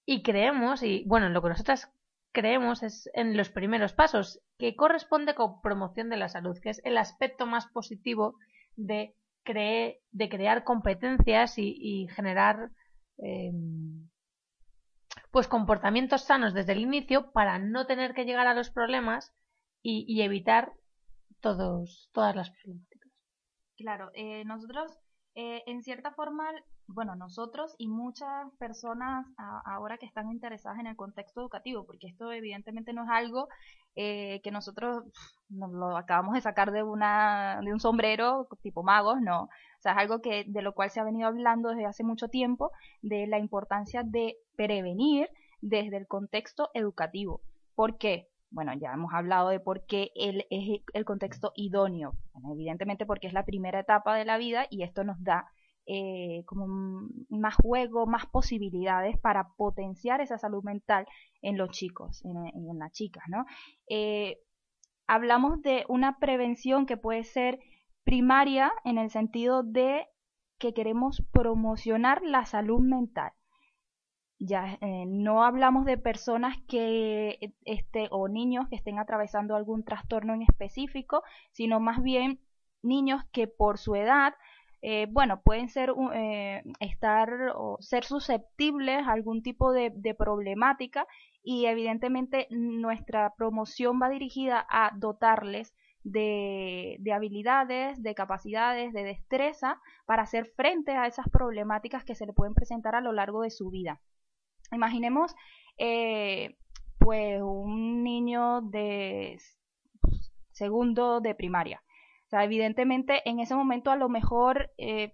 y 0.05 0.23
creemos, 0.23 0.83
y 0.83 1.03
bueno, 1.05 1.29
lo 1.29 1.41
que 1.41 1.49
nosotras 1.49 1.91
creemos 2.31 2.83
es 2.83 3.09
en 3.13 3.37
los 3.37 3.49
primeros 3.49 3.93
pasos, 3.93 4.41
que 4.57 4.75
corresponde 4.75 5.35
con 5.35 5.61
promoción 5.61 6.09
de 6.09 6.17
la 6.17 6.29
salud, 6.29 6.59
que 6.61 6.69
es 6.69 6.81
el 6.83 6.97
aspecto 6.97 7.45
más 7.45 7.67
positivo 7.67 8.35
de, 8.75 9.15
de 9.45 10.29
crear 10.29 10.63
competencias 10.63 11.57
y, 11.57 12.07
generar 12.15 12.71
em, 13.17 14.09
pues 15.31 15.47
comportamientos 15.47 16.23
sanos 16.25 16.53
desde 16.53 16.73
el 16.73 16.79
inicio 16.79 17.31
para 17.31 17.57
no 17.57 17.85
tener 17.85 18.13
que 18.13 18.25
llegar 18.25 18.47
a 18.47 18.53
los 18.53 18.69
problemas 18.69 19.33
y, 19.81 20.05
y 20.07 20.21
evitar 20.21 20.73
todos, 21.39 22.09
todas 22.13 22.35
las 22.35 22.49
problemáticas. 22.49 22.94
Claro, 23.77 24.09
eh, 24.13 24.43
nosotros 24.45 24.97
eh, 25.35 25.63
en 25.65 25.83
cierta 25.83 26.11
forma, 26.11 26.49
bueno, 26.87 27.15
nosotros 27.15 27.75
y 27.77 27.89
muchas 27.89 28.49
personas 28.57 29.27
ahora 29.65 29.97
que 29.97 30.05
están 30.05 30.31
interesadas 30.31 30.79
en 30.79 30.87
el 30.87 30.95
contexto 30.95 31.41
educativo, 31.41 31.85
porque 31.85 32.07
esto 32.07 32.31
evidentemente 32.31 32.93
no 32.93 33.03
es 33.03 33.09
algo 33.09 33.49
eh, 33.97 34.39
que 34.43 34.51
nosotros 34.51 35.03
nos 35.49 35.71
lo 35.73 35.97
acabamos 35.97 36.35
de 36.35 36.41
sacar 36.41 36.71
de 36.71 36.83
una 36.83 37.59
de 37.61 37.73
un 37.73 37.81
sombrero 37.81 38.47
tipo 38.61 38.81
magos, 38.81 39.19
no, 39.21 39.43
o 39.43 39.49
sea, 39.79 39.91
es 39.91 39.97
algo 39.97 40.21
que 40.21 40.45
de 40.47 40.61
lo 40.61 40.73
cual 40.73 40.89
se 40.89 41.01
ha 41.01 41.03
venido 41.03 41.27
hablando 41.27 41.69
desde 41.69 41.85
hace 41.85 42.03
mucho 42.05 42.29
tiempo 42.29 42.71
de 43.01 43.27
la 43.27 43.37
importancia 43.37 44.03
de 44.03 44.37
prevenir 44.55 45.29
desde 45.61 45.97
el 45.97 46.07
contexto 46.07 46.69
educativo. 46.73 47.41
¿Por 47.75 47.97
qué? 47.97 48.29
Bueno, 48.55 48.73
ya 48.73 48.93
hemos 48.93 49.13
hablado 49.13 49.49
de 49.49 49.59
por 49.59 49.85
qué 49.85 50.11
es 50.15 50.81
el 50.93 51.05
contexto 51.05 51.51
idóneo. 51.55 52.13
evidentemente 52.51 53.05
porque 53.05 53.27
es 53.27 53.33
la 53.33 53.43
primera 53.43 53.81
etapa 53.81 54.15
de 54.15 54.23
la 54.23 54.37
vida 54.37 54.65
y 54.69 54.83
esto 54.83 55.03
nos 55.03 55.21
da 55.21 55.51
eh, 55.85 56.43
como 56.45 57.09
más 57.29 57.55
juego, 57.55 58.07
más 58.07 58.25
posibilidades 58.27 59.19
para 59.19 59.49
potenciar 59.57 60.21
esa 60.21 60.37
salud 60.37 60.63
mental 60.63 61.05
en 61.41 61.57
los 61.57 61.69
chicos, 61.69 62.23
en, 62.23 62.79
las 62.79 62.93
chicas, 62.93 63.25
¿no? 63.27 63.45
Eh, 63.89 64.39
hablamos 65.05 65.61
de 65.61 65.83
una 65.89 66.17
prevención 66.17 66.85
que 66.85 66.95
puede 66.95 67.25
ser 67.25 67.59
primaria 68.05 68.71
en 68.85 68.97
el 68.97 69.09
sentido 69.09 69.63
de 69.63 70.07
que 70.59 70.73
queremos 70.73 71.21
promocionar 71.33 72.21
la 72.23 72.45
salud 72.45 72.79
mental 72.79 73.33
ya 74.39 74.77
eh, 74.81 75.05
no 75.07 75.43
hablamos 75.43 75.85
de 75.85 75.97
personas 75.97 76.57
que 76.67 77.53
este 77.63 78.07
o 78.11 78.27
niños 78.27 78.67
que 78.69 78.75
estén 78.75 78.99
atravesando 78.99 79.55
algún 79.55 79.83
trastorno 79.83 80.33
en 80.33 80.41
específico 80.41 81.23
sino 81.51 81.79
más 81.79 82.03
bien 82.03 82.39
niños 82.83 83.23
que 83.31 83.47
por 83.47 83.77
su 83.77 83.95
edad 83.95 84.33
eh, 84.81 85.07
bueno 85.09 85.41
pueden 85.41 85.69
ser 85.69 85.93
eh, 86.13 86.63
estar 86.79 87.53
o 87.55 87.77
ser 87.79 88.03
susceptibles 88.03 89.07
a 89.07 89.13
algún 89.13 89.41
tipo 89.41 89.71
de, 89.71 89.91
problemática 90.17 91.07
y 91.41 91.67
evidentemente 91.67 92.47
nuestra 92.49 93.33
promoción 93.37 94.01
va 94.01 94.09
dirigida 94.09 94.65
a 94.69 94.91
dotarles 94.95 95.73
de, 96.03 96.97
de, 96.99 97.13
habilidades, 97.13 98.01
de 98.03 98.13
capacidades, 98.15 98.93
de 98.93 99.03
destreza 99.03 99.79
para 100.05 100.23
hacer 100.23 100.45
frente 100.55 100.91
a 100.91 101.07
esas 101.07 101.29
problemáticas 101.29 102.03
que 102.03 102.15
se 102.15 102.25
le 102.25 102.33
pueden 102.33 102.53
presentar 102.53 102.95
a 102.95 103.01
lo 103.01 103.11
largo 103.11 103.41
de 103.41 103.49
su 103.49 103.71
vida. 103.71 104.01
Imaginemos, 104.71 105.35
eh, 105.77 106.57
pues, 106.99 107.41
un 107.41 108.03
niño 108.03 108.61
de 108.61 109.37
segundo 110.51 111.19
de 111.19 111.35
primaria. 111.35 111.81
O 112.25 112.29
sea, 112.29 112.43
evidentemente 112.43 113.21
en 113.29 113.39
ese 113.39 113.55
momento 113.55 113.91
a 113.91 113.95
lo 113.95 114.09
mejor 114.09 114.71
eh, 114.77 115.13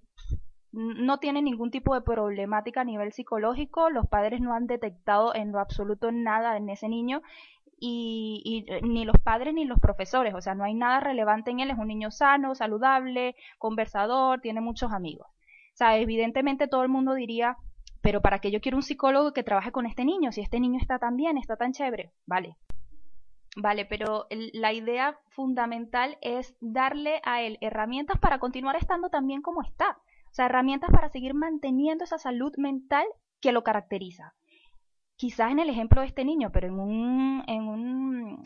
no 0.71 1.17
tiene 1.19 1.41
ningún 1.41 1.71
tipo 1.71 1.93
de 1.93 2.01
problemática 2.01 2.81
a 2.81 2.85
nivel 2.85 3.11
psicológico, 3.11 3.89
los 3.89 4.07
padres 4.07 4.39
no 4.39 4.53
han 4.53 4.67
detectado 4.67 5.35
en 5.35 5.51
lo 5.51 5.59
absoluto 5.59 6.11
nada 6.11 6.55
en 6.55 6.69
ese 6.69 6.87
niño 6.87 7.21
y, 7.77 8.41
y, 8.45 8.71
eh, 8.71 8.81
ni 8.83 9.03
los 9.03 9.17
padres 9.21 9.53
ni 9.53 9.65
los 9.65 9.79
profesores, 9.79 10.33
o 10.33 10.41
sea, 10.41 10.55
no 10.55 10.63
hay 10.63 10.73
nada 10.73 10.99
relevante 11.01 11.51
en 11.51 11.59
él, 11.59 11.71
es 11.71 11.77
un 11.77 11.87
niño 11.87 12.11
sano, 12.11 12.55
saludable, 12.55 13.35
conversador, 13.57 14.39
tiene 14.39 14.61
muchos 14.61 14.93
amigos. 14.93 15.27
O 15.27 15.77
sea, 15.77 15.97
evidentemente 15.97 16.67
todo 16.67 16.83
el 16.83 16.89
mundo 16.89 17.15
diría, 17.15 17.57
pero 18.01 18.21
para 18.21 18.39
qué 18.39 18.51
yo 18.51 18.61
quiero 18.61 18.77
un 18.77 18.83
psicólogo 18.83 19.33
que 19.33 19.43
trabaje 19.43 19.71
con 19.71 19.85
este 19.85 20.05
niño, 20.05 20.31
si 20.31 20.41
este 20.41 20.59
niño 20.59 20.79
está 20.79 20.99
tan 20.99 21.15
bien, 21.15 21.37
está 21.37 21.55
tan 21.55 21.71
chévere, 21.71 22.11
vale. 22.25 22.57
Vale, 23.55 23.85
pero 23.85 24.27
la 24.29 24.71
idea 24.71 25.19
fundamental 25.29 26.17
es 26.21 26.55
darle 26.61 27.21
a 27.25 27.41
él 27.41 27.57
herramientas 27.59 28.17
para 28.17 28.39
continuar 28.39 28.77
estando 28.77 29.09
tan 29.09 29.27
bien 29.27 29.41
como 29.41 29.61
está. 29.61 29.97
O 30.31 30.33
sea, 30.33 30.45
herramientas 30.45 30.89
para 30.91 31.09
seguir 31.09 31.33
manteniendo 31.33 32.05
esa 32.05 32.17
salud 32.17 32.53
mental 32.57 33.05
que 33.41 33.51
lo 33.51 33.63
caracteriza. 33.63 34.33
quizás 35.17 35.51
en 35.51 35.59
el 35.59 35.69
ejemplo 35.69 36.01
de 36.01 36.07
este 36.07 36.25
niño, 36.25 36.51
pero 36.51 36.67
en, 36.67 36.79
un, 36.79 37.43
en 37.47 37.67
un, 37.67 38.43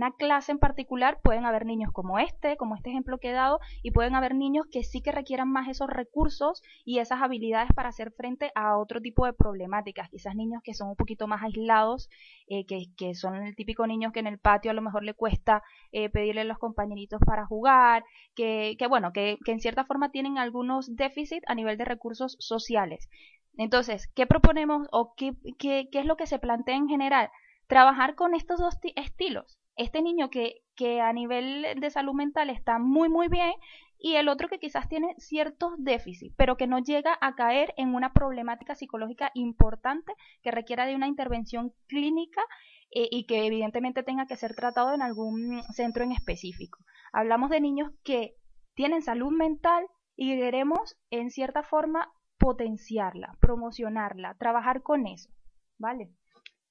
una 0.00 0.12
clase 0.12 0.50
en 0.50 0.58
particular 0.58 1.20
pueden 1.22 1.44
haber 1.44 1.66
niños 1.66 1.92
como 1.92 2.18
este, 2.18 2.56
como 2.56 2.74
este 2.74 2.88
ejemplo 2.88 3.18
que 3.18 3.28
he 3.28 3.32
dado, 3.32 3.60
y 3.82 3.90
pueden 3.90 4.14
haber 4.14 4.34
niños 4.34 4.64
que 4.72 4.82
sí 4.82 5.02
que 5.02 5.12
requieran 5.12 5.52
más 5.52 5.68
esos 5.68 5.90
recursos 5.90 6.62
y 6.86 7.00
esas 7.00 7.20
habilidades 7.20 7.70
para 7.74 7.90
hacer 7.90 8.10
frente 8.12 8.50
a 8.54 8.78
otro 8.78 9.02
tipo 9.02 9.26
de 9.26 9.34
problemáticas. 9.34 10.08
Quizás 10.08 10.34
niños 10.34 10.62
que 10.64 10.72
son 10.72 10.88
un 10.88 10.96
poquito 10.96 11.26
más 11.26 11.42
aislados, 11.42 12.08
eh, 12.48 12.64
que, 12.64 12.86
que, 12.96 13.14
son 13.14 13.34
el 13.34 13.54
típico 13.54 13.86
niño 13.86 14.10
que 14.10 14.20
en 14.20 14.26
el 14.26 14.38
patio 14.38 14.70
a 14.70 14.74
lo 14.74 14.80
mejor 14.80 15.04
le 15.04 15.12
cuesta 15.12 15.62
eh, 15.92 16.08
pedirle 16.08 16.40
a 16.40 16.44
los 16.44 16.56
compañeritos 16.56 17.20
para 17.26 17.44
jugar, 17.44 18.02
que, 18.34 18.76
que 18.78 18.86
bueno, 18.86 19.12
que, 19.12 19.36
que 19.44 19.52
en 19.52 19.60
cierta 19.60 19.84
forma 19.84 20.10
tienen 20.10 20.38
algunos 20.38 20.96
déficits 20.96 21.44
a 21.46 21.54
nivel 21.54 21.76
de 21.76 21.84
recursos 21.84 22.36
sociales. 22.40 23.10
Entonces, 23.58 24.10
¿qué 24.14 24.26
proponemos 24.26 24.88
o 24.92 25.12
qué, 25.14 25.34
qué, 25.58 25.88
qué 25.92 25.98
es 26.00 26.06
lo 26.06 26.16
que 26.16 26.26
se 26.26 26.38
plantea 26.38 26.76
en 26.76 26.88
general? 26.88 27.28
Trabajar 27.66 28.14
con 28.14 28.34
estos 28.34 28.58
dos 28.60 28.78
estilos. 28.96 29.59
Este 29.80 30.02
niño 30.02 30.28
que, 30.28 30.56
que 30.76 31.00
a 31.00 31.10
nivel 31.14 31.66
de 31.80 31.90
salud 31.90 32.12
mental 32.12 32.50
está 32.50 32.78
muy, 32.78 33.08
muy 33.08 33.28
bien 33.28 33.54
y 33.98 34.16
el 34.16 34.28
otro 34.28 34.48
que 34.48 34.58
quizás 34.58 34.90
tiene 34.90 35.14
ciertos 35.16 35.72
déficits, 35.78 36.34
pero 36.36 36.58
que 36.58 36.66
no 36.66 36.80
llega 36.80 37.16
a 37.22 37.34
caer 37.34 37.72
en 37.78 37.94
una 37.94 38.12
problemática 38.12 38.74
psicológica 38.74 39.30
importante 39.32 40.12
que 40.42 40.50
requiera 40.50 40.84
de 40.84 40.94
una 40.94 41.06
intervención 41.06 41.72
clínica 41.86 42.42
eh, 42.90 43.08
y 43.10 43.24
que 43.24 43.46
evidentemente 43.46 44.02
tenga 44.02 44.26
que 44.26 44.36
ser 44.36 44.54
tratado 44.54 44.92
en 44.92 45.00
algún 45.00 45.62
centro 45.72 46.04
en 46.04 46.12
específico. 46.12 46.78
Hablamos 47.10 47.48
de 47.48 47.62
niños 47.62 47.90
que 48.04 48.34
tienen 48.74 49.00
salud 49.00 49.32
mental 49.32 49.86
y 50.14 50.36
queremos, 50.36 50.98
en 51.08 51.30
cierta 51.30 51.62
forma, 51.62 52.12
potenciarla, 52.38 53.34
promocionarla, 53.40 54.34
trabajar 54.34 54.82
con 54.82 55.06
eso, 55.06 55.30
¿vale? 55.78 56.10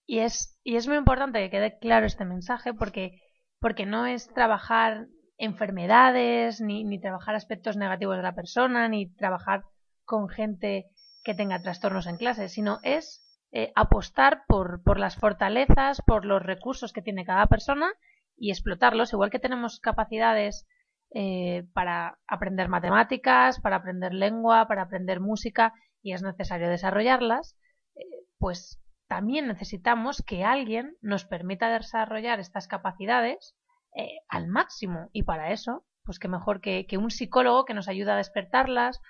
Y 0.09 0.21
es, 0.21 0.59
y 0.63 0.75
es 0.75 0.87
muy 0.87 0.97
importante 0.97 1.37
que 1.37 1.51
quede 1.51 1.77
claro 1.77 2.07
este 2.07 2.25
mensaje 2.25 2.73
porque, 2.73 3.21
porque 3.59 3.85
no 3.85 4.07
es 4.07 4.27
trabajar 4.33 5.05
enfermedades, 5.37 6.61
ni, 6.61 6.83
ni 6.83 6.99
trabajar 6.99 7.35
aspectos 7.35 7.77
negativos 7.77 8.17
de 8.17 8.23
la 8.23 8.33
persona, 8.33 8.89
ni 8.89 9.13
trabajar 9.13 9.65
con 10.05 10.27
gente 10.27 10.87
que 11.23 11.35
tenga 11.35 11.61
trastornos 11.61 12.07
en 12.07 12.17
clase, 12.17 12.49
sino 12.49 12.79
es 12.81 13.23
eh, 13.51 13.71
apostar 13.75 14.45
por, 14.47 14.81
por 14.81 14.97
las 14.97 15.15
fortalezas, 15.15 16.01
por 16.01 16.25
los 16.25 16.41
recursos 16.41 16.91
que 16.91 17.03
tiene 17.03 17.23
cada 17.23 17.45
persona 17.45 17.93
y 18.35 18.49
explotarlos, 18.49 19.13
igual 19.13 19.29
que 19.29 19.37
tenemos 19.37 19.79
capacidades 19.79 20.65
eh, 21.13 21.67
para 21.71 22.17
aprender 22.27 22.67
matemáticas, 22.67 23.59
para 23.61 23.75
aprender 23.75 24.15
lengua, 24.15 24.67
para 24.67 24.81
aprender 24.81 25.19
música 25.19 25.71
y 26.01 26.13
es 26.13 26.23
necesario 26.23 26.67
desarrollarlas, 26.67 27.55
eh, 27.93 28.01
pues 28.39 28.79
también 29.09 29.47
necesitamos 29.47 30.21
que 30.21 30.43
alguien 30.43 30.95
nos 31.01 31.25
permita 31.25 31.73
desarrollar 31.73 32.39
estas 32.39 32.67
capacidades 32.67 33.55
eh, 33.95 34.19
al 34.29 34.47
máximo 34.47 35.09
y 35.11 35.23
para 35.23 35.51
eso, 35.51 35.83
pues 36.03 36.19
que 36.19 36.27
mejor 36.27 36.61
que, 36.61 36.85
un 36.97 37.09
psicólogo 37.09 37.65
que 37.65 37.73
nos 37.73 37.87
ayuda 37.87 38.13
a 38.13 38.17
despertarlas 38.17 39.01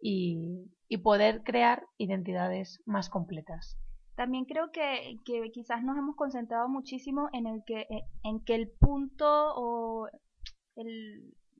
y, 0.00 0.70
poder 1.02 1.42
crear 1.44 1.86
identidades 1.98 2.82
más 2.84 3.08
completas 3.08 3.78
también 4.16 4.44
creo 4.44 4.70
que, 4.70 5.16
quizás 5.54 5.82
nos 5.82 5.96
hemos 5.96 6.16
concentrado 6.16 6.68
muchísimo 6.68 7.30
en 7.32 7.46
el 7.46 7.62
que 7.64 7.86
en 8.22 8.44
que 8.44 8.54
el 8.54 8.68
punto 8.68 9.24
o 9.54 10.08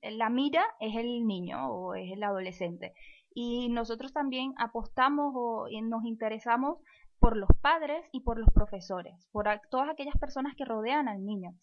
la 0.03 0.29
mira 0.29 0.65
es 0.81 0.95
el 0.97 1.27
niño 1.27 1.71
o 1.71 1.95
es 1.95 2.13
el 2.13 2.23
adolescente. 2.23 2.93
Y 3.33 3.69
nosotros 3.71 4.13
también 4.13 4.53
apostamos 4.59 5.33
o 5.35 5.69
nos 5.83 6.05
interesamos 6.05 6.79
por 7.21 7.37
los 7.37 7.51
padres 7.61 8.05
y 8.13 8.21
por 8.21 8.39
los 8.39 8.49
profesores, 8.53 9.29
por 9.31 9.47
todas 9.71 9.91
aquellas 9.91 10.17
personas 10.19 10.57
que 10.57 10.65
rodean 10.65 11.07
al 11.09 11.25
niño, 11.25 11.55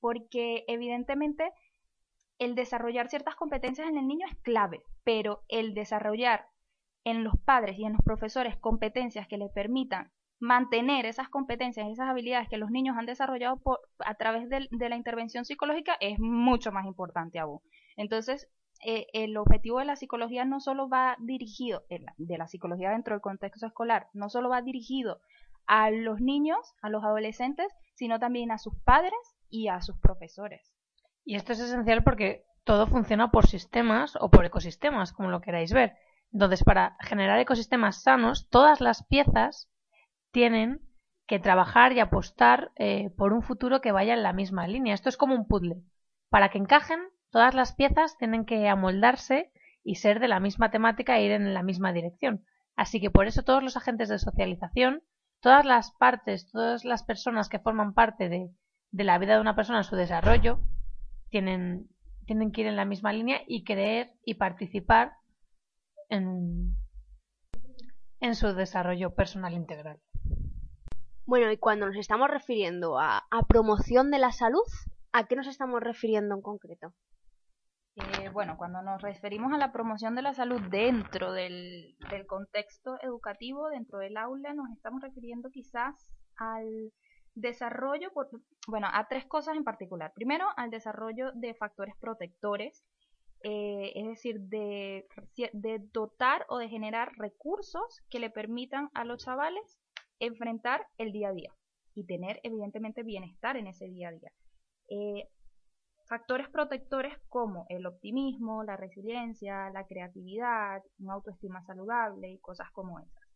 porque 0.00 0.64
evidentemente 0.68 1.52
el 2.38 2.54
desarrollar 2.54 3.08
ciertas 3.08 3.36
competencias 3.36 3.88
en 3.88 3.96
el 3.96 4.06
niño 4.06 4.26
es 4.28 4.36
clave, 4.42 4.82
pero 5.04 5.44
el 5.48 5.72
desarrollar 5.72 6.48
en 7.04 7.22
los 7.22 7.34
padres 7.44 7.78
y 7.78 7.84
en 7.84 7.92
los 7.92 8.02
profesores 8.02 8.56
competencias 8.56 9.28
que 9.28 9.38
le 9.38 9.48
permitan 9.48 10.10
mantener 10.40 11.06
esas 11.06 11.28
competencias, 11.28 11.88
esas 11.88 12.08
habilidades 12.08 12.48
que 12.48 12.58
los 12.58 12.70
niños 12.70 12.96
han 12.98 13.06
desarrollado 13.06 13.60
a 13.98 14.14
través 14.16 14.48
de, 14.48 14.68
la 14.70 14.96
intervención 14.96 15.44
psicológica 15.44 15.96
es 16.00 16.18
mucho 16.18 16.72
más 16.72 16.86
importante 16.86 17.38
aún. 17.38 17.60
Entonces, 17.96 18.48
eh, 18.84 19.06
el 19.12 19.36
objetivo 19.36 19.78
de 19.78 19.86
la 19.86 19.96
psicología 19.96 20.44
no 20.44 20.60
solo 20.60 20.88
va 20.88 21.16
dirigido, 21.18 21.84
de 21.88 22.38
la 22.38 22.46
psicología 22.46 22.90
dentro 22.90 23.14
del 23.14 23.22
contexto 23.22 23.66
escolar, 23.66 24.08
no 24.12 24.28
solo 24.28 24.48
va 24.48 24.62
dirigido 24.62 25.20
a 25.66 25.90
los 25.90 26.20
niños, 26.20 26.58
a 26.82 26.90
los 26.90 27.04
adolescentes, 27.04 27.68
sino 27.94 28.18
también 28.18 28.50
a 28.50 28.58
sus 28.58 28.74
padres 28.84 29.14
y 29.48 29.68
a 29.68 29.80
sus 29.80 29.98
profesores. 29.98 30.72
Y 31.24 31.36
esto 31.36 31.52
es 31.52 31.60
esencial 31.60 32.04
porque 32.04 32.44
todo 32.64 32.86
funciona 32.86 33.30
por 33.30 33.46
sistemas 33.46 34.16
o 34.20 34.30
por 34.30 34.44
ecosistemas, 34.44 35.12
como 35.12 35.30
lo 35.30 35.40
queráis 35.40 35.72
ver. 35.72 35.96
Entonces, 36.32 36.64
para 36.64 36.96
generar 37.00 37.38
ecosistemas 37.38 38.02
sanos, 38.02 38.48
todas 38.50 38.80
las 38.80 39.04
piezas 39.06 39.70
tienen 40.32 40.80
que 41.26 41.38
trabajar 41.38 41.92
y 41.92 42.00
apostar 42.00 42.72
eh, 42.76 43.10
por 43.16 43.32
un 43.32 43.42
futuro 43.42 43.80
que 43.80 43.92
vaya 43.92 44.14
en 44.14 44.22
la 44.22 44.32
misma 44.32 44.66
línea. 44.66 44.94
Esto 44.94 45.08
es 45.08 45.16
como 45.16 45.34
un 45.34 45.46
puzzle. 45.46 45.82
Para 46.28 46.48
que 46.50 46.58
encajen, 46.58 47.00
todas 47.34 47.52
las 47.52 47.74
piezas 47.74 48.16
tienen 48.16 48.44
que 48.44 48.68
amoldarse 48.68 49.50
y 49.82 49.96
ser 49.96 50.20
de 50.20 50.28
la 50.28 50.38
misma 50.38 50.70
temática 50.70 51.18
e 51.18 51.24
ir 51.24 51.32
en 51.32 51.52
la 51.52 51.64
misma 51.64 51.92
dirección. 51.92 52.44
Así 52.76 53.00
que 53.00 53.10
por 53.10 53.26
eso 53.26 53.42
todos 53.42 53.60
los 53.60 53.76
agentes 53.76 54.08
de 54.08 54.20
socialización, 54.20 55.02
todas 55.40 55.64
las 55.64 55.90
partes, 55.90 56.48
todas 56.52 56.84
las 56.84 57.02
personas 57.02 57.48
que 57.48 57.58
forman 57.58 57.92
parte 57.92 58.28
de, 58.28 58.52
la 58.92 59.18
vida 59.18 59.34
de 59.34 59.40
una 59.40 59.56
persona 59.56 59.78
en 59.78 59.84
su 59.84 59.96
desarrollo, 59.96 60.60
tienen, 61.28 61.88
tienen 62.24 62.52
que 62.52 62.60
ir 62.60 62.68
en 62.68 62.76
la 62.76 62.84
misma 62.84 63.12
línea 63.12 63.40
y 63.48 63.64
creer 63.64 64.12
y 64.24 64.34
participar 64.34 65.14
en, 66.10 66.76
en 68.20 68.36
su 68.36 68.54
desarrollo 68.54 69.12
personal 69.16 69.54
integral. 69.54 69.98
Bueno, 71.26 71.50
y 71.50 71.56
cuando 71.56 71.86
nos 71.86 71.96
estamos 71.96 72.30
refiriendo 72.30 73.00
a, 73.00 73.26
promoción 73.48 74.12
de 74.12 74.20
la 74.20 74.30
salud, 74.30 74.62
¿a 75.10 75.26
qué 75.26 75.34
nos 75.34 75.48
estamos 75.48 75.82
refiriendo 75.82 76.36
en 76.36 76.42
concreto? 76.42 76.94
Eh, 77.96 78.28
bueno, 78.30 78.56
cuando 78.56 78.82
nos 78.82 79.00
referimos 79.02 79.52
a 79.52 79.58
la 79.58 79.70
promoción 79.70 80.16
de 80.16 80.22
la 80.22 80.34
salud 80.34 80.60
dentro 80.68 81.32
del, 81.32 81.96
contexto 82.26 82.98
educativo, 83.02 83.68
dentro 83.68 83.98
del 83.98 84.16
aula, 84.16 84.52
nos 84.52 84.70
estamos 84.72 85.00
refiriendo 85.00 85.50
quizás 85.50 86.10
al 86.36 86.92
desarrollo, 87.36 88.10
bueno, 88.66 88.88
a 88.92 89.06
tres 89.06 89.26
cosas 89.26 89.56
en 89.56 89.62
particular. 89.62 90.12
Primero, 90.12 90.46
al 90.56 90.70
desarrollo 90.70 91.30
de 91.34 91.54
factores 91.54 91.94
protectores, 91.96 92.84
eh, 93.44 93.92
es 93.94 94.06
decir, 94.08 94.40
de, 94.40 95.06
de 95.52 95.78
dotar 95.92 96.46
o 96.48 96.58
de 96.58 96.68
generar 96.68 97.12
recursos 97.16 98.02
que 98.10 98.18
le 98.18 98.30
permitan 98.30 98.90
a 98.94 99.04
los 99.04 99.24
chavales 99.24 99.78
enfrentar 100.18 100.86
el 100.98 101.12
día 101.12 101.28
a 101.28 101.32
día 101.32 101.52
y 101.94 102.04
tener 102.06 102.40
evidentemente 102.42 103.04
bienestar 103.04 103.56
en 103.56 103.68
ese 103.68 103.86
día 103.86 104.08
a 104.08 104.12
día. 104.12 104.32
Eh, 104.88 105.28
factores 106.14 106.48
protectores 106.48 107.12
como 107.28 107.66
el 107.68 107.86
optimismo, 107.86 108.62
la 108.62 108.76
resiliencia, 108.76 109.68
la 109.70 109.84
creatividad, 109.84 110.80
una 111.00 111.14
autoestima 111.14 111.60
saludable 111.64 112.30
y 112.30 112.38
cosas 112.38 112.70
como 112.70 113.00
esas. 113.00 113.28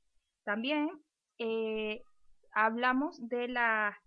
También 0.45 0.89
eh, 1.39 2.03
hablamos 2.53 3.19
de 3.29 3.49
la 3.49 3.99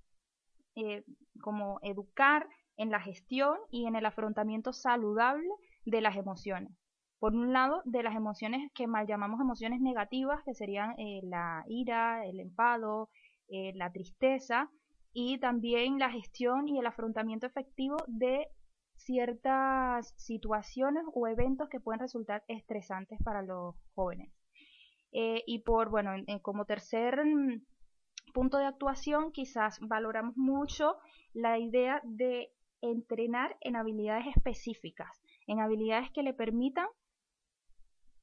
eh, 0.77 1.03
como 1.41 1.79
educar 1.81 2.47
en 2.77 2.91
la 2.91 3.01
gestión 3.01 3.57
y 3.71 3.87
en 3.87 3.97
el 3.97 4.05
afrontamiento 4.05 4.71
saludable 4.71 5.49
de 5.83 5.99
las 5.99 6.15
emociones. 6.15 6.71
Por 7.19 7.33
un 7.33 7.51
lado, 7.51 7.81
de 7.83 8.03
las 8.03 8.15
emociones 8.15 8.71
que 8.73 8.87
mal 8.87 9.05
llamamos 9.05 9.41
emociones 9.41 9.81
negativas, 9.81 10.41
que 10.45 10.53
serían 10.53 10.97
eh, 10.97 11.19
la 11.23 11.65
ira, 11.67 12.25
el 12.25 12.39
enfado, 12.39 13.09
la 13.49 13.91
tristeza, 13.91 14.69
y 15.11 15.39
también 15.39 15.99
la 15.99 16.09
gestión 16.09 16.69
y 16.69 16.79
el 16.79 16.85
afrontamiento 16.85 17.45
efectivo 17.45 17.97
de 18.07 18.47
ciertas 19.03 20.13
situaciones 20.17 21.03
o 21.13 21.27
eventos 21.27 21.69
que 21.69 21.79
pueden 21.79 21.99
resultar 21.99 22.43
estresantes 22.47 23.19
para 23.23 23.41
los 23.41 23.75
jóvenes. 23.95 24.31
Eh, 25.11 25.43
y 25.45 25.59
por, 25.59 25.89
bueno, 25.89 26.11
como 26.41 26.65
tercer 26.65 27.25
mm, 27.25 27.61
punto 28.33 28.57
de 28.57 28.65
actuación, 28.65 29.31
quizás 29.31 29.79
valoramos 29.81 30.37
mucho 30.37 30.97
la 31.33 31.59
idea 31.59 32.01
de 32.03 32.51
entrenar 32.81 33.57
en 33.61 33.75
habilidades 33.75 34.25
específicas, 34.35 35.21
en 35.47 35.59
habilidades 35.59 36.09
que 36.11 36.23
le 36.23 36.33
permitan 36.33 36.87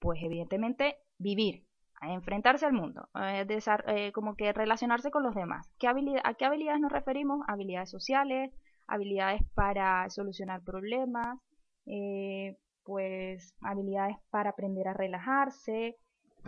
pues 0.00 0.20
evidentemente 0.22 0.96
vivir, 1.18 1.64
enfrentarse 2.00 2.66
al 2.66 2.72
mundo, 2.72 3.08
eh, 3.20 4.12
como 4.12 4.36
que 4.36 4.52
relacionarse 4.52 5.10
con 5.10 5.22
los 5.24 5.34
demás. 5.34 5.68
¿Qué 5.78 5.88
¿A 5.88 6.34
qué 6.34 6.44
habilidades 6.44 6.80
nos 6.80 6.92
referimos? 6.92 7.40
Habilidades 7.48 7.90
sociales, 7.90 8.52
habilidades 8.88 9.42
para 9.54 10.08
solucionar 10.10 10.62
problemas, 10.64 11.38
eh, 11.86 12.56
pues 12.82 13.54
habilidades 13.60 14.16
para 14.30 14.50
aprender 14.50 14.88
a 14.88 14.94
relajarse 14.94 15.96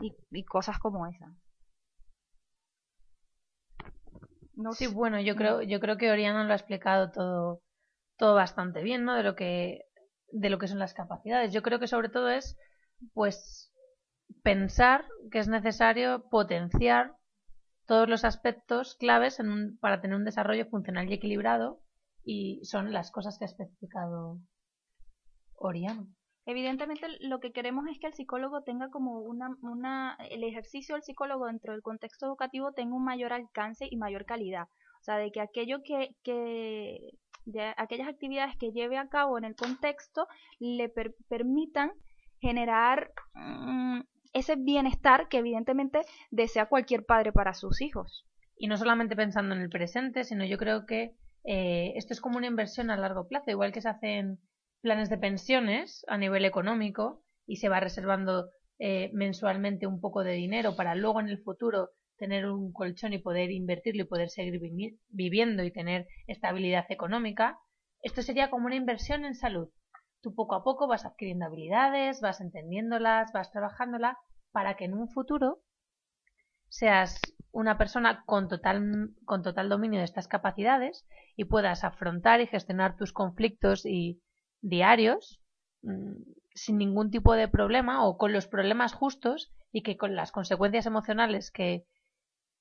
y, 0.01 0.45
cosas 0.45 0.79
como 0.79 1.07
esas. 1.07 1.31
No 4.55 4.73
sí, 4.73 4.87
bueno, 4.87 5.21
yo 5.21 5.37
creo, 5.37 5.63
yo 5.63 5.81
creo 5.81 5.97
que 5.97 6.11
Oriana 6.11 6.45
lo 6.45 6.53
ha 6.53 6.57
explicado 6.57 7.11
todo, 7.13 7.63
todo 8.17 8.35
bastante 8.35 8.83
bien, 8.83 9.05
¿no? 9.05 9.15
De 9.15 9.23
lo 9.23 9.37
que, 9.37 9.85
de 10.33 10.51
lo 10.51 10.59
que 10.59 10.69
son 10.69 10.79
las 10.79 10.95
capacidades. 10.95 11.53
Yo 11.53 11.63
creo 11.63 11.79
que 11.79 11.87
sobre 11.87 12.09
todo 12.09 12.29
es, 12.31 12.59
pues, 13.13 13.73
pensar 14.43 15.05
que 15.31 15.39
es 15.39 15.49
necesario 15.49 16.29
potenciar 16.31 17.17
todos 17.87 18.09
los 18.09 18.25
aspectos 18.25 18.97
claves 18.97 19.39
para 19.81 20.01
tener 20.01 20.17
un 20.17 20.25
desarrollo 20.25 20.67
funcional 20.67 21.11
y 21.11 21.15
equilibrado 21.15 21.81
y 22.25 22.61
son 22.65 22.93
las 22.93 23.11
cosas 23.11 23.39
que 23.39 23.45
ha 23.45 23.49
especificado 23.49 24.39
Oriana. 25.55 26.07
Evidentemente 26.47 27.07
lo 27.21 27.39
que 27.39 27.53
queremos 27.53 27.85
es 27.89 27.99
que 27.99 28.07
el 28.07 28.15
psicólogo 28.15 28.63
tenga 28.63 28.89
como 28.91 29.21
una, 29.21 29.57
una, 29.63 30.17
el 30.31 30.43
ejercicio 30.43 30.95
del 30.95 31.05
psicólogo 31.05 31.47
dentro 31.47 31.73
del 31.73 31.83
contexto 31.83 32.27
educativo 32.27 32.73
tenga 32.73 32.97
un 32.97 33.05
mayor 33.05 33.33
alcance 33.33 33.87
y 33.91 33.97
mayor 33.97 34.25
calidad. 34.25 34.65
O 35.01 35.05
sea, 35.05 35.17
de 35.17 35.31
que 35.31 35.41
aquello 35.41 35.83
que, 35.85 36.17
que 36.23 37.13
de 37.45 37.75
aquellas 37.77 38.09
actividades 38.09 38.57
que 38.59 38.73
lleve 38.73 38.99
a 38.99 39.09
cabo 39.09 39.39
en 39.39 39.45
el 39.45 39.55
contexto 39.55 40.27
le 40.59 40.93
permitan 41.29 41.93
generar 42.41 43.11
mm, 43.35 44.01
ese 44.33 44.57
bienestar 44.57 45.29
que 45.29 45.39
evidentemente 45.39 46.03
desea 46.31 46.67
cualquier 46.67 47.05
padre 47.05 47.33
para 47.33 47.55
sus 47.55 47.81
hijos. 47.81 48.27
Y 48.57 48.67
no 48.67 48.77
solamente 48.77 49.17
pensando 49.17 49.55
en 49.55 49.63
el 49.63 49.71
presente, 49.71 50.25
sino 50.25 50.45
yo 50.45 50.59
creo 50.59 50.85
que 50.87 51.15
eh, 51.45 51.93
esto 51.97 52.13
es 52.13 52.21
como 52.21 52.39
una 52.39 52.47
inversión 52.47 52.91
a 52.91 52.97
largo 52.97 53.29
plazo, 53.29 53.51
igual 53.51 53.73
que 53.73 53.81
se 53.81 53.89
hacen 53.89 54.39
planes 54.81 55.11
de 55.11 55.19
pensiones 55.19 56.05
a 56.09 56.17
nivel 56.17 56.45
económico 56.45 57.23
y 57.47 57.57
se 57.57 57.69
va 57.69 57.81
reservando 57.81 58.51
eh, 58.79 59.11
mensualmente 59.13 59.87
un 59.87 60.01
poco 60.01 60.25
de 60.25 60.33
dinero 60.33 60.77
para 60.77 60.95
luego 60.95 61.21
en 61.21 61.29
el 61.29 61.43
futuro 61.43 61.91
tener 62.17 62.47
un 62.47 62.73
colchón 62.73 63.13
y 63.13 63.19
poder 63.19 63.51
invertirlo 63.51 64.03
y 64.03 64.07
poder 64.07 64.29
seguir 64.29 64.61
viviendo 65.09 65.65
y 65.65 65.73
tener 65.73 66.07
estabilidad 66.27 66.85
económica, 66.91 67.59
esto 68.03 68.23
sería 68.23 68.51
como 68.51 68.67
una 68.67 68.77
inversión 68.77 69.25
en 69.25 69.35
salud. 69.35 69.69
Tú 70.23 70.35
poco 70.35 70.55
a 70.55 70.63
poco 70.63 70.87
vas 70.87 71.07
adquiriendo 71.07 71.47
habilidades, 71.47 72.21
vas 72.21 72.41
entendiéndolas, 72.41 73.33
vas 73.33 73.51
trabajándolas 73.51 74.17
para 74.53 74.77
que 74.77 74.85
en 74.85 74.95
un 74.95 75.09
futuro 75.09 75.63
seas 76.71 77.21
una 77.53 77.77
persona 77.77 78.25
con 78.25 78.49
total, 78.49 79.11
con 79.25 79.43
total 79.43 79.69
dominio 79.69 79.99
de 79.99 80.05
estas 80.05 80.29
capacidades 80.29 81.05
y 81.37 81.45
puedas 81.45 81.85
afrontar 81.85 82.41
y 82.41 82.47
gestionar 82.47 82.97
tus 82.97 83.13
conflictos 83.13 83.85
y 83.85 84.23
diarios 84.63 85.41
mm, 85.83 86.15
sin 86.55 86.79
ningún 86.79 87.11
tipo 87.11 87.35
de 87.35 87.49
problema 87.49 88.07
o 88.07 88.17
con 88.17 88.33
los 88.33 88.47
problemas 88.47 88.95
justos 88.95 89.53
y 89.73 89.83
que 89.83 89.97
con 89.97 90.15
las 90.15 90.33
consecuencias 90.33 90.87
emocionales 90.87 91.51
que, 91.51 91.85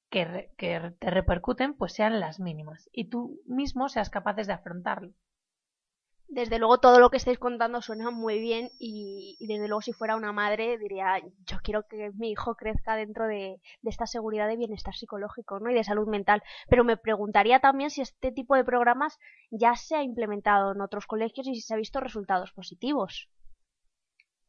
que, 0.09 0.51
que 0.57 0.93
te 0.99 1.09
repercuten 1.11 1.75
pues 1.75 1.93
sean 1.93 2.19
las 2.19 2.39
mínimas 2.39 2.89
y 2.91 3.09
tú 3.09 3.39
mismo 3.45 3.89
seas 3.89 4.09
capaces 4.09 4.47
de 4.47 4.53
afrontarlo. 4.53 5.13
Desde 6.31 6.59
luego 6.59 6.79
todo 6.79 6.99
lo 6.99 7.09
que 7.09 7.17
estáis 7.17 7.39
contando 7.39 7.81
suena 7.81 8.11
muy 8.11 8.39
bien 8.39 8.69
y, 8.77 9.35
desde 9.39 9.67
luego 9.67 9.81
si 9.81 9.93
fuera 9.93 10.15
una 10.15 10.31
madre 10.31 10.77
diría 10.77 11.19
yo 11.47 11.57
quiero 11.63 11.87
que 11.87 12.11
mi 12.19 12.29
hijo 12.29 12.53
crezca 12.55 12.95
dentro 12.95 13.25
de, 13.25 13.59
esta 13.81 14.05
seguridad 14.05 14.47
de 14.47 14.55
bienestar 14.55 14.93
psicológico 14.93 15.59
¿no? 15.59 15.71
y 15.71 15.73
de 15.73 15.83
salud 15.83 16.07
mental. 16.07 16.43
Pero 16.69 16.83
me 16.83 16.97
preguntaría 16.97 17.59
también 17.59 17.89
si 17.89 18.01
este 18.01 18.31
tipo 18.31 18.55
de 18.55 18.63
programas 18.63 19.17
ya 19.49 19.75
se 19.75 19.95
ha 19.95 20.03
implementado 20.03 20.73
en 20.73 20.81
otros 20.81 21.07
colegios 21.07 21.47
y 21.47 21.55
si 21.55 21.61
se 21.61 21.73
ha 21.73 21.77
visto 21.77 21.99
resultados 21.99 22.51
positivos. 22.51 23.27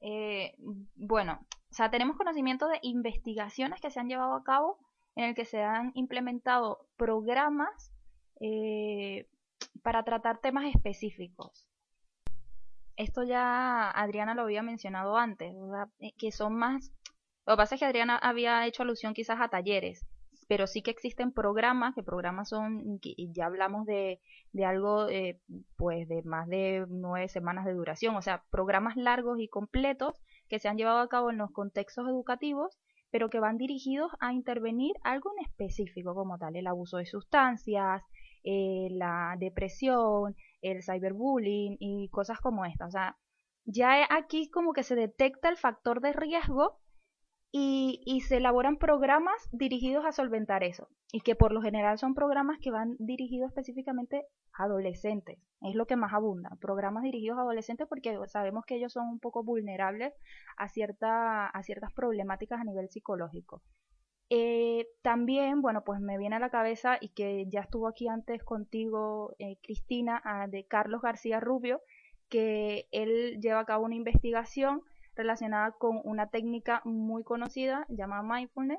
Eh, 0.02 0.54
bueno, 0.96 1.46
o 1.70 1.74
sea, 1.74 1.90
tenemos 1.90 2.18
conocimiento 2.18 2.68
de 2.68 2.78
investigaciones 2.82 3.80
que 3.80 3.90
se 3.90 4.00
han 4.00 4.08
llevado 4.08 4.34
a 4.34 4.44
cabo 4.44 4.78
en 5.16 5.24
el 5.24 5.34
que 5.34 5.46
se 5.46 5.62
han 5.62 5.92
implementado 5.94 6.86
programas 6.96 7.90
eh, 8.38 9.28
para 9.82 10.04
tratar 10.04 10.40
temas 10.40 10.66
específicos. 10.66 11.69
Esto 12.96 13.22
ya 13.22 13.90
Adriana 13.90 14.34
lo 14.34 14.42
había 14.42 14.62
mencionado 14.62 15.16
antes, 15.16 15.54
eh, 16.00 16.12
que 16.18 16.32
son 16.32 16.54
más... 16.54 16.92
Lo 17.46 17.54
que 17.54 17.58
pasa 17.58 17.74
es 17.74 17.80
que 17.80 17.86
Adriana 17.86 18.16
había 18.16 18.66
hecho 18.66 18.82
alusión 18.82 19.14
quizás 19.14 19.40
a 19.40 19.48
talleres, 19.48 20.06
pero 20.46 20.66
sí 20.66 20.82
que 20.82 20.90
existen 20.90 21.32
programas, 21.32 21.94
que 21.94 22.02
programas 22.02 22.48
son, 22.48 23.00
ya 23.00 23.46
hablamos 23.46 23.86
de, 23.86 24.20
de 24.52 24.64
algo 24.64 25.08
eh, 25.08 25.40
pues 25.76 26.08
de 26.08 26.22
más 26.22 26.48
de 26.48 26.84
nueve 26.88 27.28
semanas 27.28 27.64
de 27.64 27.72
duración, 27.72 28.14
o 28.16 28.22
sea, 28.22 28.44
programas 28.50 28.96
largos 28.96 29.40
y 29.40 29.48
completos 29.48 30.20
que 30.48 30.58
se 30.58 30.68
han 30.68 30.76
llevado 30.76 30.98
a 30.98 31.08
cabo 31.08 31.30
en 31.30 31.38
los 31.38 31.50
contextos 31.50 32.06
educativos 32.06 32.78
pero 33.10 33.28
que 33.28 33.40
van 33.40 33.58
dirigidos 33.58 34.12
a 34.20 34.32
intervenir 34.32 34.94
algo 35.02 35.32
en 35.36 35.44
específico 35.44 36.14
como 36.14 36.38
tal, 36.38 36.56
el 36.56 36.66
abuso 36.66 36.98
de 36.98 37.06
sustancias, 37.06 38.02
eh, 38.44 38.88
la 38.90 39.36
depresión, 39.38 40.36
el 40.62 40.82
cyberbullying 40.82 41.76
y 41.78 42.08
cosas 42.10 42.40
como 42.40 42.64
estas. 42.64 42.88
O 42.88 42.90
sea, 42.90 43.16
ya 43.64 44.06
aquí 44.10 44.50
como 44.50 44.72
que 44.72 44.82
se 44.82 44.94
detecta 44.94 45.48
el 45.48 45.56
factor 45.56 46.00
de 46.00 46.12
riesgo 46.12 46.80
y, 47.52 48.00
y, 48.06 48.20
se 48.20 48.36
elaboran 48.36 48.76
programas 48.76 49.48
dirigidos 49.50 50.04
a 50.04 50.12
solventar 50.12 50.62
eso. 50.62 50.88
Y 51.12 51.20
que 51.20 51.34
por 51.34 51.52
lo 51.52 51.60
general 51.62 51.98
son 51.98 52.14
programas 52.14 52.58
que 52.60 52.70
van 52.70 52.94
dirigidos 53.00 53.50
específicamente 53.50 54.24
a 54.52 54.64
adolescentes. 54.64 55.38
Es 55.60 55.74
lo 55.74 55.86
que 55.86 55.96
más 55.96 56.12
abunda. 56.12 56.50
Programas 56.60 57.02
dirigidos 57.02 57.38
a 57.38 57.42
adolescentes 57.42 57.88
porque 57.88 58.16
sabemos 58.28 58.64
que 58.64 58.76
ellos 58.76 58.92
son 58.92 59.08
un 59.08 59.18
poco 59.18 59.42
vulnerables 59.42 60.14
a, 60.56 60.68
cierta, 60.68 61.48
a 61.48 61.62
ciertas 61.64 61.92
problemáticas 61.92 62.60
a 62.60 62.64
nivel 62.64 62.88
psicológico. 62.88 63.62
Eh, 64.32 64.86
también, 65.02 65.60
bueno, 65.60 65.82
pues 65.82 66.00
me 66.00 66.16
viene 66.16 66.36
a 66.36 66.38
la 66.38 66.50
cabeza 66.50 66.98
y 67.00 67.08
que 67.08 67.46
ya 67.48 67.62
estuvo 67.62 67.88
aquí 67.88 68.06
antes 68.06 68.44
contigo, 68.44 69.34
eh, 69.40 69.56
Cristina, 69.60 70.22
ah, 70.24 70.46
de 70.46 70.64
Carlos 70.66 71.02
García 71.02 71.40
Rubio, 71.40 71.82
que 72.28 72.86
él 72.92 73.40
lleva 73.40 73.58
a 73.58 73.64
cabo 73.64 73.84
una 73.84 73.96
investigación 73.96 74.82
relacionada 75.16 75.72
con 75.72 76.00
una 76.04 76.30
técnica 76.30 76.80
muy 76.84 77.24
conocida 77.24 77.86
llamada 77.88 78.22
mindfulness 78.22 78.78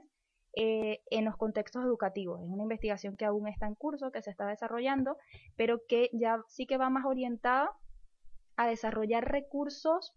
eh, 0.55 1.01
en 1.11 1.25
los 1.25 1.35
contextos 1.35 1.83
educativos. 1.83 2.41
Es 2.41 2.47
una 2.47 2.63
investigación 2.63 3.17
que 3.17 3.25
aún 3.25 3.49
está 3.49 3.67
en 3.67 3.75
curso, 3.75 4.09
que 4.09 4.21
se 4.21 4.31
está 4.31 4.47
desarrollando, 4.47 5.17
pero 5.57 5.81
que 5.85 6.09
ya 6.13 6.41
sí 6.47 6.65
que 6.65 6.77
va 6.77 6.89
más 6.89 7.05
orientada 7.05 7.71
a 8.55 8.67
desarrollar 8.67 9.29
recursos 9.29 10.13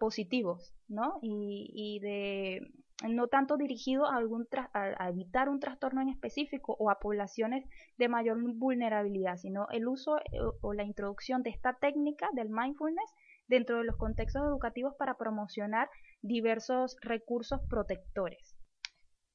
positivos, 0.00 0.74
¿no? 0.88 1.18
y 1.20 2.00
de 2.00 2.66
no 3.04 3.28
tanto 3.28 3.56
dirigido 3.56 4.06
a, 4.06 4.16
algún 4.16 4.46
a, 4.72 5.08
evitar 5.08 5.48
un 5.48 5.60
trastorno 5.60 6.00
en 6.00 6.08
específico 6.08 6.76
o 6.78 6.90
a 6.90 6.98
poblaciones 6.98 7.68
de 7.98 8.08
mayor 8.08 8.38
vulnerabilidad, 8.54 9.36
sino 9.36 9.68
el 9.70 9.86
uso 9.86 10.18
eh, 10.18 10.38
o 10.60 10.72
la 10.72 10.84
introducción 10.84 11.42
de 11.42 11.50
esta 11.50 11.74
técnica 11.74 12.28
del 12.32 12.48
mindfulness 12.48 13.12
dentro 13.48 13.78
de 13.78 13.84
los 13.84 13.96
contextos 13.96 14.42
educativos 14.42 14.94
para 14.98 15.16
promocionar 15.16 15.88
diversos 16.22 16.96
recursos 17.02 17.60
protectores. 17.68 18.56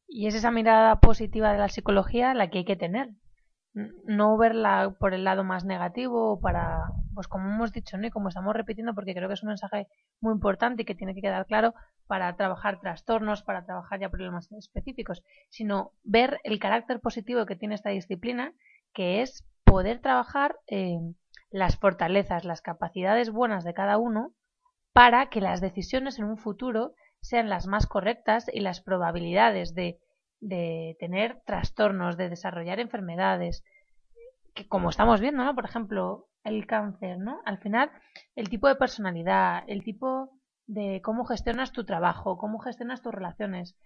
Y 0.08 0.28
es 0.28 0.36
esa 0.36 0.52
mirada 0.52 1.00
positiva 1.00 1.54
de 1.54 1.60
la 1.60 1.70
psicología 1.70 2.34
la 2.34 2.50
que 2.50 2.60
hay 2.60 2.66
que 2.66 2.76
tener, 2.76 3.10
no 3.74 4.38
verla 4.38 4.96
por 5.00 5.14
el 5.14 5.24
lado 5.24 5.44
más 5.44 5.64
negativo 5.64 6.40
para, 6.42 6.84
pues 7.14 7.28
como 7.28 7.50
hemos 7.50 7.72
dicho, 7.72 7.98
¿no? 7.98 8.08
y 8.08 8.10
como 8.10 8.28
estamos 8.28 8.54
repitiendo, 8.54 8.94
porque 8.94 9.14
creo 9.14 9.28
que 9.28 9.36
es 9.36 9.44
un 9.44 9.50
mensaje 9.50 9.88
muy 10.20 10.34
importante 10.34 10.82
y 10.82 10.86
que 10.86 10.96
tiene 10.96 11.16
que 11.16 11.22
quedar 11.22 11.46
claro 11.46 11.74
para 12.08 12.36
trabajar 12.36 12.82
trastornos, 12.82 13.44
para 13.44 13.64
trabajar 13.66 14.00
ya 14.00 14.10
problemas 14.10 14.52
específicos, 14.52 15.24
sino 15.50 15.94
ver 16.04 16.40
el 16.44 16.60
carácter 16.60 17.00
positivo 17.00 17.46
que 17.46 17.56
tiene 17.56 17.76
esta 17.76 17.90
disciplina, 17.92 18.54
que 18.94 19.22
es 19.22 19.48
poder 19.64 20.02
trabajar 20.02 20.58
eh, 20.68 21.00
las 21.50 21.78
fortalezas, 21.78 22.44
las 22.44 22.62
capacidades 22.62 23.32
buenas 23.32 23.64
de 23.64 23.74
cada 23.74 23.98
uno 23.98 24.34
para 24.94 25.30
que 25.30 25.40
las 25.40 25.62
decisiones 25.62 26.20
en 26.20 26.26
un 26.26 26.38
futuro 26.38 26.94
sean 27.22 27.50
las 27.50 27.68
más 27.68 27.88
correctas 27.88 28.48
y 28.52 28.60
las 28.60 28.82
probabilidades 28.82 29.74
de 29.74 30.00
de 30.42 30.98
tener 31.00 31.42
trastornos, 31.46 32.18
de 32.18 32.30
desarrollar 32.30 32.80
enfermedades, 32.80 33.64
que 34.54 34.68
como 34.68 34.90
estamos 34.90 35.22
viendo, 35.22 35.44
¿no? 35.44 35.56
Por 35.56 35.66
ejemplo, 35.66 36.28
el 36.44 36.66
cáncer, 36.66 37.20
¿no? 37.20 37.40
Al 37.46 37.60
final, 37.60 37.92
el 38.36 38.50
tipo 38.50 38.68
de 38.68 38.76
personalidad, 38.76 39.64
el 39.68 39.84
tipo 39.84 40.32
de 40.68 41.02
cómo 41.04 41.26
gestionas 41.26 41.72
tu 41.72 41.86
trabajo, 41.86 42.38
cómo 42.38 42.60
gestionas 42.60 43.02
tus 43.02 43.14
relaciones, 43.14 43.78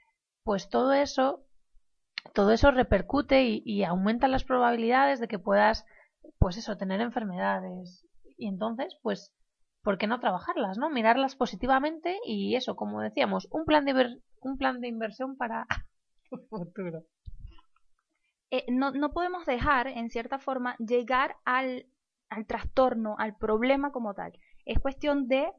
pues 0.44 0.70
todo 0.70 0.94
eso, 0.94 1.46
todo 2.34 2.52
eso 2.52 2.72
repercute 2.72 3.44
y, 3.44 3.62
y 3.66 3.84
aumenta 3.84 4.28
las 4.28 4.46
probabilidades 4.46 5.20
de 5.20 5.28
que 5.28 5.40
puedas, 5.40 5.86
pues 6.40 6.58
eso, 6.58 6.78
tener 6.78 7.02
enfermedades. 7.02 8.06
Y 8.38 8.48
entonces, 8.48 8.98
pues, 9.02 9.34
¿por 9.84 9.98
qué 9.98 10.08
no 10.08 10.20
trabajarlas, 10.20 10.78
no? 10.78 10.90
Mirarlas 10.90 11.36
positivamente 11.36 12.18
y 12.26 12.56
eso, 12.56 12.76
como 12.76 13.02
decíamos, 13.02 13.48
un 13.52 13.66
plan 13.66 13.86
de, 13.86 14.20
un 14.42 14.58
plan 14.58 14.80
de 14.80 14.88
inversión 14.88 15.36
para 15.38 15.68
Eh, 18.52 18.64
no, 18.70 18.92
no, 18.92 19.12
podemos 19.12 19.46
dejar, 19.48 19.88
en 19.88 20.12
cierta 20.12 20.38
forma, 20.38 20.76
llegar 20.78 21.36
al, 21.46 21.88
al 22.30 22.46
trastorno, 22.46 23.16
al 23.18 23.36
problema 23.36 23.92
como 23.92 24.14
tal. 24.14 24.38
Es 24.66 24.80
cuestión 24.80 25.28
de, 25.28 25.52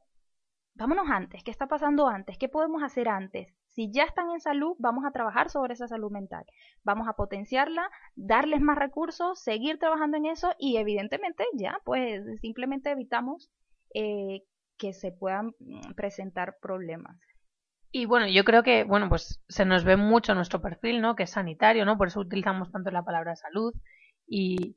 vámonos 0.74 1.10
antes, 1.10 1.42
¿qué 1.42 1.50
está 1.50 1.66
pasando 1.66 2.06
antes? 2.06 2.38
¿Qué 2.38 2.48
podemos 2.48 2.84
hacer 2.84 3.08
antes? 3.08 3.48
Si 3.76 3.90
ya 3.92 4.04
están 4.04 4.30
en 4.30 4.40
salud, 4.40 4.74
vamos 4.78 5.04
a 5.04 5.10
trabajar 5.10 5.50
sobre 5.50 5.74
esa 5.74 5.86
salud 5.86 6.10
mental. 6.10 6.46
Vamos 6.82 7.08
a 7.08 7.12
potenciarla, 7.12 7.90
darles 8.14 8.62
más 8.62 8.78
recursos, 8.78 9.42
seguir 9.42 9.78
trabajando 9.78 10.16
en 10.16 10.24
eso 10.24 10.54
y 10.58 10.78
evidentemente 10.78 11.44
ya, 11.54 11.78
pues 11.84 12.22
simplemente 12.40 12.90
evitamos 12.90 13.50
eh, 13.92 14.44
que 14.78 14.94
se 14.94 15.12
puedan 15.12 15.48
mm, 15.58 15.92
presentar 15.94 16.56
problemas. 16.62 17.18
Y 17.92 18.04
bueno, 18.06 18.26
yo 18.26 18.44
creo 18.44 18.62
que, 18.62 18.84
bueno, 18.84 19.08
pues 19.08 19.42
se 19.48 19.64
nos 19.64 19.84
ve 19.84 19.96
mucho 19.96 20.34
nuestro 20.34 20.60
perfil, 20.60 21.00
¿no? 21.00 21.16
Que 21.16 21.22
es 21.24 21.30
sanitario, 21.30 21.84
¿no? 21.84 21.96
Por 21.96 22.08
eso 22.08 22.20
utilizamos 22.20 22.70
tanto 22.70 22.90
la 22.90 23.04
palabra 23.04 23.36
salud. 23.36 23.72
Y, 24.26 24.76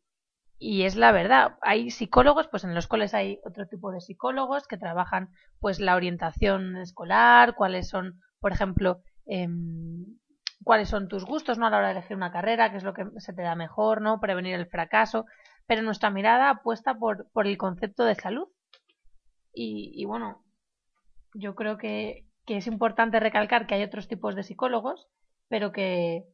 y 0.58 0.84
es 0.84 0.96
la 0.96 1.12
verdad. 1.12 1.58
Hay 1.62 1.90
psicólogos, 1.90 2.48
pues 2.48 2.64
en 2.64 2.76
los 2.76 2.88
cuales 2.88 3.14
hay 3.14 3.40
otro 3.46 3.68
tipo 3.68 3.92
de 3.92 4.02
psicólogos 4.02 4.68
que 4.68 4.78
trabajan, 4.78 5.30
pues 5.60 5.80
la 5.80 5.96
orientación 5.96 6.78
escolar, 6.78 7.56
cuáles 7.56 7.90
son, 7.90 8.22
por 8.40 8.52
ejemplo, 8.52 9.02
em, 9.26 10.06
cuáles 10.64 10.90
son 10.90 11.08
tus 11.08 11.26
gustos, 11.26 11.58
¿no? 11.58 11.66
A 11.66 11.70
la 11.70 11.78
hora 11.78 11.88
de 11.88 11.94
elegir 11.94 12.16
una 12.18 12.32
carrera, 12.32 12.72
qué 12.72 12.78
es 12.78 12.84
lo 12.84 12.94
que 12.94 13.06
se 13.18 13.34
te 13.34 13.42
da 13.42 13.56
mejor, 13.56 14.02
¿no? 14.02 14.20
Prevenir 14.20 14.56
el 14.56 14.68
fracaso. 14.68 15.26
Pero 15.68 15.82
nuestra 15.82 16.10
mirada 16.10 16.50
apuesta 16.50 16.96
por, 16.96 17.30
por 17.32 17.48
el 17.48 17.58
concepto 17.58 18.04
de 18.06 18.16
salud. 18.16 18.48
Y, 19.54 19.92
y 19.96 20.06
bueno, 20.06 20.44
yo 21.34 21.56
creo 21.56 21.78
que, 21.78 22.29
que 22.50 22.58
es 22.58 22.66
importante 22.66 23.20
recalcar 23.20 23.68
que 23.68 23.76
hay 23.76 23.84
otros 23.84 24.08
tipos 24.08 24.36
de 24.36 24.42
psicólogos, 24.42 25.08
pero 25.50 25.72
que, 25.72 26.26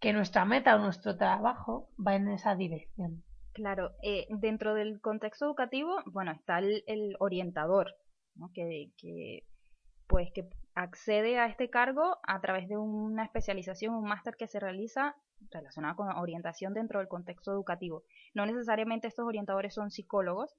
que 0.00 0.14
nuestra 0.14 0.46
meta 0.46 0.74
o 0.74 0.78
nuestro 0.78 1.18
trabajo 1.18 1.90
va 1.98 2.14
en 2.14 2.28
esa 2.28 2.54
dirección. 2.54 3.22
Claro, 3.52 3.90
eh, 4.02 4.26
dentro 4.30 4.72
del 4.72 5.02
contexto 5.02 5.44
educativo, 5.44 5.98
bueno, 6.06 6.32
está 6.32 6.60
el, 6.60 7.14
orientador, 7.18 7.94
que, 8.54 8.90
que, 8.96 9.44
pues, 10.06 10.32
que 10.32 10.48
accede 10.74 11.38
a 11.38 11.44
este 11.44 11.68
cargo 11.68 12.16
a 12.22 12.40
través 12.40 12.66
de 12.66 12.78
una 12.78 13.24
especialización, 13.24 13.94
un 13.94 14.04
máster 14.04 14.34
que 14.38 14.48
se 14.48 14.60
realiza 14.60 15.14
relacionado 15.50 15.96
con 15.96 16.08
orientación 16.08 16.72
dentro 16.72 17.00
del 17.00 17.08
contexto 17.08 17.52
educativo. 17.52 18.04
No 18.32 18.46
necesariamente 18.46 19.08
estos 19.08 19.26
orientadores 19.26 19.74
son 19.74 19.90
psicólogos, 19.90 20.56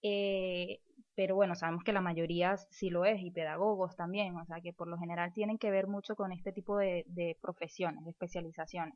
eh, 0.00 0.78
pero 1.16 1.36
bueno, 1.36 1.54
sabemos 1.54 1.84
que 1.84 1.92
la 1.92 2.00
mayoría 2.00 2.56
sí 2.56 2.90
lo 2.90 3.04
es 3.04 3.20
y 3.20 3.30
pedagogos 3.30 3.96
también, 3.96 4.36
o 4.36 4.44
sea 4.44 4.60
que 4.60 4.72
por 4.72 4.88
lo 4.88 4.98
general 4.98 5.32
tienen 5.32 5.58
que 5.58 5.70
ver 5.70 5.86
mucho 5.86 6.16
con 6.16 6.32
este 6.32 6.52
tipo 6.52 6.76
de, 6.76 7.36
profesiones, 7.40 8.04
de 8.04 8.10
especializaciones. 8.10 8.94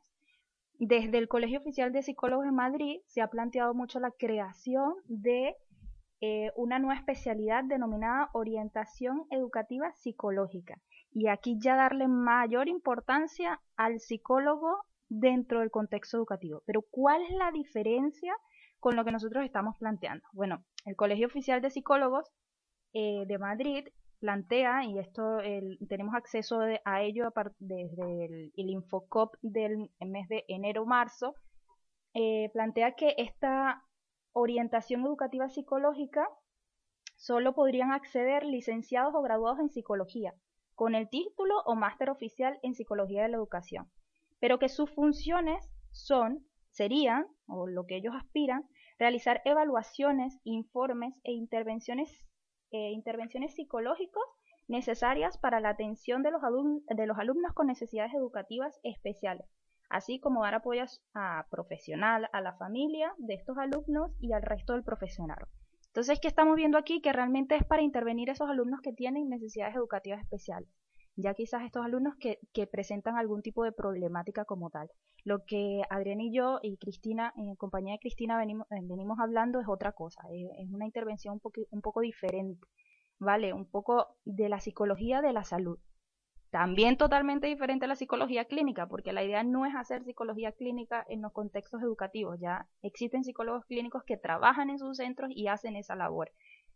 Desde 0.73 1.17
el 1.17 1.27
Colegio 1.27 1.59
Oficial 1.59 1.91
de 1.91 2.03
Psicólogos 2.03 2.45
de 2.45 2.51
Madrid 2.51 2.99
se 3.07 3.21
ha 3.21 3.27
planteado 3.29 3.73
mucho 3.73 3.99
la 3.99 4.11
creación 4.11 4.95
de 5.05 5.55
eh, 6.21 6.51
una 6.55 6.79
nueva 6.79 6.99
especialidad 6.99 7.63
denominada 7.63 8.29
orientación 8.33 9.25
educativa 9.29 9.91
psicológica. 9.93 10.81
Y 11.11 11.27
aquí 11.27 11.57
ya 11.59 11.75
darle 11.75 12.07
mayor 12.07 12.67
importancia 12.67 13.61
al 13.75 13.99
psicólogo 13.99 14.85
dentro 15.09 15.59
del 15.59 15.71
contexto 15.71 16.17
educativo. 16.17 16.61
Pero 16.65 16.81
¿cuál 16.89 17.23
es 17.23 17.31
la 17.31 17.51
diferencia 17.51 18.33
con 18.79 18.95
lo 18.95 19.03
que 19.03 19.11
nosotros 19.11 19.43
estamos 19.43 19.77
planteando? 19.77 20.25
Bueno, 20.33 20.63
el 20.89 20.95
Colegio 20.95 21.27
Oficial 21.27 21.61
de 21.61 21.69
Psicólogos 21.69 22.31
eh, 22.93 23.25
de 23.27 23.37
Madrid 23.37 23.87
plantea, 24.19 24.83
y 24.83 24.99
esto 24.99 25.37
tenemos 25.87 26.13
acceso 26.13 26.59
a 26.83 27.01
ello 27.01 27.31
desde 27.59 28.25
el, 28.25 28.69
Infocop 28.69 29.35
del 29.41 29.91
mes 30.01 30.27
de 30.27 30.43
enero-marzo, 30.49 31.35
eh, 32.13 32.49
plantea 32.51 32.95
que 32.95 33.15
esta 33.17 33.83
orientación 34.33 35.05
educativa 35.05 35.47
psicológica 35.47 36.27
solo 37.15 37.53
podrían 37.53 37.91
acceder 37.91 38.43
licenciados 38.43 39.13
o 39.15 39.21
graduados 39.21 39.59
en 39.59 39.69
psicología, 39.69 40.33
con 40.75 40.95
el 40.95 41.07
título 41.09 41.61
o 41.65 41.75
máster 41.75 42.09
oficial 42.09 42.59
en 42.63 42.73
psicología 42.73 43.23
de 43.23 43.29
la 43.29 43.37
educación, 43.37 43.89
pero 44.39 44.59
que 44.59 44.69
sus 44.69 44.89
funciones 44.89 45.69
son, 45.91 46.45
serían, 46.71 47.27
o 47.47 47.67
lo 47.67 47.85
que 47.85 47.97
ellos 47.97 48.15
aspiran, 48.15 48.67
realizar 48.99 49.41
evaluaciones, 49.45 50.39
informes 50.43 51.15
e 51.23 51.31
intervenciones, 51.31 52.11
eh, 52.71 52.91
intervenciones 52.91 53.55
psicológicas 53.55 54.23
necesarias 54.67 55.37
para 55.37 55.59
la 55.59 55.69
atención 55.69 56.21
de 56.21 56.31
los, 56.31 56.41
de 56.41 57.07
los 57.07 57.17
alumnos 57.17 57.53
con 57.53 57.67
necesidades 57.67 58.13
educativas 58.13 58.79
especiales, 58.83 59.47
así 59.89 60.19
como 60.19 60.43
dar 60.43 60.55
apoyo 60.55 60.83
a 61.15 61.47
profesional, 61.49 62.29
a 62.33 62.41
la 62.41 62.53
familia 62.57 63.13
de 63.17 63.33
estos 63.33 63.57
alumnos 63.57 64.11
y 64.19 64.33
al 64.33 64.43
resto 64.43 64.73
del 64.73 64.83
profesional. 64.83 65.47
Entonces, 65.87 66.19
¿qué 66.19 66.27
estamos 66.27 66.55
viendo 66.55 66.77
aquí? 66.77 67.01
Que 67.01 67.13
realmente 67.13 67.55
es 67.55 67.63
para 67.63 67.81
intervenir 67.81 68.29
esos 68.29 68.47
alumnos 68.47 68.81
que 68.81 68.93
tienen 68.93 69.27
necesidades 69.27 69.75
educativas 69.75 70.21
especiales 70.21 70.69
ya 71.21 71.33
quizás 71.33 71.63
estos 71.63 71.85
alumnos 71.85 72.15
que, 72.17 72.39
presentan 72.67 73.17
algún 73.17 73.41
tipo 73.41 73.63
de 73.63 73.71
problemática 73.71 74.45
como 74.45 74.69
tal. 74.69 74.89
Lo 75.23 75.45
que 75.45 75.81
Adrián 75.89 76.21
y 76.21 76.33
yo 76.33 76.59
y 76.61 76.77
Cristina, 76.77 77.33
en 77.35 77.55
compañía 77.55 77.93
de 77.93 77.99
Cristina, 77.99 78.37
venimos, 78.37 78.67
eh, 78.71 78.81
hablando 79.19 79.59
es 79.59 79.67
otra 79.67 79.91
cosa, 79.91 80.21
es, 80.31 80.69
una 80.71 80.85
intervención 80.85 81.41
un 81.71 81.81
poco 81.81 82.01
diferente, 82.01 82.65
¿vale? 83.19 83.53
Un 83.53 83.65
poco 83.65 84.15
de 84.25 84.49
la 84.49 84.59
psicología 84.59 85.21
de 85.21 85.33
la 85.33 85.43
salud. 85.43 85.79
También 86.51 86.97
totalmente 86.97 87.45
diferente 87.45 87.85
a 87.85 87.87
la 87.87 87.95
psicología 87.95 88.45
clínica, 88.45 88.87
porque 88.87 89.13
la 89.13 89.23
idea 89.23 89.43
no 89.43 89.67
es 89.67 89.75
hacer 89.75 90.03
psicología 90.03 90.51
clínica 90.51 91.05
en 91.07 91.21
los 91.21 91.31
contextos 91.31 91.83
educativos, 91.83 92.39
ya 92.39 92.67
existen 92.81 93.23
psicólogos 93.23 93.65
clínicos 93.65 94.03
que 94.03 94.17
trabajan 94.17 94.71
en 94.71 94.79
sus 94.79 94.97
centros 94.97 95.29
y 95.31 95.47
hacen 95.47 95.75
esa 95.75 95.95
labor. 95.95 96.31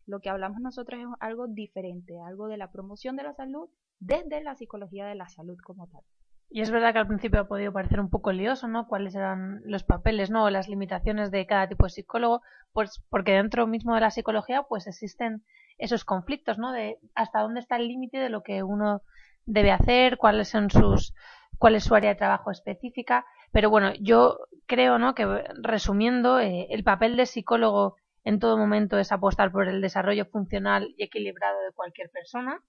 Lo 0.06 0.19
que 0.19 0.29
hablamos 0.29 0.60
nosotros 0.62 0.99
es 0.99 1.08
algo 1.19 1.47
diferente, 1.47 2.19
algo 2.19 2.47
de 2.47 2.58
la 2.58 2.71
promoción 2.71 3.15
de 3.15 3.23
la 3.23 3.34
salud 3.34 3.69
desde 3.99 4.43
la 4.43 4.56
psicología 4.56 5.08
de 5.08 5.15
la 5.15 5.29
salud 5.29 5.58
como 5.63 5.88
tal. 5.88 6.03
Y 6.49 6.62
es 6.62 6.69
verdad 6.69 6.93
que 6.93 6.99
al 6.99 7.08
principio 7.08 7.41
ha 7.41 7.47
podido 7.47 7.73
parecer 7.73 7.99
un 7.99 8.10
poco 8.10 8.32
lioso, 8.32 8.67
¿no? 8.67 8.88
Cuáles 8.88 9.15
eran 9.15 9.62
los 9.65 9.84
papeles, 9.84 10.29
¿no? 10.29 10.45
O 10.45 10.49
las 10.49 10.67
limitaciones 10.67 11.32
de 11.32 11.47
cada 11.47 11.67
tipo 11.67 11.86
de 11.86 11.89
psicólogo, 11.89 12.41
pues 12.73 13.03
porque 13.10 13.34
dentro 13.34 13.65
mismo 13.65 13.95
de 13.95 14.01
la 14.01 14.12
psicología, 14.12 14.63
pues 14.63 14.86
existen 14.86 15.43
esos 15.77 16.06
conflictos, 16.06 16.60
¿no? 16.60 16.71
De 16.71 16.99
hasta 17.15 17.39
dónde 17.39 17.60
está 17.60 17.77
el 17.77 17.88
límite 17.88 18.17
de 18.17 18.29
lo 18.29 18.43
que 18.43 18.62
uno 18.62 19.01
debe 19.45 19.71
hacer, 19.71 20.17
cuáles 20.17 20.47
son 20.47 20.69
sus, 20.69 21.13
cuál 21.58 21.75
es 21.75 21.84
su 21.84 21.95
área 21.95 22.12
de 22.12 22.17
trabajo 22.17 22.51
específica. 22.51 23.25
Pero 23.51 23.69
bueno, 23.69 23.93
yo 23.99 24.39
creo, 24.65 24.99
¿no? 24.99 25.15
Que 25.15 25.25
resumiendo, 25.62 26.39
eh, 26.39 26.67
el 26.69 26.84
papel 26.84 27.17
de 27.17 27.25
psicólogo 27.25 27.95
en 28.23 28.39
todo 28.39 28.58
momento 28.58 28.97
es 28.99 29.12
apostar 29.12 29.51
por 29.51 29.67
el 29.67 29.82
desarrollo 29.82 30.25
funcional 30.25 30.93
y 30.97 31.03
equilibrado 31.03 31.60
de 31.62 31.73
cualquier 31.73 32.10
persona. 32.10 32.62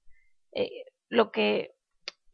Eh, 0.52 0.84
lo 1.08 1.30
que 1.30 1.73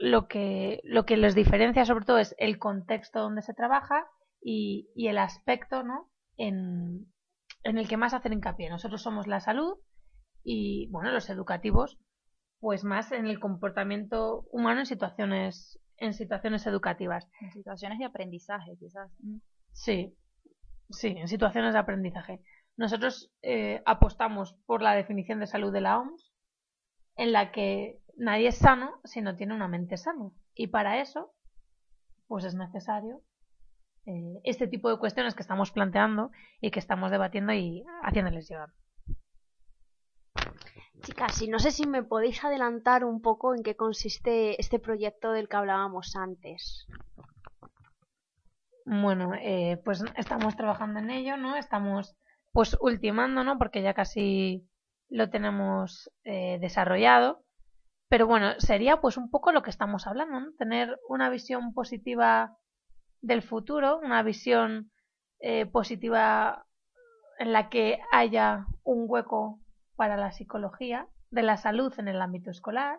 lo 0.00 0.28
que 0.28 0.80
lo 0.82 1.04
que 1.04 1.18
les 1.18 1.34
diferencia 1.34 1.84
sobre 1.84 2.06
todo 2.06 2.18
es 2.18 2.34
el 2.38 2.58
contexto 2.58 3.20
donde 3.20 3.42
se 3.42 3.52
trabaja 3.52 4.06
y, 4.40 4.88
el 4.96 5.18
aspecto 5.18 5.82
¿no? 5.82 6.10
en, 6.38 7.06
en 7.64 7.76
el 7.76 7.86
que 7.86 7.98
más 7.98 8.14
hacen 8.14 8.32
hincapié. 8.32 8.70
Nosotros 8.70 9.02
somos 9.02 9.26
la 9.26 9.40
salud 9.40 9.78
y 10.42 10.88
bueno, 10.90 11.12
los 11.12 11.28
educativos 11.28 11.98
pues 12.60 12.82
más 12.82 13.12
en 13.12 13.26
el 13.26 13.40
comportamiento 13.40 14.46
humano 14.50 14.80
en 14.80 14.86
situaciones 14.86 15.78
en 15.98 16.14
situaciones 16.14 16.66
educativas. 16.66 17.28
En 17.42 17.52
situaciones 17.52 17.98
de 17.98 18.06
aprendizaje, 18.06 18.76
quizás. 18.78 19.12
Sí, 19.72 20.16
sí, 20.88 21.08
en 21.08 21.28
situaciones 21.28 21.74
de 21.74 21.78
aprendizaje. 21.78 22.40
Nosotros 22.78 23.30
eh, 23.42 23.82
apostamos 23.84 24.54
por 24.64 24.80
la 24.80 24.94
definición 24.94 25.40
de 25.40 25.46
salud 25.46 25.70
de 25.74 25.82
la 25.82 25.98
OMS, 25.98 26.32
en 27.16 27.32
la 27.32 27.52
que 27.52 28.00
nadie 28.20 28.48
es 28.48 28.58
sano 28.58 29.00
si 29.04 29.22
no 29.22 29.34
tiene 29.34 29.54
una 29.54 29.66
mente 29.66 29.96
sana. 29.96 30.30
Y 30.54 30.68
para 30.68 31.00
eso, 31.00 31.32
pues 32.28 32.44
es 32.44 32.54
necesario 32.54 33.22
eh, 34.06 34.40
este 34.44 34.68
tipo 34.68 34.90
de 34.90 34.98
cuestiones 34.98 35.34
que 35.34 35.42
estamos 35.42 35.72
planteando 35.72 36.30
y 36.60 36.70
que 36.70 36.78
estamos 36.78 37.10
debatiendo 37.10 37.52
y 37.52 37.84
haciéndoles 38.02 38.48
llegar. 38.48 38.70
Chicas, 41.02 41.40
y 41.40 41.48
no 41.48 41.58
sé 41.58 41.70
si 41.70 41.86
me 41.86 42.02
podéis 42.02 42.44
adelantar 42.44 43.04
un 43.04 43.22
poco 43.22 43.54
en 43.54 43.62
qué 43.62 43.74
consiste 43.74 44.60
este 44.60 44.78
proyecto 44.78 45.32
del 45.32 45.48
que 45.48 45.56
hablábamos 45.56 46.14
antes. 46.14 46.86
Bueno, 48.84 49.32
eh, 49.34 49.80
pues 49.82 50.04
estamos 50.16 50.56
trabajando 50.56 50.98
en 51.00 51.10
ello, 51.10 51.38
¿no? 51.38 51.56
Estamos 51.56 52.16
pues 52.52 52.76
ultimando, 52.80 53.44
¿no? 53.44 53.56
Porque 53.56 53.80
ya 53.82 53.94
casi 53.94 54.68
lo 55.08 55.30
tenemos 55.30 56.10
eh, 56.24 56.58
desarrollado. 56.60 57.44
Pero 58.10 58.26
bueno, 58.26 58.58
sería 58.58 59.00
pues 59.00 59.16
un 59.16 59.30
poco 59.30 59.52
lo 59.52 59.62
que 59.62 59.70
estamos 59.70 60.08
hablando, 60.08 60.40
¿no? 60.40 60.52
Tener 60.54 60.98
una 61.08 61.30
visión 61.30 61.72
positiva 61.72 62.58
del 63.20 63.40
futuro, 63.40 63.98
una 63.98 64.24
visión 64.24 64.90
eh, 65.38 65.64
positiva 65.66 66.66
en 67.38 67.52
la 67.52 67.68
que 67.68 68.00
haya 68.10 68.66
un 68.82 69.04
hueco 69.06 69.60
para 69.94 70.16
la 70.16 70.32
psicología 70.32 71.06
de 71.30 71.44
la 71.44 71.56
salud 71.56 71.94
en 71.98 72.08
el 72.08 72.20
ámbito 72.20 72.50
escolar 72.50 72.98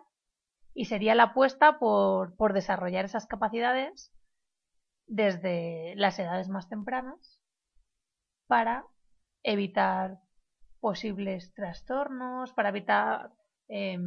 y 0.72 0.86
sería 0.86 1.14
la 1.14 1.24
apuesta 1.24 1.78
por, 1.78 2.34
por 2.36 2.54
desarrollar 2.54 3.04
esas 3.04 3.26
capacidades 3.26 4.14
desde 5.06 5.92
las 5.96 6.18
edades 6.18 6.48
más 6.48 6.70
tempranas 6.70 7.38
para 8.46 8.86
evitar 9.42 10.20
posibles 10.80 11.52
trastornos, 11.52 12.54
para 12.54 12.70
evitar 12.70 13.30
eh, 13.68 13.98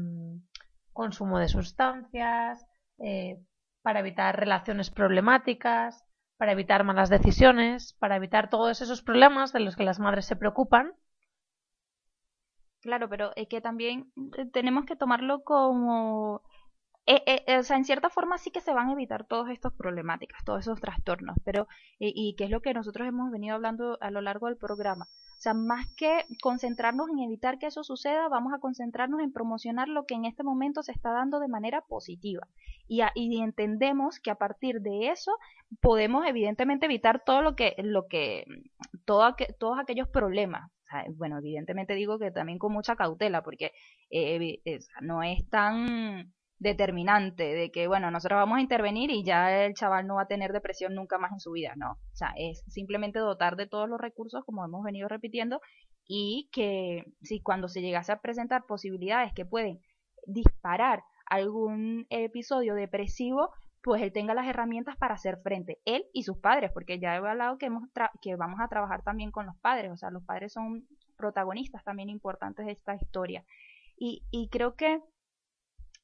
consumo 0.95 1.37
de 1.37 1.49
sustancias, 1.49 2.65
eh, 2.97 3.37
para 3.83 3.99
evitar 3.99 4.39
relaciones 4.39 4.89
problemáticas, 4.89 6.03
para 6.37 6.53
evitar 6.53 6.83
malas 6.83 7.09
decisiones, 7.09 7.93
para 7.99 8.15
evitar 8.15 8.49
todos 8.49 8.81
esos 8.81 9.03
problemas 9.03 9.53
de 9.53 9.59
los 9.59 9.75
que 9.75 9.83
las 9.83 9.99
madres 9.99 10.25
se 10.25 10.35
preocupan. 10.35 10.93
Claro, 12.81 13.09
pero 13.09 13.31
es 13.35 13.47
que 13.47 13.61
también 13.61 14.11
eh, 14.37 14.45
tenemos 14.51 14.85
que 14.85 14.95
tomarlo 14.95 15.43
como 15.43 16.41
eh, 17.07 17.43
eh, 17.47 17.59
o 17.59 17.63
sea, 17.63 17.77
en 17.77 17.85
cierta 17.85 18.09
forma 18.09 18.37
sí 18.39 18.49
que 18.51 18.61
se 18.61 18.73
van 18.73 18.89
a 18.89 18.93
evitar 18.93 19.25
todas 19.27 19.51
estas 19.51 19.73
problemáticas, 19.73 20.43
todos 20.43 20.61
esos 20.61 20.81
trastornos, 20.81 21.37
pero, 21.43 21.67
y, 21.99 22.13
y 22.15 22.35
que 22.35 22.45
es 22.45 22.49
lo 22.49 22.61
que 22.61 22.73
nosotros 22.73 23.07
hemos 23.07 23.31
venido 23.31 23.55
hablando 23.55 23.97
a 24.01 24.09
lo 24.09 24.21
largo 24.21 24.47
del 24.47 24.57
programa. 24.57 25.07
O 25.37 25.41
sea, 25.45 25.53
más 25.53 25.87
que 25.95 26.25
concentrarnos 26.41 27.09
en 27.09 27.19
evitar 27.19 27.59
que 27.59 27.67
eso 27.67 27.83
suceda, 27.83 28.29
vamos 28.29 28.53
a 28.53 28.59
concentrarnos 28.59 29.21
en 29.21 29.31
promocionar 29.31 29.87
lo 29.87 30.05
que 30.05 30.15
en 30.15 30.25
este 30.25 30.43
momento 30.43 30.81
se 30.81 30.91
está 30.91 31.11
dando 31.11 31.39
de 31.39 31.47
manera 31.47 31.81
positiva. 31.81 32.47
Y, 32.87 33.01
entendemos 33.41 34.19
que 34.19 34.31
a 34.31 34.35
partir 34.35 34.81
de 34.81 35.09
eso 35.09 35.31
podemos 35.81 36.25
evidentemente 36.25 36.85
evitar 36.85 37.23
todo 37.25 37.41
lo 37.41 37.55
que, 37.55 37.75
lo 37.79 38.07
que, 38.07 38.45
todo, 39.05 39.35
todos 39.59 39.79
aquellos 39.79 40.07
problemas. 40.07 40.71
Bueno, 41.15 41.39
evidentemente 41.39 41.93
digo 41.93 42.17
que 42.19 42.31
también 42.31 42.59
con 42.59 42.71
mucha 42.71 42.95
cautela, 42.95 43.41
porque 43.43 43.71
eh, 44.09 44.59
no 45.01 45.23
es 45.23 45.47
tan 45.49 46.31
determinante 46.59 47.43
de 47.43 47.71
que, 47.71 47.87
bueno, 47.87 48.11
nosotros 48.11 48.37
vamos 48.37 48.57
a 48.57 48.61
intervenir 48.61 49.11
y 49.11 49.23
ya 49.23 49.65
el 49.65 49.73
chaval 49.73 50.07
no 50.07 50.15
va 50.15 50.23
a 50.23 50.27
tener 50.27 50.53
depresión 50.53 50.95
nunca 50.95 51.17
más 51.17 51.31
en 51.33 51.39
su 51.39 51.51
vida, 51.51 51.73
no. 51.75 51.91
O 51.91 52.15
sea, 52.15 52.33
es 52.37 52.63
simplemente 52.67 53.19
dotar 53.19 53.55
de 53.55 53.67
todos 53.67 53.89
los 53.89 53.99
recursos, 53.99 54.43
como 54.45 54.63
hemos 54.63 54.83
venido 54.83 55.07
repitiendo, 55.07 55.59
y 56.07 56.49
que 56.51 57.03
si 57.21 57.41
cuando 57.41 57.67
se 57.67 57.81
llegase 57.81 58.11
a 58.11 58.21
presentar 58.21 58.63
posibilidades 58.67 59.33
que 59.33 59.45
pueden 59.45 59.79
disparar 60.27 61.03
algún 61.25 62.05
episodio 62.09 62.75
depresivo, 62.75 63.49
pues 63.83 64.01
él 64.01 64.11
tenga 64.11 64.33
las 64.33 64.47
herramientas 64.47 64.95
para 64.97 65.15
hacer 65.15 65.37
frente, 65.43 65.79
él 65.85 66.05
y 66.13 66.23
sus 66.23 66.37
padres, 66.39 66.71
porque 66.73 66.99
ya 66.99 67.13
he 67.13 67.17
hablado 67.17 67.57
que, 67.57 67.67
hemos 67.67 67.83
que 68.21 68.35
vamos 68.35 68.59
a 68.59 68.67
trabajar 68.67 69.03
también 69.03 69.31
con 69.31 69.45
los 69.45 69.55
padres, 69.57 69.91
o 69.91 69.97
sea, 69.97 70.09
los 70.09 70.23
padres 70.23 70.53
son 70.53 70.87
protagonistas 71.17 71.83
también 71.83 72.09
importantes 72.09 72.65
de 72.65 72.71
esta 72.71 72.95
historia. 72.95 73.43
Y, 73.97 74.23
y 74.31 74.49
creo 74.49 74.75
que 74.75 75.01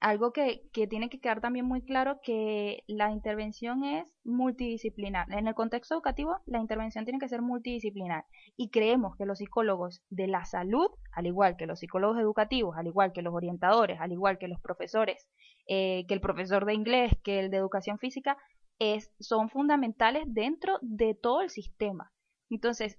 algo 0.01 0.33
que, 0.33 0.63
que, 0.73 0.87
tiene 0.87 1.09
que 1.09 1.19
quedar 1.19 1.41
también 1.41 1.65
muy 1.65 1.83
claro 1.83 2.19
que 2.23 2.83
la 2.87 3.11
intervención 3.11 3.83
es 3.83 4.05
multidisciplinar. 4.23 5.31
En 5.31 5.47
el 5.47 5.53
contexto 5.53 5.93
educativo, 5.93 6.39
la 6.47 6.59
intervención 6.59 7.05
tiene 7.05 7.19
que 7.19 7.29
ser 7.29 7.43
multidisciplinar. 7.43 8.25
Y 8.57 8.71
creemos 8.71 9.15
que 9.15 9.25
los 9.25 9.37
psicólogos 9.37 10.01
de 10.09 10.27
la 10.27 10.43
salud, 10.43 10.89
al 11.13 11.27
igual 11.27 11.55
que 11.55 11.67
los 11.67 11.79
psicólogos 11.79 12.19
educativos, 12.19 12.75
al 12.77 12.87
igual 12.87 13.13
que 13.13 13.21
los 13.21 13.33
orientadores, 13.33 13.99
al 14.01 14.11
igual 14.11 14.39
que 14.39 14.47
los 14.47 14.59
profesores, 14.59 15.27
eh, 15.67 16.05
que 16.07 16.15
el 16.15 16.21
profesor 16.21 16.65
de 16.65 16.73
inglés, 16.73 17.11
que 17.23 17.39
el 17.39 17.51
de 17.51 17.57
educación 17.57 17.99
física, 17.99 18.37
es, 18.79 19.13
son 19.19 19.49
fundamentales 19.49 20.23
dentro 20.25 20.79
de 20.81 21.13
todo 21.13 21.41
el 21.41 21.51
sistema. 21.51 22.11
Entonces, 22.49 22.97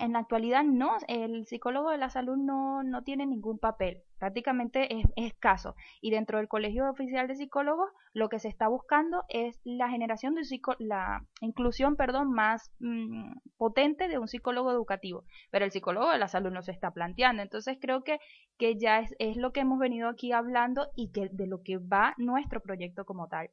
en 0.00 0.12
la 0.12 0.18
actualidad 0.20 0.64
no, 0.64 0.96
el 1.08 1.46
psicólogo 1.46 1.90
de 1.90 1.98
la 1.98 2.10
salud 2.10 2.36
no, 2.36 2.82
no 2.82 3.02
tiene 3.02 3.26
ningún 3.26 3.58
papel, 3.58 4.02
prácticamente 4.18 4.98
es, 4.98 5.06
escaso. 5.16 5.74
Y 6.00 6.10
dentro 6.10 6.38
del 6.38 6.48
Colegio 6.48 6.90
Oficial 6.90 7.28
de 7.28 7.36
Psicólogos 7.36 7.90
lo 8.12 8.28
que 8.28 8.38
se 8.38 8.48
está 8.48 8.68
buscando 8.68 9.24
es 9.28 9.60
la 9.64 9.88
generación 9.88 10.34
de 10.34 10.42
la 10.78 11.24
inclusión, 11.40 11.96
perdón, 11.96 12.32
más 12.32 12.70
mm, 12.80 13.32
potente 13.56 14.08
de 14.08 14.18
un 14.18 14.28
psicólogo 14.28 14.70
educativo. 14.70 15.24
Pero 15.50 15.64
el 15.64 15.70
psicólogo 15.70 16.10
de 16.10 16.18
la 16.18 16.28
salud 16.28 16.50
no 16.50 16.62
se 16.62 16.72
está 16.72 16.90
planteando. 16.90 17.42
Entonces 17.42 17.78
creo 17.80 18.04
que, 18.04 18.18
que 18.58 18.78
ya 18.78 19.00
es, 19.00 19.14
es 19.18 19.36
lo 19.36 19.52
que 19.52 19.60
hemos 19.60 19.78
venido 19.78 20.08
aquí 20.08 20.32
hablando 20.32 20.88
y 20.94 21.10
que 21.10 21.28
de 21.30 21.46
lo 21.46 21.62
que 21.62 21.78
va 21.78 22.14
nuestro 22.18 22.60
proyecto 22.60 23.04
como 23.04 23.28
tal. 23.28 23.50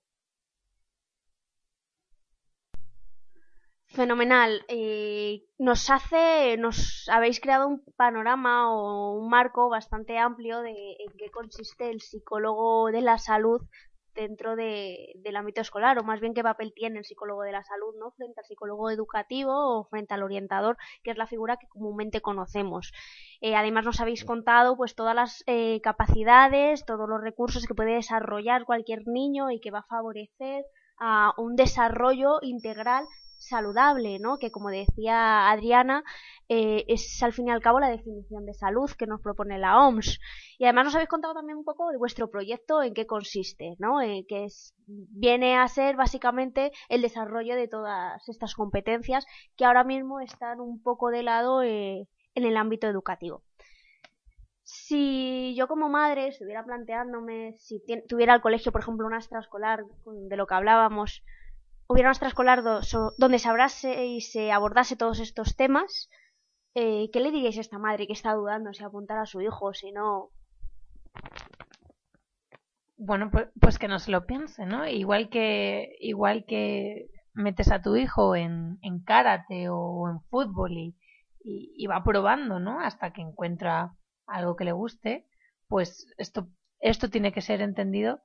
Fenomenal. 3.91 4.63
Eh, 4.67 5.41
nos 5.57 5.89
hace, 5.89 6.57
nos 6.57 7.09
habéis 7.09 7.39
creado 7.39 7.67
un 7.67 7.83
panorama 7.97 8.71
o 8.71 9.13
un 9.13 9.29
marco 9.29 9.67
bastante 9.67 10.19
amplio 10.19 10.61
de 10.61 10.71
en 10.71 11.11
qué 11.17 11.31
consiste 11.31 11.89
el 11.89 11.99
psicólogo 11.99 12.91
de 12.91 13.01
la 13.01 13.17
salud 13.17 13.61
dentro 14.13 14.55
de, 14.55 15.13
del 15.23 15.35
ámbito 15.37 15.61
escolar, 15.61 15.97
o 15.97 16.03
más 16.03 16.19
bien 16.19 16.35
qué 16.35 16.43
papel 16.43 16.71
tiene 16.75 16.99
el 16.99 17.05
psicólogo 17.05 17.41
de 17.41 17.51
la 17.51 17.63
salud, 17.63 17.95
¿no? 17.97 18.11
Frente 18.11 18.39
al 18.39 18.45
psicólogo 18.45 18.91
educativo 18.91 19.53
o 19.53 19.85
frente 19.85 20.13
al 20.13 20.21
orientador, 20.21 20.77
que 21.03 21.09
es 21.09 21.17
la 21.17 21.25
figura 21.25 21.57
que 21.57 21.67
comúnmente 21.67 22.21
conocemos. 22.21 22.91
Eh, 23.41 23.55
además 23.55 23.85
nos 23.85 24.01
habéis 24.01 24.23
contado 24.23 24.77
pues 24.77 24.93
todas 24.93 25.15
las 25.15 25.43
eh, 25.47 25.81
capacidades, 25.81 26.85
todos 26.85 27.09
los 27.09 27.21
recursos 27.21 27.65
que 27.65 27.73
puede 27.73 27.95
desarrollar 27.95 28.65
cualquier 28.65 29.07
niño 29.07 29.49
y 29.49 29.59
que 29.59 29.71
va 29.71 29.79
a 29.79 29.89
favorecer 29.89 30.63
a 30.99 31.33
un 31.37 31.55
desarrollo 31.55 32.37
integral 32.41 33.05
saludable, 33.39 34.19
¿no? 34.19 34.37
Que 34.37 34.51
como 34.51 34.69
decía 34.69 35.49
Adriana, 35.49 36.03
eh, 36.49 36.85
es 36.87 37.21
al 37.23 37.33
fin 37.33 37.47
y 37.47 37.51
al 37.51 37.61
cabo 37.61 37.79
la 37.79 37.89
definición 37.89 38.45
de 38.45 38.53
salud 38.53 38.91
que 38.91 39.07
nos 39.07 39.21
propone 39.21 39.57
la 39.57 39.79
OMS. 39.79 40.19
Y 40.59 40.65
además 40.65 40.85
nos 40.85 40.95
habéis 40.95 41.09
contado 41.09 41.33
también 41.33 41.57
un 41.57 41.63
poco 41.63 41.89
de 41.89 41.97
vuestro 41.97 42.29
proyecto, 42.29 42.83
en 42.83 42.93
qué 42.93 43.07
consiste, 43.07 43.75
¿no? 43.79 44.01
Eh, 44.01 44.25
que 44.27 44.45
es, 44.45 44.75
viene 44.85 45.57
a 45.57 45.67
ser 45.67 45.95
básicamente 45.95 46.71
el 46.89 47.01
desarrollo 47.01 47.55
de 47.55 47.67
todas 47.67 48.27
estas 48.27 48.53
competencias 48.53 49.25
que 49.55 49.65
ahora 49.65 49.83
mismo 49.83 50.19
están 50.19 50.59
un 50.59 50.81
poco 50.83 51.09
de 51.09 51.23
lado 51.23 51.63
eh, 51.63 52.07
en 52.35 52.43
el 52.43 52.57
ámbito 52.57 52.87
educativo. 52.87 53.43
Si 54.63 55.55
yo 55.55 55.67
como 55.67 55.89
madre 55.89 56.27
estuviera 56.27 56.63
planteándome, 56.63 57.53
si 57.57 57.81
tuviera 58.07 58.33
al 58.33 58.41
colegio, 58.41 58.71
por 58.71 58.81
ejemplo, 58.81 59.07
una 59.07 59.17
extraescolar 59.17 59.83
de 60.05 60.37
lo 60.37 60.45
que 60.45 60.53
hablábamos, 60.53 61.23
hubiera 61.89 62.09
un 62.09 62.11
extraescolar 62.11 62.63
donde 62.63 63.39
se 63.39 64.05
y 64.05 64.21
se 64.21 64.51
abordase 64.51 64.95
todos 64.95 65.19
estos 65.19 65.55
temas, 65.55 66.09
eh, 66.75 67.09
¿qué 67.11 67.19
le 67.19 67.31
diríais 67.31 67.57
a 67.57 67.61
esta 67.61 67.79
madre 67.79 68.05
que 68.05 68.13
está 68.13 68.33
dudando 68.33 68.71
si 68.73 68.83
apuntar 68.83 69.17
a 69.17 69.25
su 69.25 69.41
hijo, 69.41 69.73
si 69.73 69.91
no? 69.91 70.29
Bueno, 72.95 73.31
pues, 73.31 73.47
pues, 73.59 73.79
que 73.79 73.87
no 73.87 73.97
se 73.97 74.11
lo 74.11 74.27
piense, 74.27 74.67
¿no? 74.67 74.87
Igual 74.87 75.29
que, 75.29 75.95
igual 75.99 76.45
que 76.45 77.07
metes 77.33 77.71
a 77.71 77.81
tu 77.81 77.95
hijo 77.95 78.35
en, 78.35 78.77
en 78.83 79.01
karate 79.01 79.69
o 79.69 80.09
en 80.09 80.21
fútbol 80.29 80.73
y, 80.73 80.95
y, 81.43 81.87
va 81.87 82.03
probando, 82.03 82.59
¿no? 82.59 82.81
Hasta 82.81 83.13
que 83.13 83.21
encuentra 83.21 83.95
algo 84.27 84.55
que 84.55 84.65
le 84.65 84.73
guste, 84.73 85.25
pues 85.67 86.05
esto, 86.17 86.49
esto 86.79 87.09
tiene 87.09 87.31
que 87.31 87.41
ser 87.41 87.61
entendido 87.61 88.21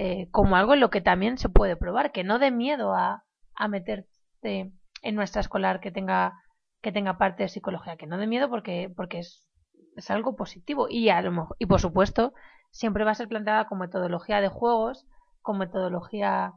eh, 0.00 0.30
como 0.30 0.54
algo 0.54 0.74
en 0.74 0.80
lo 0.80 0.90
que 0.90 1.00
también 1.00 1.38
se 1.38 1.48
puede 1.48 1.74
probar, 1.74 2.12
que 2.12 2.22
no 2.22 2.38
dé 2.38 2.52
miedo 2.52 2.94
a, 2.94 3.24
a 3.56 3.66
meterte 3.66 4.72
en 5.02 5.14
nuestra 5.16 5.40
escolar 5.40 5.80
que 5.80 5.90
tenga, 5.90 6.40
que 6.80 6.92
tenga 6.92 7.18
parte 7.18 7.42
de 7.42 7.48
psicología, 7.48 7.96
que 7.96 8.06
no 8.06 8.16
dé 8.16 8.28
miedo 8.28 8.48
porque, 8.48 8.92
porque 8.96 9.18
es, 9.18 9.50
es 9.96 10.08
algo 10.12 10.36
positivo. 10.36 10.86
Y, 10.88 11.08
a 11.08 11.20
lo 11.20 11.48
y 11.58 11.66
por 11.66 11.80
supuesto 11.80 12.32
siempre 12.70 13.02
va 13.02 13.10
a 13.10 13.16
ser 13.16 13.26
planteada 13.26 13.66
como 13.66 13.80
metodología 13.80 14.40
de 14.40 14.46
juegos, 14.46 15.04
como 15.42 15.58
metodología 15.58 16.52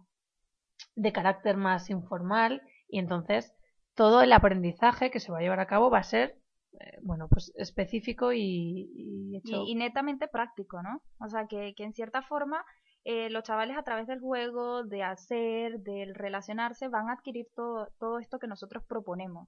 de 0.96 1.12
carácter 1.12 1.58
más 1.58 1.90
informal 1.90 2.62
y 2.90 3.00
entonces 3.00 3.56
todo 3.96 4.22
el 4.22 4.34
aprendizaje 4.34 5.10
que 5.10 5.20
se 5.20 5.32
va 5.32 5.40
a 5.40 5.42
llevar 5.42 5.62
a 5.62 5.68
cabo 5.68 5.90
va 5.90 5.98
a 5.98 6.04
ser 6.04 6.38
eh, 6.80 7.00
bueno 7.02 7.28
pues 7.28 7.52
específico 7.56 8.34
y, 8.34 9.36
hecho... 9.36 9.64
y, 9.66 9.76
netamente 9.76 10.28
práctico 10.28 10.82
no 10.82 11.02
o 11.20 11.30
sea 11.30 11.46
que, 11.48 11.74
que 11.76 11.84
en 11.84 11.94
cierta 11.94 12.22
forma 12.24 12.66
eh, 13.04 13.30
los 13.30 13.44
chavales 13.44 13.78
a 13.78 13.84
través 13.84 14.08
del 14.08 14.20
juego, 14.20 14.84
de 14.84 15.04
hacer, 15.04 15.80
del 15.80 16.14
relacionarse, 16.14 16.88
van 16.88 17.10
a 17.10 17.14
adquirir 17.14 17.48
todo, 17.56 17.88
todo 18.00 18.20
esto 18.20 18.38
que 18.38 18.48
nosotros 18.48 18.84
proponemos. 18.88 19.48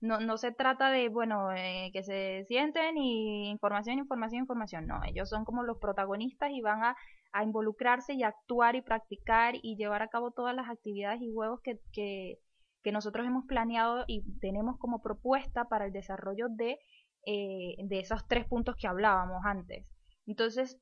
No, 0.00 0.18
no 0.18 0.38
se 0.38 0.50
trata 0.50 0.90
de, 0.90 1.10
bueno, 1.10 1.52
eh, 1.52 1.90
que 1.92 2.02
se 2.02 2.44
sienten 2.46 2.96
y 2.96 3.50
información, 3.50 3.98
información, 3.98 4.40
información. 4.40 4.86
No, 4.86 5.00
ellos 5.04 5.28
son 5.28 5.44
como 5.44 5.62
los 5.62 5.78
protagonistas 5.78 6.50
y 6.52 6.62
van 6.62 6.82
a, 6.82 6.96
involucrarse 7.44 8.14
y 8.14 8.24
actuar 8.24 8.74
y 8.74 8.82
practicar 8.82 9.54
y 9.62 9.76
llevar 9.76 10.02
a 10.02 10.08
cabo 10.08 10.32
todas 10.32 10.52
las 10.52 10.68
actividades 10.68 11.22
y 11.22 11.32
juegos 11.32 11.60
que, 11.62 11.78
que, 11.92 12.40
que 12.82 12.90
nosotros 12.90 13.24
hemos 13.24 13.46
planeado 13.46 14.04
y 14.08 14.24
tenemos 14.40 14.78
como 14.78 15.00
propuesta 15.00 15.66
para 15.66 15.86
el 15.86 15.92
desarrollo 15.92 16.48
de, 16.50 16.80
eh, 17.26 17.76
de 17.84 18.00
esos 18.00 18.26
tres 18.26 18.46
puntos 18.46 18.74
que 18.74 18.88
hablábamos 18.88 19.44
antes. 19.44 19.86
Entonces, 20.26 20.76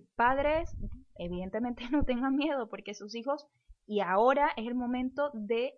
padres 0.00 0.74
evidentemente 1.16 1.84
no 1.90 2.04
tengan 2.04 2.36
miedo 2.36 2.68
porque 2.68 2.94
sus 2.94 3.14
hijos 3.14 3.46
y 3.86 4.00
ahora 4.00 4.52
es 4.56 4.66
el 4.66 4.74
momento 4.74 5.30
de 5.34 5.74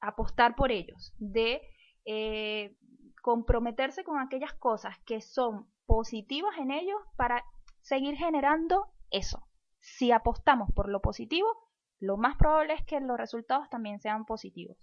apostar 0.00 0.54
por 0.54 0.70
ellos, 0.70 1.14
de 1.18 1.62
eh, 2.04 2.76
comprometerse 3.22 4.04
con 4.04 4.18
aquellas 4.18 4.52
cosas 4.54 4.98
que 5.06 5.20
son 5.20 5.66
positivas 5.86 6.56
en 6.58 6.70
ellos 6.70 7.00
para 7.16 7.44
seguir 7.80 8.16
generando 8.16 8.86
eso. 9.10 9.46
Si 9.80 10.12
apostamos 10.12 10.70
por 10.74 10.88
lo 10.88 11.00
positivo, 11.00 11.48
lo 12.00 12.16
más 12.16 12.36
probable 12.36 12.74
es 12.74 12.84
que 12.84 13.00
los 13.00 13.16
resultados 13.16 13.68
también 13.70 14.00
sean 14.00 14.24
positivos. 14.24 14.76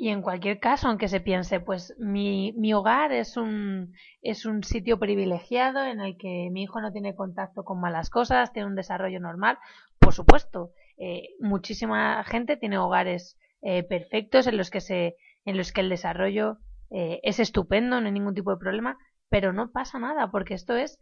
Y 0.00 0.08
en 0.08 0.22
cualquier 0.22 0.60
caso, 0.60 0.88
aunque 0.88 1.08
se 1.08 1.20
piense, 1.20 1.60
pues 1.60 1.94
mi, 1.98 2.54
mi 2.56 2.72
hogar 2.72 3.12
es 3.12 3.36
un, 3.36 3.92
es 4.22 4.46
un 4.46 4.64
sitio 4.64 4.98
privilegiado 4.98 5.84
en 5.84 6.00
el 6.00 6.16
que 6.16 6.48
mi 6.50 6.62
hijo 6.62 6.80
no 6.80 6.90
tiene 6.90 7.14
contacto 7.14 7.64
con 7.64 7.82
malas 7.82 8.08
cosas, 8.08 8.50
tiene 8.54 8.66
un 8.66 8.76
desarrollo 8.76 9.20
normal, 9.20 9.58
por 9.98 10.14
supuesto, 10.14 10.70
eh, 10.96 11.34
muchísima 11.38 12.24
gente 12.24 12.56
tiene 12.56 12.78
hogares 12.78 13.36
eh, 13.60 13.82
perfectos 13.82 14.46
en 14.46 14.56
los 14.56 14.70
que 14.70 14.80
se, 14.80 15.16
en 15.44 15.58
los 15.58 15.70
que 15.70 15.82
el 15.82 15.90
desarrollo 15.90 16.56
eh, 16.88 17.20
es 17.22 17.38
estupendo, 17.38 18.00
no 18.00 18.06
hay 18.06 18.12
ningún 18.12 18.34
tipo 18.34 18.52
de 18.52 18.56
problema, 18.56 18.96
pero 19.28 19.52
no 19.52 19.70
pasa 19.70 19.98
nada, 19.98 20.30
porque 20.30 20.54
esto 20.54 20.76
es 20.76 20.98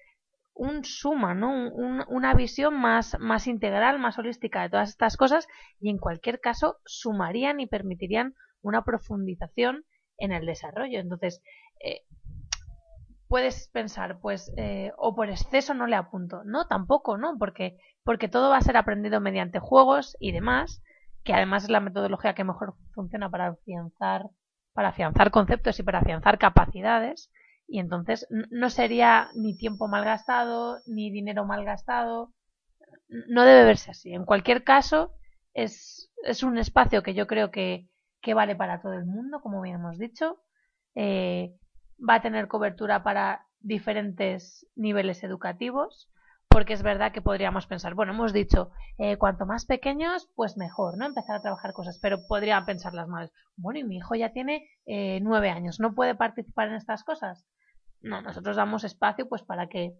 un 0.54 0.84
suma, 0.84 1.34
¿no? 1.34 1.70
una 2.08 2.34
visión 2.34 2.74
más, 2.74 3.16
más 3.20 3.46
integral, 3.46 4.00
más 4.00 4.18
holística 4.18 4.62
de 4.62 4.70
todas 4.70 4.88
estas 4.88 5.16
cosas 5.16 5.46
y 5.78 5.88
en 5.88 5.98
cualquier 5.98 6.40
caso 6.40 6.78
sumarían 6.84 7.60
y 7.60 7.68
permitirían 7.68 8.34
una 8.62 8.82
profundización 8.84 9.84
en 10.18 10.32
el 10.32 10.46
desarrollo. 10.46 11.00
Entonces, 11.00 11.42
eh, 11.84 12.02
puedes 13.28 13.68
pensar, 13.68 14.18
pues, 14.20 14.52
eh, 14.56 14.92
o 14.96 15.14
por 15.14 15.28
exceso 15.30 15.74
no 15.74 15.86
le 15.86 15.96
apunto. 15.96 16.42
No, 16.44 16.66
tampoco, 16.66 17.18
¿no? 17.18 17.36
Porque, 17.38 17.76
porque 18.02 18.28
todo 18.28 18.50
va 18.50 18.56
a 18.56 18.62
ser 18.62 18.76
aprendido 18.76 19.20
mediante 19.20 19.60
juegos 19.60 20.16
y 20.18 20.32
demás, 20.32 20.82
que 21.24 21.34
además 21.34 21.64
es 21.64 21.70
la 21.70 21.80
metodología 21.80 22.34
que 22.34 22.44
mejor 22.44 22.74
funciona 22.94 23.30
para 23.30 23.48
afianzar, 23.48 24.30
para 24.72 24.88
afianzar 24.88 25.30
conceptos 25.30 25.78
y 25.78 25.82
para 25.82 25.98
afianzar 25.98 26.38
capacidades. 26.38 27.30
Y 27.66 27.80
entonces 27.80 28.26
no 28.30 28.70
sería 28.70 29.28
ni 29.34 29.54
tiempo 29.56 29.88
mal 29.88 30.04
gastado, 30.04 30.78
ni 30.86 31.10
dinero 31.10 31.44
mal 31.44 31.64
gastado. 31.64 32.32
No 33.28 33.44
debe 33.44 33.64
verse 33.64 33.90
así. 33.90 34.14
En 34.14 34.24
cualquier 34.24 34.64
caso, 34.64 35.12
es, 35.52 36.10
es 36.24 36.42
un 36.42 36.56
espacio 36.56 37.02
que 37.02 37.12
yo 37.12 37.26
creo 37.26 37.50
que, 37.50 37.88
que 38.20 38.34
vale 38.34 38.56
para 38.56 38.80
todo 38.80 38.94
el 38.94 39.06
mundo, 39.06 39.40
como 39.40 39.60
bien 39.60 39.76
hemos 39.76 39.98
dicho. 39.98 40.38
Eh, 40.94 41.54
va 41.98 42.14
a 42.14 42.22
tener 42.22 42.48
cobertura 42.48 43.02
para 43.02 43.46
diferentes 43.60 44.66
niveles 44.76 45.22
educativos, 45.24 46.10
porque 46.48 46.72
es 46.72 46.82
verdad 46.82 47.12
que 47.12 47.22
podríamos 47.22 47.66
pensar, 47.66 47.94
bueno, 47.94 48.12
hemos 48.12 48.32
dicho, 48.32 48.70
eh, 48.98 49.16
cuanto 49.16 49.46
más 49.46 49.66
pequeños, 49.66 50.30
pues 50.34 50.56
mejor, 50.56 50.96
¿no? 50.96 51.06
Empezar 51.06 51.36
a 51.36 51.42
trabajar 51.42 51.72
cosas, 51.72 51.98
pero 52.00 52.26
podrían 52.26 52.64
pensar 52.66 52.94
las 52.94 53.08
madres, 53.08 53.32
bueno, 53.56 53.80
y 53.80 53.84
mi 53.84 53.96
hijo 53.96 54.14
ya 54.14 54.32
tiene 54.32 54.68
eh, 54.86 55.20
nueve 55.22 55.50
años, 55.50 55.80
¿no 55.80 55.94
puede 55.94 56.14
participar 56.14 56.68
en 56.68 56.74
estas 56.74 57.04
cosas? 57.04 57.46
No, 58.00 58.22
nosotros 58.22 58.56
damos 58.56 58.84
espacio 58.84 59.28
pues 59.28 59.42
para 59.42 59.68
que, 59.68 59.94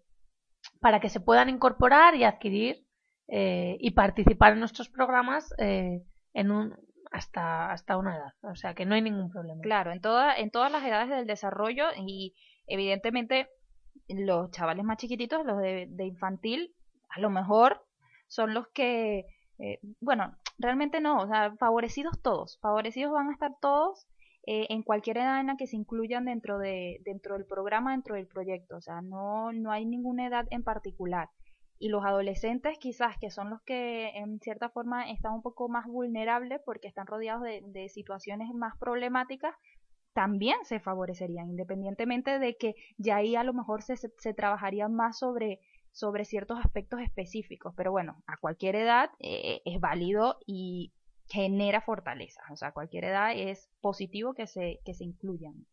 para 0.80 1.00
que 1.00 1.08
se 1.08 1.20
puedan 1.20 1.48
incorporar 1.48 2.14
y 2.14 2.24
adquirir 2.24 2.84
y 3.30 3.90
participar 3.90 4.54
en 4.54 4.60
nuestros 4.60 4.88
programas 4.88 5.52
en 5.58 6.50
un, 6.50 6.74
hasta, 7.10 7.72
hasta 7.72 7.96
una 7.96 8.16
edad, 8.16 8.32
o 8.42 8.54
sea 8.54 8.74
que 8.74 8.86
no 8.86 8.94
hay 8.94 9.02
ningún 9.02 9.30
problema. 9.30 9.60
Claro, 9.62 9.92
en, 9.92 10.00
toda, 10.00 10.34
en 10.34 10.50
todas 10.50 10.70
las 10.70 10.84
edades 10.84 11.08
del 11.08 11.26
desarrollo 11.26 11.86
y 11.96 12.34
evidentemente 12.66 13.48
los 14.08 14.50
chavales 14.50 14.84
más 14.84 14.96
chiquititos, 14.98 15.44
los 15.44 15.58
de, 15.58 16.04
infantil, 16.04 16.74
a 17.08 17.20
lo 17.20 17.30
mejor 17.30 17.84
son 18.28 18.54
los 18.54 18.68
que, 18.68 19.24
eh, 19.58 19.80
bueno, 20.00 20.36
realmente 20.58 21.00
no, 21.00 21.22
o 21.22 21.26
sea, 21.26 21.54
favorecidos 21.56 22.20
todos, 22.22 22.58
favorecidos 22.60 23.12
van 23.12 23.28
a 23.28 23.32
estar 23.32 23.52
todos 23.60 24.06
eh, 24.46 24.66
en 24.70 24.82
cualquier 24.82 25.18
edad 25.18 25.40
en 25.40 25.48
la 25.48 25.56
que 25.56 25.66
se 25.66 25.76
incluyan 25.76 26.24
dentro, 26.24 26.58
de, 26.58 27.00
dentro 27.04 27.34
del 27.36 27.46
programa, 27.46 27.92
dentro 27.92 28.14
del 28.14 28.26
proyecto, 28.26 28.76
o 28.76 28.80
sea, 28.80 29.00
no, 29.00 29.52
no 29.52 29.70
hay 29.70 29.84
ninguna 29.86 30.26
edad 30.26 30.46
en 30.50 30.62
particular 30.62 31.28
y 31.78 31.88
los 31.88 32.04
adolescentes 32.04 32.78
quizás 32.78 33.16
que 33.18 33.30
son 33.30 33.50
los 33.50 33.62
que 33.62 34.08
en 34.10 34.40
cierta 34.40 34.68
forma 34.68 35.10
están 35.10 35.34
un 35.34 35.42
poco 35.42 35.68
más 35.68 35.86
vulnerables 35.86 36.60
porque 36.64 36.88
están 36.88 37.06
rodeados 37.06 37.42
de, 37.42 37.88
situaciones 37.88 38.52
más 38.52 38.76
problemáticas 38.78 39.54
también 40.12 40.56
se 40.64 40.80
favorecerían 40.80 41.50
independientemente 41.50 42.38
de 42.38 42.56
que 42.56 42.74
ya 42.96 43.16
ahí 43.16 43.36
a 43.36 43.44
lo 43.44 43.54
mejor 43.54 43.82
se, 43.82 43.96
se, 43.96 44.34
trabajaría 44.34 44.88
más 44.88 45.18
sobre 45.18 45.60
sobre 45.92 46.24
ciertos 46.24 46.58
aspectos 46.58 47.00
específicos. 47.00 47.72
Pero 47.76 47.92
bueno 47.92 48.22
a 48.26 48.36
cualquier 48.36 48.74
edad 48.74 49.10
eh, 49.20 49.60
es 49.64 49.80
válido 49.80 50.38
y 50.46 50.92
genera 51.28 51.80
fortaleza 51.80 52.40
o 52.50 52.56
sea 52.56 52.68
a 52.68 52.72
cualquier 52.72 53.04
edad 53.04 53.32
es 53.34 53.70
positivo 53.80 54.34
que 54.34 54.46
se 54.46 54.80
que 54.84 54.94
se 54.94 55.04
incluyan. 55.04 55.66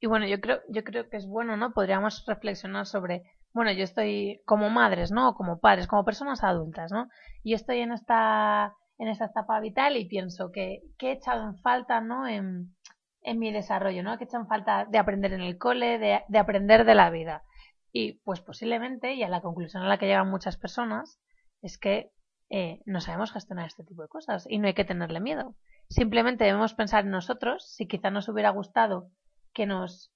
Y 0.00 0.06
bueno 0.06 0.26
yo 0.26 0.40
creo 0.40 0.60
yo 0.68 0.82
creo 0.82 1.10
que 1.10 1.18
es 1.18 1.26
bueno 1.26 1.56
no 1.56 1.72
podríamos 1.74 2.24
reflexionar 2.26 2.86
sobre 2.86 3.24
bueno, 3.56 3.72
yo 3.72 3.84
estoy 3.84 4.42
como 4.44 4.68
madres, 4.68 5.10
¿no? 5.10 5.32
Como 5.32 5.60
padres, 5.60 5.86
como 5.86 6.04
personas 6.04 6.44
adultas, 6.44 6.92
¿no? 6.92 7.08
Y 7.42 7.54
estoy 7.54 7.78
en 7.78 7.90
esta, 7.90 8.74
en 8.98 9.08
esta 9.08 9.24
etapa 9.24 9.58
vital 9.60 9.96
y 9.96 10.04
pienso 10.04 10.52
que, 10.52 10.82
que 10.98 11.08
he 11.08 11.12
echado 11.12 11.42
en 11.42 11.56
falta, 11.56 12.02
¿no? 12.02 12.28
En, 12.28 12.76
en 13.22 13.38
mi 13.38 13.50
desarrollo, 13.52 14.02
¿no? 14.02 14.18
Que 14.18 14.24
he 14.24 14.26
echado 14.26 14.42
en 14.42 14.48
falta 14.48 14.84
de 14.84 14.98
aprender 14.98 15.32
en 15.32 15.40
el 15.40 15.56
cole, 15.56 15.98
de, 15.98 16.20
de 16.28 16.38
aprender 16.38 16.84
de 16.84 16.94
la 16.94 17.08
vida. 17.08 17.44
Y 17.92 18.20
pues 18.24 18.42
posiblemente, 18.42 19.14
y 19.14 19.22
a 19.22 19.30
la 19.30 19.40
conclusión 19.40 19.82
a 19.82 19.88
la 19.88 19.96
que 19.96 20.04
llegan 20.04 20.30
muchas 20.30 20.58
personas, 20.58 21.18
es 21.62 21.78
que 21.78 22.10
eh, 22.50 22.82
no 22.84 23.00
sabemos 23.00 23.32
gestionar 23.32 23.68
este 23.68 23.84
tipo 23.84 24.02
de 24.02 24.08
cosas 24.08 24.46
y 24.50 24.58
no 24.58 24.66
hay 24.66 24.74
que 24.74 24.84
tenerle 24.84 25.20
miedo. 25.20 25.56
Simplemente 25.88 26.44
debemos 26.44 26.74
pensar 26.74 27.06
en 27.06 27.10
nosotros, 27.10 27.72
si 27.74 27.88
quizá 27.88 28.10
nos 28.10 28.28
hubiera 28.28 28.50
gustado 28.50 29.08
que 29.54 29.64
nos 29.64 30.12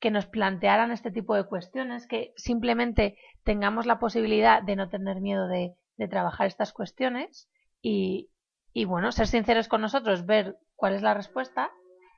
que 0.00 0.10
nos 0.10 0.26
plantearan 0.26 0.90
este 0.90 1.10
tipo 1.10 1.34
de 1.34 1.44
cuestiones, 1.44 2.06
que 2.06 2.32
simplemente 2.36 3.16
tengamos 3.44 3.86
la 3.86 3.98
posibilidad 3.98 4.62
de 4.62 4.74
no 4.74 4.88
tener 4.88 5.20
miedo 5.20 5.46
de, 5.46 5.74
trabajar 6.08 6.46
estas 6.46 6.72
cuestiones 6.72 7.50
y, 7.82 8.30
bueno, 8.86 9.12
ser 9.12 9.26
sinceros 9.26 9.68
con 9.68 9.82
nosotros, 9.82 10.24
ver 10.24 10.56
cuál 10.74 10.94
es 10.94 11.02
la 11.02 11.12
respuesta 11.12 11.70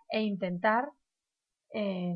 e 0.08 0.20
intentar, 0.22 0.90
eh, 1.74 2.14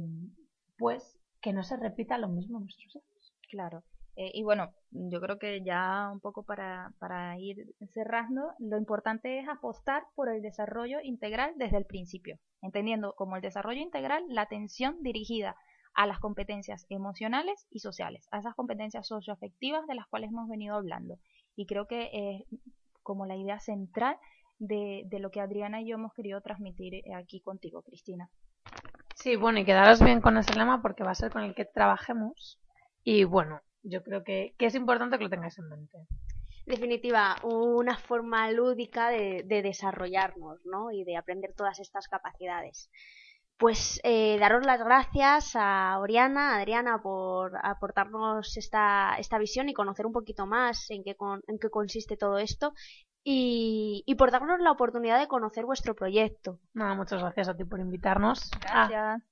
pues, 0.78 1.18
que 1.40 1.52
no 1.52 1.64
se 1.64 1.76
repita 1.76 2.18
lo 2.18 2.28
mismo 2.28 2.58
en 2.58 2.64
nuestros 2.66 2.94
hijos. 2.94 3.34
Claro. 3.50 3.82
Eh, 4.16 4.30
y 4.32 4.42
bueno, 4.42 4.72
yo 4.90 5.20
creo 5.20 5.38
que 5.38 5.62
ya 5.62 6.08
un 6.10 6.20
poco 6.20 6.42
para, 6.42 6.92
para 6.98 7.38
ir 7.38 7.74
cerrando, 7.92 8.52
lo 8.58 8.78
importante 8.78 9.38
es 9.38 9.48
apostar 9.48 10.04
por 10.14 10.30
el 10.30 10.40
desarrollo 10.40 11.00
integral 11.02 11.52
desde 11.56 11.76
el 11.76 11.84
principio, 11.84 12.38
entendiendo 12.62 13.14
como 13.14 13.36
el 13.36 13.42
desarrollo 13.42 13.82
integral 13.82 14.24
la 14.28 14.42
atención 14.42 15.02
dirigida 15.02 15.54
a 15.92 16.06
las 16.06 16.18
competencias 16.18 16.86
emocionales 16.88 17.66
y 17.70 17.80
sociales, 17.80 18.26
a 18.30 18.38
esas 18.38 18.54
competencias 18.54 19.06
socioafectivas 19.06 19.86
de 19.86 19.94
las 19.94 20.06
cuales 20.06 20.30
hemos 20.30 20.48
venido 20.48 20.76
hablando. 20.76 21.18
Y 21.54 21.66
creo 21.66 21.86
que 21.86 22.10
es 22.12 22.60
como 23.02 23.26
la 23.26 23.36
idea 23.36 23.60
central 23.60 24.16
de, 24.58 25.02
de 25.06 25.20
lo 25.20 25.30
que 25.30 25.40
Adriana 25.40 25.82
y 25.82 25.88
yo 25.88 25.96
hemos 25.96 26.14
querido 26.14 26.40
transmitir 26.40 27.02
aquí 27.14 27.40
contigo, 27.40 27.82
Cristina. 27.82 28.30
Sí, 29.14 29.36
bueno, 29.36 29.58
y 29.58 29.64
quedaros 29.64 30.02
bien 30.02 30.20
con 30.20 30.36
ese 30.36 30.54
lema 30.54 30.80
porque 30.82 31.04
va 31.04 31.10
a 31.10 31.14
ser 31.14 31.30
con 31.30 31.42
el 31.42 31.54
que 31.54 31.64
trabajemos. 31.64 32.58
Y 33.02 33.24
bueno, 33.24 33.60
yo 33.88 34.02
creo 34.02 34.24
que, 34.24 34.54
es 34.58 34.74
importante 34.74 35.18
que 35.18 35.24
lo 35.24 35.30
tengáis 35.30 35.58
en 35.58 35.68
mente. 35.68 35.98
definitiva, 36.66 37.36
una 37.42 37.96
forma 37.96 38.50
lúdica 38.50 39.10
de, 39.10 39.44
desarrollarnos, 39.46 40.64
¿no? 40.64 40.90
Y 40.90 41.04
de 41.04 41.16
aprender 41.16 41.54
todas 41.54 41.78
estas 41.78 42.08
capacidades. 42.08 42.90
Pues 43.56 44.00
eh, 44.04 44.36
daros 44.38 44.66
las 44.66 44.80
gracias 44.80 45.52
a 45.54 45.98
Oriana, 45.98 46.52
a 46.52 46.58
Adriana, 46.58 47.00
por 47.00 47.52
aportarnos 47.62 48.56
esta, 48.58 49.16
esta 49.18 49.38
visión 49.38 49.68
y 49.70 49.74
conocer 49.74 50.04
un 50.04 50.12
poquito 50.12 50.44
más 50.44 50.90
en 50.90 51.02
qué, 51.02 51.16
en 51.46 51.58
qué 51.58 51.70
consiste 51.70 52.18
todo 52.18 52.38
esto 52.38 52.74
y, 53.24 54.04
y, 54.06 54.14
por 54.16 54.30
darnos 54.30 54.60
la 54.60 54.70
oportunidad 54.70 55.18
de 55.18 55.26
conocer 55.26 55.64
vuestro 55.64 55.94
proyecto. 55.94 56.60
Nada, 56.74 56.94
muchas 56.94 57.20
gracias 57.20 57.48
a 57.48 57.56
ti 57.56 57.64
por 57.64 57.80
invitarnos. 57.80 58.50
Gracias. 58.60 59.22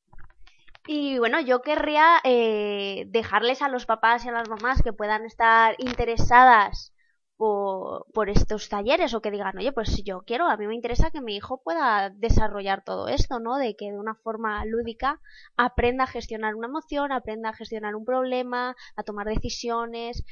Y 0.86 1.18
bueno, 1.18 1.40
yo 1.40 1.62
querría 1.62 2.20
eh, 2.24 3.04
dejarles 3.08 3.62
a 3.62 3.68
los 3.68 3.86
papás 3.86 4.24
y 4.24 4.28
a 4.28 4.32
las 4.32 4.48
mamás 4.48 4.82
que 4.82 4.92
puedan 4.92 5.24
estar 5.24 5.74
interesadas 5.78 6.92
por, 7.36 8.06
por, 8.12 8.28
estos 8.28 8.68
talleres 8.68 9.14
o 9.14 9.22
que 9.22 9.30
digan, 9.30 9.56
oye, 9.56 9.72
pues 9.72 10.02
yo 10.04 10.22
quiero, 10.26 10.46
a 10.46 10.56
mí 10.58 10.66
me 10.66 10.74
interesa 10.74 11.10
que 11.10 11.22
mi 11.22 11.36
hijo 11.36 11.62
pueda 11.62 12.10
desarrollar 12.10 12.84
todo 12.84 13.08
esto, 13.08 13.40
¿no? 13.40 13.56
De 13.56 13.76
que 13.76 13.92
de 13.92 13.98
una 13.98 14.14
forma 14.14 14.64
lúdica 14.66 15.20
aprenda 15.56 16.04
a 16.04 16.06
gestionar 16.06 16.54
una 16.54 16.68
emoción, 16.68 17.12
aprenda 17.12 17.48
a 17.50 17.54
gestionar 17.54 17.96
un 17.96 18.04
problema, 18.04 18.76
a 18.94 19.02
tomar 19.04 19.26
decisiones, 19.26 20.22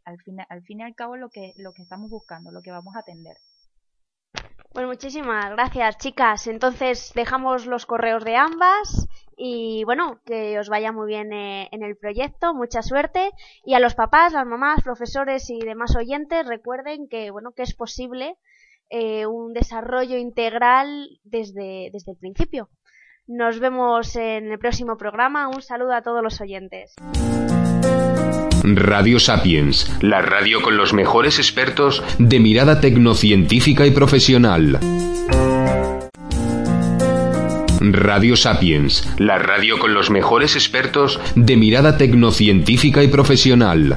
al 0.05 0.19
fin, 0.23 0.39
al 0.49 0.63
fin 0.63 0.81
y 0.81 0.85
al 0.85 0.95
cabo 0.95 1.17
lo 1.17 1.29
que, 1.29 1.53
lo 1.57 1.73
que 1.75 1.83
estamos 1.83 2.09
buscando, 2.09 2.53
lo 2.53 2.63
que 2.63 2.71
vamos 2.71 2.95
a 2.97 3.01
atender. 3.01 3.37
Pues 4.73 4.87
muchísimas 4.87 5.51
gracias, 5.51 5.99
chicas. 5.99 6.47
Entonces 6.47 7.13
dejamos 7.15 7.67
los 7.67 7.87
correos 7.87 8.25
de 8.25 8.37
ambas 8.37 9.09
y 9.37 9.85
bueno, 9.85 10.21
que 10.25 10.59
os 10.59 10.69
vaya 10.69 10.93
muy 10.93 11.09
bien 11.09 11.33
eh, 11.33 11.69
en 11.73 11.83
el 11.83 11.97
proyecto, 11.97 12.55
mucha 12.55 12.83
suerte 12.83 13.31
y 13.65 13.75
a 13.75 13.81
los 13.81 13.95
papás, 13.95 14.33
las 14.33 14.47
mamás, 14.47 14.83
profesores 14.83 15.51
y 15.51 15.59
demás 15.59 15.97
oyentes 15.97 16.47
recuerden 16.47 17.09
que 17.09 17.31
bueno, 17.31 17.53
que 17.53 17.63
es 17.63 17.75
posible 17.75 18.37
eh, 18.89 19.27
un 19.27 19.53
desarrollo 19.53 20.17
integral 20.19 21.09
desde, 21.25 21.91
desde 21.93 22.13
el 22.13 22.19
principio. 22.19 22.69
Nos 23.29 23.59
vemos 23.59 24.15
en 24.15 24.53
el 24.53 24.59
próximo 24.61 24.97
programa. 24.97 25.49
Un 25.49 25.61
saludo 25.61 25.95
a 25.95 26.03
todos 26.03 26.23
los 26.23 26.41
oyentes. 26.41 26.95
Radio 28.63 29.19
Sapiens, 29.19 30.01
la 30.01 30.23
radio 30.23 30.63
con 30.63 30.77
los 30.77 30.93
mejores 30.93 31.39
expertos 31.39 32.05
de 32.21 32.39
mirada 32.39 32.81
tecnocientífica 32.81 33.85
y 33.85 33.91
profesional. 33.91 34.79
Radio 37.81 38.37
Sapiens, 38.37 39.13
la 39.19 39.39
radio 39.39 39.81
con 39.81 39.93
los 39.93 40.09
mejores 40.09 40.55
expertos 40.55 41.21
de 41.35 41.57
mirada 41.57 41.99
tecnocientífica 41.99 43.03
y 43.03 43.09
profesional. 43.09 43.97